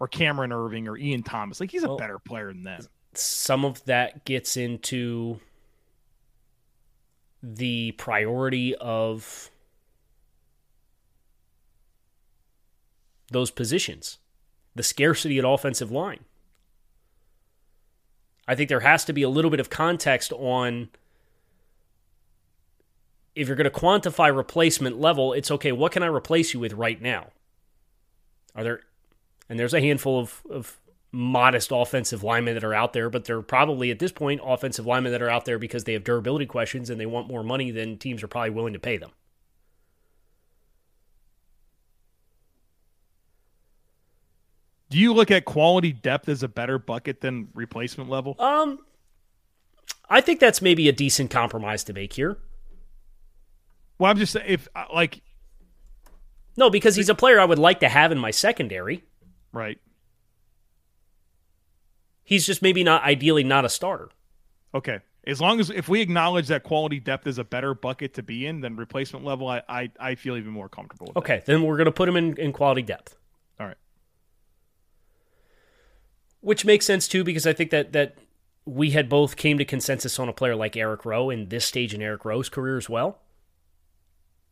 or 0.00 0.08
Cameron 0.08 0.50
Erving 0.50 0.88
or 0.88 0.96
Ian 0.96 1.22
Thomas. 1.22 1.60
Like 1.60 1.70
he's 1.70 1.84
a 1.84 1.88
Well- 1.88 1.98
better 1.98 2.18
player 2.18 2.48
than 2.48 2.62
them. 2.64 2.80
Some 3.18 3.64
of 3.64 3.84
that 3.84 4.24
gets 4.24 4.56
into 4.56 5.40
the 7.42 7.92
priority 7.92 8.74
of 8.76 9.50
those 13.30 13.50
positions, 13.50 14.18
the 14.74 14.82
scarcity 14.82 15.38
at 15.38 15.44
offensive 15.44 15.90
line. 15.90 16.20
I 18.48 18.54
think 18.54 18.68
there 18.68 18.80
has 18.80 19.04
to 19.06 19.12
be 19.12 19.22
a 19.22 19.28
little 19.28 19.50
bit 19.50 19.60
of 19.60 19.70
context 19.70 20.32
on 20.32 20.88
if 23.34 23.48
you're 23.48 23.56
going 23.56 23.70
to 23.70 23.78
quantify 23.78 24.34
replacement 24.34 24.98
level, 24.98 25.32
it's 25.32 25.50
okay, 25.50 25.72
what 25.72 25.92
can 25.92 26.02
I 26.02 26.06
replace 26.06 26.54
you 26.54 26.60
with 26.60 26.72
right 26.72 27.00
now? 27.00 27.26
Are 28.54 28.64
there 28.64 28.80
and 29.48 29.58
there's 29.58 29.74
a 29.74 29.80
handful 29.80 30.18
of, 30.18 30.42
of 30.50 30.78
modest 31.16 31.70
offensive 31.72 32.22
linemen 32.22 32.54
that 32.54 32.64
are 32.64 32.74
out 32.74 32.92
there, 32.92 33.08
but 33.08 33.24
they're 33.24 33.40
probably 33.42 33.90
at 33.90 33.98
this 33.98 34.12
point 34.12 34.40
offensive 34.44 34.84
linemen 34.86 35.12
that 35.12 35.22
are 35.22 35.30
out 35.30 35.46
there 35.46 35.58
because 35.58 35.84
they 35.84 35.94
have 35.94 36.04
durability 36.04 36.46
questions 36.46 36.90
and 36.90 37.00
they 37.00 37.06
want 37.06 37.26
more 37.26 37.42
money 37.42 37.70
than 37.70 37.96
teams 37.98 38.22
are 38.22 38.28
probably 38.28 38.50
willing 38.50 38.74
to 38.74 38.78
pay 38.78 38.98
them. 38.98 39.10
Do 44.88 44.98
you 44.98 45.12
look 45.12 45.30
at 45.30 45.44
quality 45.44 45.92
depth 45.92 46.28
as 46.28 46.42
a 46.42 46.48
better 46.48 46.78
bucket 46.78 47.20
than 47.20 47.48
replacement 47.54 48.08
level? 48.08 48.36
Um, 48.38 48.78
I 50.08 50.20
think 50.20 50.38
that's 50.38 50.62
maybe 50.62 50.88
a 50.88 50.92
decent 50.92 51.30
compromise 51.30 51.82
to 51.84 51.92
make 51.92 52.12
here. 52.12 52.38
Well, 53.98 54.10
I'm 54.10 54.18
just 54.18 54.32
saying, 54.32 54.46
if 54.48 54.68
uh, 54.76 54.84
like 54.94 55.22
No, 56.56 56.70
because 56.70 56.96
he's 56.96 57.08
a 57.08 57.14
player 57.14 57.40
I 57.40 57.44
would 57.44 57.58
like 57.58 57.80
to 57.80 57.88
have 57.88 58.12
in 58.12 58.18
my 58.18 58.30
secondary. 58.30 59.04
right, 59.52 59.78
He's 62.26 62.44
just 62.44 62.60
maybe 62.60 62.84
not 62.84 63.02
ideally 63.04 63.44
not 63.44 63.64
a 63.64 63.68
starter. 63.70 64.10
okay. 64.74 64.98
As 65.28 65.40
long 65.40 65.58
as 65.58 65.70
if 65.70 65.88
we 65.88 66.00
acknowledge 66.02 66.46
that 66.48 66.62
quality 66.62 67.00
depth 67.00 67.26
is 67.26 67.36
a 67.38 67.42
better 67.42 67.74
bucket 67.74 68.14
to 68.14 68.22
be 68.22 68.46
in 68.46 68.60
than 68.60 68.76
replacement 68.76 69.24
level, 69.24 69.48
I 69.48 69.62
I, 69.68 69.90
I 69.98 70.14
feel 70.14 70.36
even 70.36 70.52
more 70.52 70.68
comfortable. 70.68 71.06
With 71.08 71.16
Okay, 71.16 71.42
then 71.46 71.62
we're 71.64 71.76
going 71.76 71.86
to 71.86 71.90
put 71.92 72.08
him 72.08 72.14
in, 72.16 72.36
in 72.36 72.52
quality 72.52 72.82
depth, 72.82 73.16
all 73.58 73.66
right. 73.66 73.76
which 76.40 76.64
makes 76.64 76.86
sense 76.86 77.08
too 77.08 77.24
because 77.24 77.46
I 77.46 77.52
think 77.52 77.70
that 77.70 77.92
that 77.92 78.18
we 78.64 78.90
had 78.90 79.08
both 79.08 79.36
came 79.36 79.58
to 79.58 79.64
consensus 79.64 80.18
on 80.20 80.28
a 80.28 80.32
player 80.32 80.54
like 80.54 80.76
Eric 80.76 81.04
Rowe 81.04 81.30
in 81.30 81.48
this 81.48 81.64
stage 81.64 81.92
in 81.94 82.02
Eric 82.02 82.24
Rowe's 82.24 82.48
career 82.48 82.76
as 82.76 82.88
well. 82.88 83.18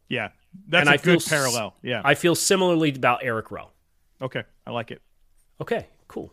Yeah, 0.08 0.30
that's 0.68 0.82
And 0.82 0.88
a 0.88 0.92
I 0.92 0.96
good 1.02 1.24
parallel. 1.24 1.74
Yeah. 1.82 2.02
I 2.04 2.14
feel 2.14 2.34
similarly 2.34 2.92
about 2.94 3.20
Eric 3.22 3.50
Rowe. 3.50 3.70
okay, 4.20 4.42
I 4.66 4.70
like 4.70 4.90
it. 4.90 5.02
Okay, 5.60 5.86
cool. 6.08 6.32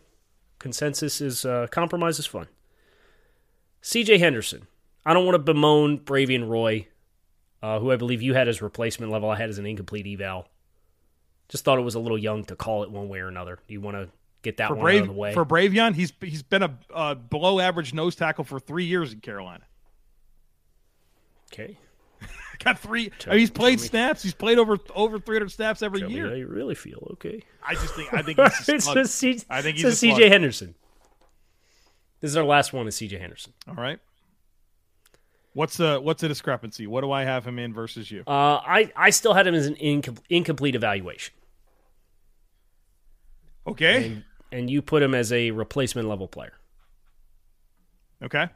Consensus 0.61 1.21
is 1.21 1.43
uh, 1.43 1.67
compromise 1.71 2.19
is 2.19 2.27
fun. 2.27 2.47
C.J. 3.81 4.19
Henderson. 4.19 4.67
I 5.03 5.13
don't 5.13 5.25
want 5.25 5.33
to 5.33 5.39
bemoan 5.39 5.97
Bravvion 5.99 6.47
Roy, 6.47 6.87
uh, 7.63 7.79
who 7.79 7.91
I 7.91 7.95
believe 7.95 8.21
you 8.21 8.35
had 8.35 8.47
as 8.47 8.61
replacement 8.61 9.11
level. 9.11 9.29
I 9.31 9.35
had 9.37 9.49
as 9.49 9.57
an 9.57 9.65
incomplete 9.65 10.05
eval. 10.05 10.47
Just 11.49 11.65
thought 11.65 11.79
it 11.79 11.81
was 11.81 11.95
a 11.95 11.99
little 11.99 12.17
young 12.17 12.45
to 12.45 12.55
call 12.55 12.83
it 12.83 12.91
one 12.91 13.09
way 13.09 13.19
or 13.19 13.27
another. 13.27 13.57
You 13.67 13.81
want 13.81 13.97
to 13.97 14.09
get 14.43 14.57
that 14.57 14.67
For 14.69 14.75
one 14.75 14.83
Brave 14.83 15.01
out 15.01 15.09
of 15.09 15.15
the 15.15 15.19
way? 15.19 15.33
for 15.33 15.45
Bravvion, 15.45 15.95
he's 15.95 16.13
he's 16.21 16.43
been 16.43 16.61
a 16.61 16.77
uh, 16.93 17.15
below 17.15 17.59
average 17.59 17.93
nose 17.95 18.15
tackle 18.15 18.43
for 18.43 18.59
three 18.59 18.85
years 18.85 19.11
in 19.13 19.19
Carolina. 19.19 19.63
okay. 21.51 21.75
Got 22.63 22.79
three. 22.79 23.09
Tell- 23.19 23.31
I 23.33 23.35
mean, 23.35 23.39
he's 23.41 23.49
played 23.49 23.79
me- 23.79 23.87
snaps. 23.87 24.21
He's 24.23 24.33
played 24.33 24.59
over 24.59 24.77
over 24.95 25.19
300 25.19 25.49
snaps 25.51 25.81
every 25.81 26.01
Tell 26.01 26.11
year. 26.11 26.29
how 26.29 26.35
you 26.35 26.47
really 26.47 26.75
feel. 26.75 27.07
Okay. 27.13 27.43
I 27.65 27.73
just 27.73 27.93
think 27.95 28.13
I 28.13 28.21
think 28.21 28.39
he's 28.39 28.69
a 28.69 28.75
It's 28.75 28.83
stud. 28.85 28.95
just 28.97 29.15
C- 29.15 29.41
I 29.49 29.61
think 29.61 29.77
so 29.79 29.87
he's 29.89 29.99
C.J. 29.99 30.29
Henderson. 30.29 30.75
This 32.19 32.29
is 32.29 32.37
our 32.37 32.43
last 32.43 32.71
one. 32.73 32.87
Is 32.87 32.95
C.J. 32.95 33.17
Henderson. 33.17 33.53
All 33.67 33.73
right. 33.75 33.99
What's 35.53 35.75
the 35.77 35.99
what's 35.99 36.21
the 36.21 36.27
discrepancy? 36.27 36.87
What 36.87 37.01
do 37.01 37.11
I 37.11 37.23
have 37.23 37.45
him 37.45 37.57
in 37.59 37.73
versus 37.73 38.09
you? 38.11 38.23
Uh, 38.27 38.61
I 38.65 38.91
I 38.95 39.09
still 39.09 39.33
had 39.33 39.47
him 39.47 39.55
as 39.55 39.65
an 39.65 39.75
incom- 39.75 40.19
incomplete 40.29 40.75
evaluation, 40.75 41.33
Okay. 43.67 44.05
and, 44.05 44.23
and 44.51 44.69
you 44.69 44.81
put 44.81 45.03
him 45.03 45.13
as 45.13 45.31
a 45.33 45.51
replacement 45.51 46.07
level 46.07 46.27
player. 46.27 46.53
Okay. 48.23 48.47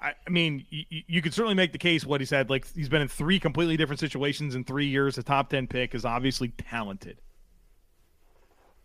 I, 0.00 0.14
mean, 0.30 0.64
you, 0.70 1.20
could 1.20 1.34
certainly 1.34 1.56
make 1.56 1.72
the 1.72 1.78
case 1.78 2.06
what 2.06 2.20
he 2.20 2.26
said. 2.26 2.50
Like 2.50 2.66
he's 2.72 2.88
been 2.88 3.02
in 3.02 3.08
three 3.08 3.40
completely 3.40 3.76
different 3.76 3.98
situations 3.98 4.54
in 4.54 4.62
three 4.62 4.86
years. 4.86 5.18
A 5.18 5.24
top 5.24 5.50
ten 5.50 5.66
pick 5.66 5.94
is 5.94 6.04
obviously 6.04 6.48
talented. 6.50 7.20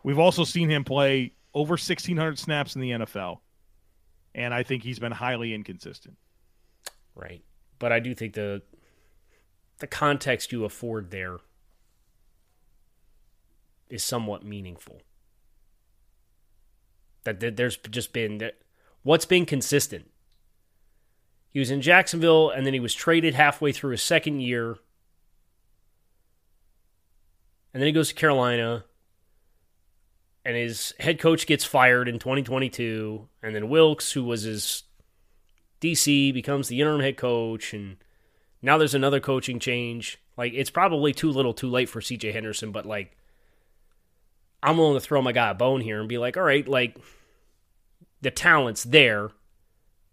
We've 0.03 0.17
also 0.17 0.43
seen 0.43 0.69
him 0.69 0.83
play 0.83 1.33
over 1.53 1.77
sixteen 1.77 2.17
hundred 2.17 2.39
snaps 2.39 2.75
in 2.75 2.81
the 2.81 2.91
NFL, 2.91 3.39
and 4.33 4.55
I 4.55 4.63
think 4.63 4.83
he's 4.83 4.97
been 4.97 5.11
highly 5.11 5.53
inconsistent. 5.53 6.17
Right. 7.13 7.43
But 7.77 7.91
I 7.91 7.99
do 7.99 8.15
think 8.15 8.33
the 8.33 8.63
the 9.79 9.87
context 9.87 10.51
you 10.51 10.65
afford 10.65 11.11
there 11.11 11.37
is 13.89 14.03
somewhat 14.03 14.43
meaningful. 14.43 15.01
That, 17.25 17.39
that 17.39 17.55
there's 17.55 17.77
just 17.77 18.13
been 18.13 18.39
that 18.39 18.55
what's 19.03 19.25
been 19.25 19.45
consistent. 19.45 20.09
He 21.53 21.59
was 21.59 21.71
in 21.71 21.81
Jacksonville 21.81 22.49
and 22.49 22.65
then 22.65 22.73
he 22.73 22.79
was 22.79 22.93
traded 22.93 23.35
halfway 23.35 23.71
through 23.71 23.91
his 23.91 24.01
second 24.01 24.41
year. 24.41 24.77
And 27.73 27.81
then 27.81 27.87
he 27.87 27.93
goes 27.93 28.09
to 28.09 28.15
Carolina 28.15 28.83
and 30.43 30.57
his 30.57 30.93
head 30.99 31.19
coach 31.19 31.47
gets 31.47 31.63
fired 31.63 32.09
in 32.09 32.19
2022 32.19 33.29
and 33.41 33.55
then 33.55 33.69
Wilks 33.69 34.11
who 34.11 34.23
was 34.23 34.43
his 34.43 34.83
DC 35.83 36.33
becomes 36.33 36.69
the 36.69 36.79
interim 36.79 37.01
head 37.01 37.17
coach, 37.17 37.73
and 37.73 37.97
now 38.61 38.77
there's 38.77 38.95
another 38.95 39.19
coaching 39.19 39.59
change. 39.59 40.17
Like 40.37 40.53
it's 40.53 40.69
probably 40.69 41.11
too 41.11 41.29
little, 41.29 41.53
too 41.53 41.69
late 41.69 41.89
for 41.89 41.99
CJ 41.99 42.31
Henderson, 42.31 42.71
but 42.71 42.85
like 42.85 43.17
I'm 44.63 44.77
willing 44.77 44.95
to 44.95 45.01
throw 45.01 45.21
my 45.21 45.33
guy 45.33 45.49
a 45.49 45.53
bone 45.53 45.81
here 45.81 45.99
and 45.99 46.07
be 46.07 46.17
like, 46.17 46.37
all 46.37 46.43
right, 46.43 46.65
like 46.65 46.97
the 48.21 48.31
talent's 48.31 48.85
there. 48.85 49.31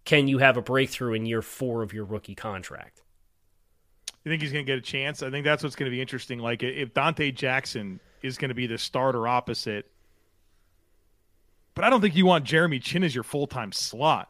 Can 0.05 0.29
you 0.29 0.39
have 0.39 0.57
a 0.57 0.63
breakthrough 0.63 1.15
in 1.15 1.27
year 1.27 1.43
four 1.43 1.83
of 1.83 1.93
your 1.93 2.05
rookie 2.05 2.35
contract? 2.35 3.03
You 4.25 4.31
think 4.31 4.43
he's 4.43 4.53
going 4.53 4.65
to 4.65 4.71
get 4.71 4.79
a 4.79 4.83
chance? 4.83 5.23
I 5.23 5.31
think 5.31 5.45
that's 5.45 5.63
what's 5.63 5.77
going 5.77 5.91
to 5.91 5.95
be 5.95 6.01
interesting. 6.01 6.39
Like 6.39 6.63
if 6.63 6.93
Donte 6.93 7.35
Jackson 7.35 8.01
is 8.23 8.37
going 8.37 8.51
to 8.51 8.55
be 8.55 8.67
the 8.67 8.79
starter 8.79 9.27
opposite, 9.27 9.91
but 11.75 11.85
I 11.85 11.91
don't 11.91 12.01
think 12.01 12.17
you 12.17 12.27
want 12.27 12.45
Jeremy 12.45 12.79
Chinn 12.79 13.05
as 13.05 13.15
your 13.15 13.25
full 13.25 13.47
time 13.47 13.73
slot. 13.73 14.29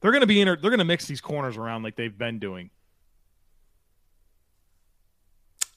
They're 0.00 0.12
going 0.12 0.22
to 0.22 0.26
be 0.26 0.40
in. 0.40 0.46
They're 0.46 0.56
going 0.56 0.78
to 0.78 0.84
mix 0.84 1.06
these 1.06 1.20
corners 1.20 1.56
around 1.56 1.82
like 1.82 1.96
they've 1.96 2.16
been 2.16 2.38
doing. 2.38 2.70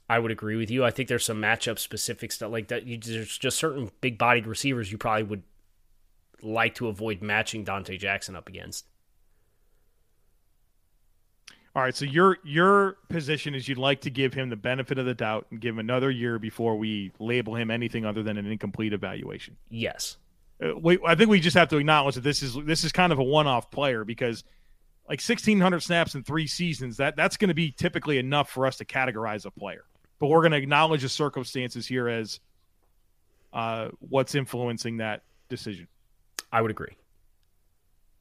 I 0.10 0.20
would 0.20 0.32
agree 0.32 0.56
with 0.56 0.70
you. 0.70 0.86
I 0.86 0.92
think 0.92 1.10
there's 1.10 1.26
some 1.26 1.42
matchup 1.42 1.80
specific 1.80 2.32
stuff 2.32 2.52
like 2.52 2.68
that. 2.70 2.86
You, 2.86 2.98
there's 2.98 3.38
just 3.38 3.58
certain 3.58 3.92
big 4.00 4.18
bodied 4.18 4.48
receivers 4.48 4.92
you 4.92 4.98
probably 4.98 5.24
would 5.24 5.44
like 6.42 6.76
to 6.76 6.88
avoid 6.88 7.22
matching 7.22 7.66
Donte 7.66 7.98
Jackson 8.00 8.36
up 8.36 8.48
against. 8.48 8.86
All 11.76 11.82
right, 11.82 11.96
so 11.96 12.06
your 12.06 12.38
your 12.44 12.98
position 13.10 13.56
is 13.56 13.68
you'd 13.68 13.80
like 13.80 14.02
to 14.02 14.12
give 14.12 14.34
him 14.34 14.50
the 14.50 14.56
benefit 14.56 15.00
of 15.00 15.08
the 15.08 15.16
doubt 15.16 15.48
and 15.50 15.60
give 15.60 15.74
him 15.74 15.80
another 15.80 16.12
year 16.12 16.38
before 16.38 16.78
we 16.78 17.12
label 17.18 17.56
him 17.56 17.72
anything 17.72 18.06
other 18.06 18.22
than 18.22 18.38
an 18.38 18.46
incomplete 18.46 18.94
evaluation. 18.94 19.58
Yes. 19.70 20.18
Uh, 20.64 20.78
we, 20.78 21.00
I 21.04 21.16
think 21.16 21.32
we 21.32 21.40
just 21.40 21.58
have 21.58 21.70
to 21.70 21.78
acknowledge 21.78 22.14
that 22.14 22.22
this 22.22 22.44
is 22.44 22.54
this 22.64 22.84
is 22.84 22.92
kind 22.92 23.12
of 23.12 23.18
a 23.18 23.24
one-off 23.24 23.72
player 23.72 24.06
because 24.06 24.44
like 25.10 25.20
1600 25.20 25.82
snaps 25.82 26.14
in 26.14 26.24
3 26.24 26.48
seasons 26.48 26.98
that 26.98 27.16
that's 27.16 27.38
going 27.38 27.50
to 27.50 27.56
be 27.56 27.72
typically 27.72 28.20
enough 28.20 28.50
for 28.52 28.68
us 28.68 28.78
to 28.78 28.86
categorize 28.86 29.46
a 29.46 29.52
player. 29.52 29.84
But 30.20 30.28
we're 30.28 30.42
going 30.42 30.52
to 30.52 30.60
acknowledge 30.60 31.02
the 31.02 31.10
circumstances 31.10 31.88
here 31.88 32.08
as 32.08 32.40
uh, 33.52 33.90
what's 34.00 34.36
influencing 34.36 34.98
that 34.98 35.24
decision. 35.50 35.88
I 36.52 36.62
would 36.62 36.72
agree. 36.72 36.96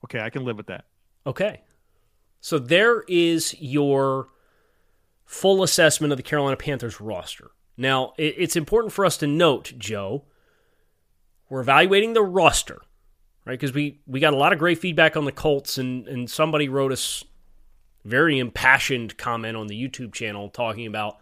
Okay, 0.07 0.21
I 0.21 0.31
can 0.31 0.45
live 0.45 0.57
with 0.57 0.67
that. 0.67 0.87
Okay. 1.27 1.61
So 2.43 2.59
there 2.59 3.03
is 3.07 3.55
your 3.61 4.29
full 5.25 5.63
assessment 5.63 6.13
of 6.13 6.17
the 6.17 6.25
Carolina 6.25 6.57
Panthers 6.57 7.01
roster. 7.01 7.53
Now, 7.77 8.15
it's 8.19 8.57
important 8.57 8.93
for 8.93 9.07
us 9.07 9.17
to 9.19 9.29
note, 9.29 9.73
Joe, 9.79 10.25
we're 11.49 11.61
evaluating 11.61 12.15
the 12.15 12.23
roster, 12.23 12.83
right? 13.47 13.59
Because 13.59 13.73
we, 13.73 14.01
we 14.09 14.19
got 14.19 14.35
a 14.35 14.37
lot 14.37 14.53
of 14.53 14.59
great 14.59 14.79
feedback 14.79 15.17
on 15.17 15.25
the 15.25 15.33
Colts, 15.33 15.79
and, 15.79 16.09
and 16.09 16.29
somebody 16.29 16.69
wrote 16.69 16.91
us 16.91 17.25
very 18.05 18.41
impassioned 18.41 19.17
comment 19.17 19.57
on 19.57 19.69
the 19.69 19.81
YouTube 19.81 20.13
channel 20.13 20.49
talking 20.49 20.89
about 20.89 21.19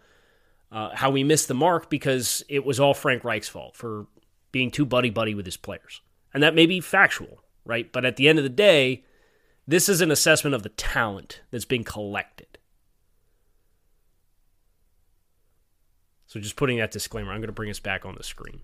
uh, 0.71 0.89
how 0.95 1.11
we 1.11 1.23
missed 1.23 1.47
the 1.47 1.53
mark 1.53 1.87
because 1.91 2.43
it 2.49 2.65
was 2.65 2.79
all 2.79 2.95
Frank 2.95 3.23
Reich's 3.23 3.47
fault 3.47 3.75
for 3.75 4.07
being 4.51 4.71
too 4.71 4.87
buddy 4.87 5.11
buddy 5.11 5.35
with 5.35 5.45
his 5.45 5.57
players. 5.57 6.01
And 6.33 6.41
that 6.41 6.55
may 6.55 6.65
be 6.65 6.79
factual, 6.79 7.43
right? 7.63 7.91
But 7.91 8.05
at 8.05 8.15
the 8.15 8.27
end 8.27 8.39
of 8.39 8.43
the 8.43 8.49
day, 8.49 9.03
this 9.71 9.87
is 9.87 10.01
an 10.01 10.11
assessment 10.11 10.53
of 10.53 10.63
the 10.63 10.69
talent 10.69 11.41
that's 11.51 11.65
being 11.65 11.83
collected. 11.83 12.57
So 16.27 16.39
just 16.39 16.55
putting 16.55 16.77
that 16.77 16.91
disclaimer, 16.91 17.31
I'm 17.31 17.39
going 17.39 17.47
to 17.47 17.53
bring 17.53 17.69
us 17.69 17.79
back 17.79 18.05
on 18.05 18.15
the 18.15 18.23
screen. 18.23 18.61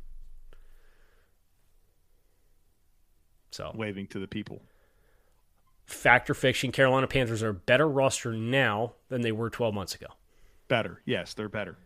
So 3.52 3.72
waving 3.74 4.08
to 4.08 4.20
the 4.20 4.28
people. 4.28 4.62
Factor 5.86 6.34
fiction, 6.34 6.72
Carolina 6.72 7.08
Panthers 7.08 7.42
are 7.42 7.50
a 7.50 7.54
better 7.54 7.88
roster 7.88 8.34
now 8.34 8.94
than 9.10 9.22
they 9.22 9.32
were 9.32 9.50
12 9.50 9.74
months 9.74 9.96
ago. 9.96 10.08
Better. 10.68 11.02
Yes, 11.06 11.34
they're 11.34 11.50
better. 11.50 11.78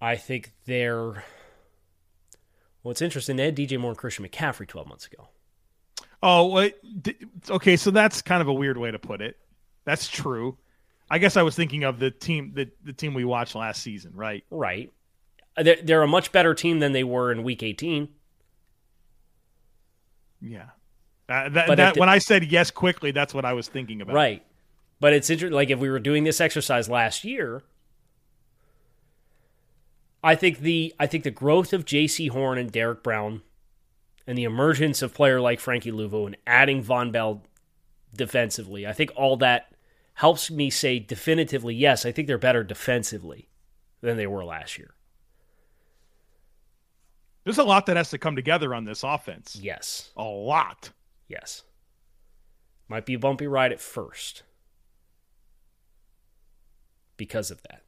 I 0.00 0.16
think 0.16 0.52
they're 0.66 1.24
well, 2.82 2.92
it's 2.92 3.02
interesting. 3.02 3.36
They 3.36 3.46
had 3.46 3.56
DJ 3.56 3.78
Moore 3.78 3.90
and 3.90 3.98
Christian 3.98 4.24
McCaffrey 4.26 4.66
12 4.66 4.86
months 4.86 5.06
ago. 5.06 5.28
Oh. 6.22 6.68
Okay, 7.48 7.76
so 7.76 7.90
that's 7.90 8.22
kind 8.22 8.42
of 8.42 8.48
a 8.48 8.52
weird 8.52 8.76
way 8.76 8.90
to 8.90 8.98
put 8.98 9.20
it. 9.20 9.36
That's 9.84 10.08
true. 10.08 10.58
I 11.10 11.18
guess 11.18 11.36
I 11.36 11.42
was 11.42 11.54
thinking 11.54 11.84
of 11.84 11.98
the 11.98 12.10
team 12.10 12.52
the, 12.54 12.70
the 12.84 12.92
team 12.92 13.14
we 13.14 13.24
watched 13.24 13.54
last 13.54 13.82
season, 13.82 14.12
right? 14.14 14.44
Right. 14.50 14.92
They're, 15.56 15.78
they're 15.82 16.02
a 16.02 16.08
much 16.08 16.32
better 16.32 16.54
team 16.54 16.80
than 16.80 16.92
they 16.92 17.04
were 17.04 17.32
in 17.32 17.42
week 17.42 17.62
18. 17.62 18.08
Yeah. 20.40 20.62
Uh, 21.28 21.48
that, 21.48 21.76
that 21.76 21.94
the, 21.94 22.00
when 22.00 22.08
I 22.08 22.18
said 22.18 22.44
yes 22.44 22.70
quickly, 22.70 23.10
that's 23.10 23.34
what 23.34 23.44
I 23.44 23.52
was 23.52 23.68
thinking 23.68 24.00
about. 24.00 24.14
Right. 24.14 24.44
But 25.00 25.12
it's 25.12 25.30
interesting. 25.30 25.54
Like 25.54 25.70
if 25.70 25.78
we 25.78 25.90
were 25.90 25.98
doing 25.98 26.24
this 26.24 26.40
exercise 26.40 26.88
last 26.88 27.24
year, 27.24 27.62
I 30.22 30.34
think 30.34 30.60
the 30.60 30.94
I 30.98 31.06
think 31.06 31.24
the 31.24 31.30
growth 31.30 31.72
of 31.72 31.84
Jaycee 31.84 32.30
Horn 32.30 32.58
and 32.58 32.72
Derrick 32.72 33.02
Brown 33.02 33.42
and 34.28 34.36
the 34.36 34.44
emergence 34.44 35.00
of 35.00 35.14
player 35.14 35.40
like 35.40 35.58
Frankie 35.58 35.90
Luvu 35.90 36.26
and 36.26 36.36
adding 36.46 36.84
Vonn 36.84 37.10
Bell 37.10 37.42
defensively, 38.14 38.86
I 38.86 38.92
think 38.92 39.10
all 39.16 39.38
that 39.38 39.72
helps 40.12 40.50
me 40.50 40.68
say 40.68 40.98
definitively, 40.98 41.74
yes, 41.74 42.04
I 42.04 42.12
think 42.12 42.28
they're 42.28 42.36
better 42.36 42.62
defensively 42.62 43.48
than 44.02 44.18
they 44.18 44.26
were 44.26 44.44
last 44.44 44.76
year. 44.76 44.92
There's 47.44 47.56
a 47.56 47.64
lot 47.64 47.86
that 47.86 47.96
has 47.96 48.10
to 48.10 48.18
come 48.18 48.36
together 48.36 48.74
on 48.74 48.84
this 48.84 49.02
offense. 49.02 49.56
Yes. 49.56 50.10
A 50.14 50.24
lot. 50.24 50.90
Yes. 51.26 51.62
Might 52.86 53.06
be 53.06 53.14
a 53.14 53.18
bumpy 53.18 53.46
ride 53.46 53.72
at 53.72 53.80
first 53.80 54.42
because 57.16 57.50
of 57.50 57.62
that. 57.62 57.82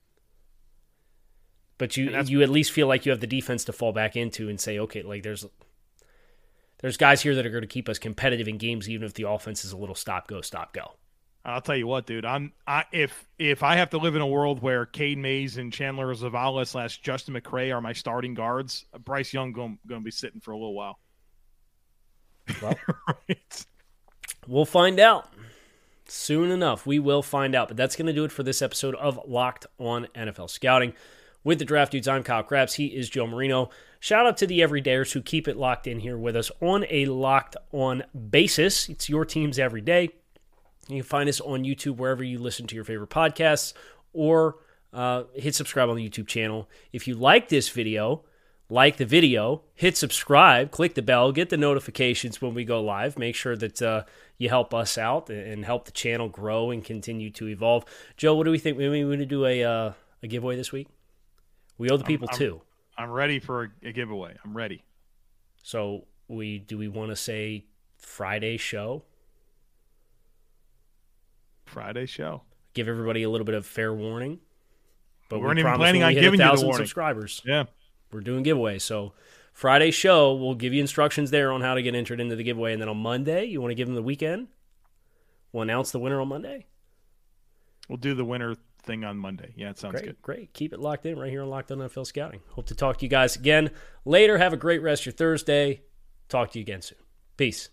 But 1.77 1.99
you 1.99 2.19
you 2.27 2.41
at 2.43 2.49
least 2.49 2.73
feel 2.73 2.87
like 2.87 3.05
you 3.05 3.13
have 3.13 3.21
the 3.21 3.27
defense 3.27 3.65
to 3.65 3.75
fall 3.75 3.93
back 3.93 4.17
into 4.17 4.49
and 4.49 4.59
say, 4.59 4.79
okay, 4.79 5.03
like 5.03 5.23
there's 5.23 5.45
there's 6.83 6.97
guys 6.97 7.21
here 7.21 7.35
that 7.35 7.47
are 7.47 7.51
going 7.51 7.63
to 7.63 7.69
keep 7.69 7.89
us 7.89 7.99
competitive 7.99 8.49
in 8.49 8.59
games, 8.59 8.89
even 8.89 9.07
if 9.07 9.15
the 9.15 9.29
offense 9.29 9.65
is 9.65 9.73
a 9.73 9.77
little 9.77 9.95
stop 9.95 10.29
go 10.29 10.41
stop 10.41 10.73
go. 10.73 10.93
I'll 11.45 11.63
tell 11.63 11.77
you 11.77 11.87
what, 11.87 12.07
dude. 12.07 12.25
I'm 12.25 12.53
I 12.67 12.85
if 12.93 13.27
if 13.39 13.63
I 13.63 13.77
have 13.77 13.91
to 13.91 13.99
live 13.99 14.15
in 14.15 14.23
a 14.23 14.27
world 14.27 14.61
where 14.61 14.85
Cade 14.85 15.19
Mays 15.19 15.57
and 15.57 15.73
Chandler 15.73 16.15
Zavala 16.15 16.67
slash 16.67 17.01
Justin 17.01 17.35
McCray 17.35 17.75
are 17.75 17.81
my 17.81 17.95
starting 17.95 18.35
guards, 18.35 18.85
Bryce 19.05 19.33
Young 19.33 19.53
going 19.53 19.79
going 19.87 20.03
to 20.03 20.05
be 20.05 20.11
sitting 20.11 20.41
for 20.41 20.53
a 20.53 20.57
little 20.57 20.75
while. 20.75 20.99
Well, 22.61 22.79
right. 23.29 23.67
we'll 24.47 24.67
find 24.67 25.01
out 25.01 25.33
soon 26.07 26.51
enough. 26.51 26.87
We 26.87 26.99
will 26.99 27.23
find 27.23 27.55
out. 27.55 27.69
But 27.69 27.77
that's 27.77 27.97
going 27.97 28.07
to 28.07 28.13
do 28.13 28.25
it 28.25 28.33
for 28.33 28.43
this 28.43 28.61
episode 28.61 28.95
of 28.97 29.19
Locked 29.27 29.67
On 29.79 30.09
NFL 30.15 30.51
Scouting. 30.51 30.93
With 31.43 31.59
the 31.59 31.65
Draft 31.65 31.93
Dudes, 31.93 32.07
I'm 32.07 32.23
Kyle 32.23 32.43
Crabbs. 32.43 32.75
He 32.75 32.89
is 32.89 33.09
Joe 33.09 33.27
Marino. 33.27 33.71
Shout 33.99 34.27
out 34.27 34.37
to 34.39 34.47
the 34.47 34.61
everydayers 34.61 35.13
who 35.13 35.23
keep 35.23 35.49
it 35.49 35.57
locked 35.57 35.87
in 35.87 36.01
here 36.01 36.19
with 36.19 36.37
us 36.37 36.51
on 36.61 36.85
a 36.91 37.07
locked 37.07 37.57
on 37.73 38.05
basis. 38.31 38.91
It's 38.91 39.09
your 39.09 39.25
teams 39.25 39.59
every 39.59 39.81
day. 39.81 40.11
You 40.87 40.97
can 40.97 41.03
find 41.03 41.31
us 41.31 41.41
on 41.41 41.65
YouTube 41.65 41.97
wherever 41.97 42.23
you 42.23 42.39
listen 42.39 42.67
to 42.67 42.75
your 42.75 42.85
favorite 42.85 43.09
podcasts 43.09 43.73
or 44.13 44.57
uh, 44.93 45.23
hit 45.33 45.55
subscribe 45.55 45.89
on 45.89 45.97
the 45.97 46.07
YouTube 46.07 46.27
channel. 46.27 46.69
If 46.93 47.09
you 47.09 47.15
like 47.15 47.49
this 47.49 47.71
video, 47.71 48.23
like 48.69 48.99
the 48.99 49.07
video, 49.07 49.63
hit 49.75 49.97
subscribe, 49.97 50.71
click 50.71 50.93
the 50.93 51.01
bell, 51.01 51.33
get 51.33 51.49
the 51.49 51.57
notifications 51.57 52.43
when 52.43 52.53
we 52.53 52.67
go 52.67 52.83
live. 52.83 53.19
Make 53.19 53.35
sure 53.35 53.57
that 53.57 53.81
uh, 53.81 54.03
you 54.37 54.51
help 54.51 54.75
us 54.75 54.99
out 54.99 55.31
and 55.31 55.65
help 55.65 55.87
the 55.87 55.93
channel 55.93 56.29
grow 56.29 56.71
and 56.71 56.85
continue 56.85 57.31
to 57.31 57.49
evolve. 57.49 57.87
Joe, 58.19 58.35
what 58.35 58.45
do 58.45 58.51
we 58.51 58.59
think? 58.59 58.77
We 58.77 59.07
want 59.07 59.21
to 59.21 59.27
do 59.27 59.47
a 59.47 59.65
uh, 59.65 59.93
a 60.23 60.27
giveaway 60.27 60.57
this 60.57 60.71
week. 60.71 60.89
We 61.81 61.89
owe 61.89 61.97
the 61.97 62.05
people 62.05 62.29
I'm, 62.31 62.37
2 62.37 62.61
I'm 62.99 63.11
ready 63.11 63.39
for 63.39 63.73
a, 63.83 63.89
a 63.89 63.93
giveaway. 63.93 64.37
I'm 64.45 64.55
ready. 64.55 64.85
So 65.63 66.05
we 66.29 66.59
do 66.59 66.77
we 66.77 66.89
want 66.89 67.09
to 67.09 67.17
say 67.17 67.65
Friday 67.97 68.59
show? 68.59 69.03
Friday 71.65 72.05
show. 72.05 72.43
Give 72.75 72.87
everybody 72.87 73.23
a 73.23 73.31
little 73.31 73.47
bit 73.47 73.55
of 73.55 73.65
fair 73.65 73.95
warning. 73.95 74.41
But 75.31 75.37
we 75.37 75.41
we 75.41 75.47
weren't 75.47 75.59
even 75.61 75.75
planning 75.77 76.03
on 76.03 76.13
giving 76.13 76.33
you 76.33 76.37
the 76.37 76.45
1,000 76.45 76.67
warning. 76.67 76.85
subscribers. 76.85 77.41
Yeah. 77.47 77.65
We're 78.13 78.21
doing 78.21 78.45
giveaways. 78.45 78.83
So 78.83 79.15
Friday 79.55 79.91
show, 79.91 80.35
we'll 80.35 80.57
give 80.57 80.75
you 80.75 80.83
instructions 80.83 81.31
there 81.31 81.51
on 81.51 81.63
how 81.63 81.73
to 81.73 81.81
get 81.81 81.95
entered 81.95 82.21
into 82.21 82.37
the 82.37 82.45
giveaway. 82.45 82.75
And 82.75 82.83
then 82.83 82.91
on 82.91 82.99
Monday, 82.99 83.47
you 83.47 83.63
want 83.63 83.71
to 83.71 83.75
give 83.75 83.87
them 83.87 83.95
the 83.95 84.03
weekend? 84.03 84.49
We'll 85.51 85.63
announce 85.63 85.93
the 85.93 85.99
winner 85.99 86.21
on 86.21 86.29
Monday. 86.29 86.67
We'll 87.89 87.97
do 87.97 88.13
the 88.13 88.25
winner 88.27 88.57
thing 88.81 89.05
on 89.05 89.17
Monday. 89.17 89.53
Yeah, 89.57 89.71
it 89.71 89.79
sounds 89.79 89.93
Great, 89.93 90.05
good. 90.05 90.23
great. 90.23 90.53
Keep 90.55 90.73
it 90.73 90.81
locked 90.81 91.07
in 91.07 91.19
right 91.19 91.31
here 91.31 91.43
on 91.43 91.49
Locked 91.51 91.71
On 91.73 91.79
NFL 91.79 92.07
Scouting. 92.07 92.41
Hope 92.51 92.67
to 92.67 92.75
talk 92.75 92.99
to 92.99 93.05
you 93.05 93.11
guys 93.11 93.37
again 93.37 93.71
later. 94.05 94.39
Have 94.39 94.53
a 94.53 94.57
great 94.57 94.83
rest 94.83 95.03
of 95.03 95.07
your 95.07 95.13
Thursday. 95.13 95.83
Talk 96.29 96.53
to 96.53 96.59
you 96.59 96.63
again 96.63 96.83
soon. 96.83 96.99
Peace. 97.37 97.71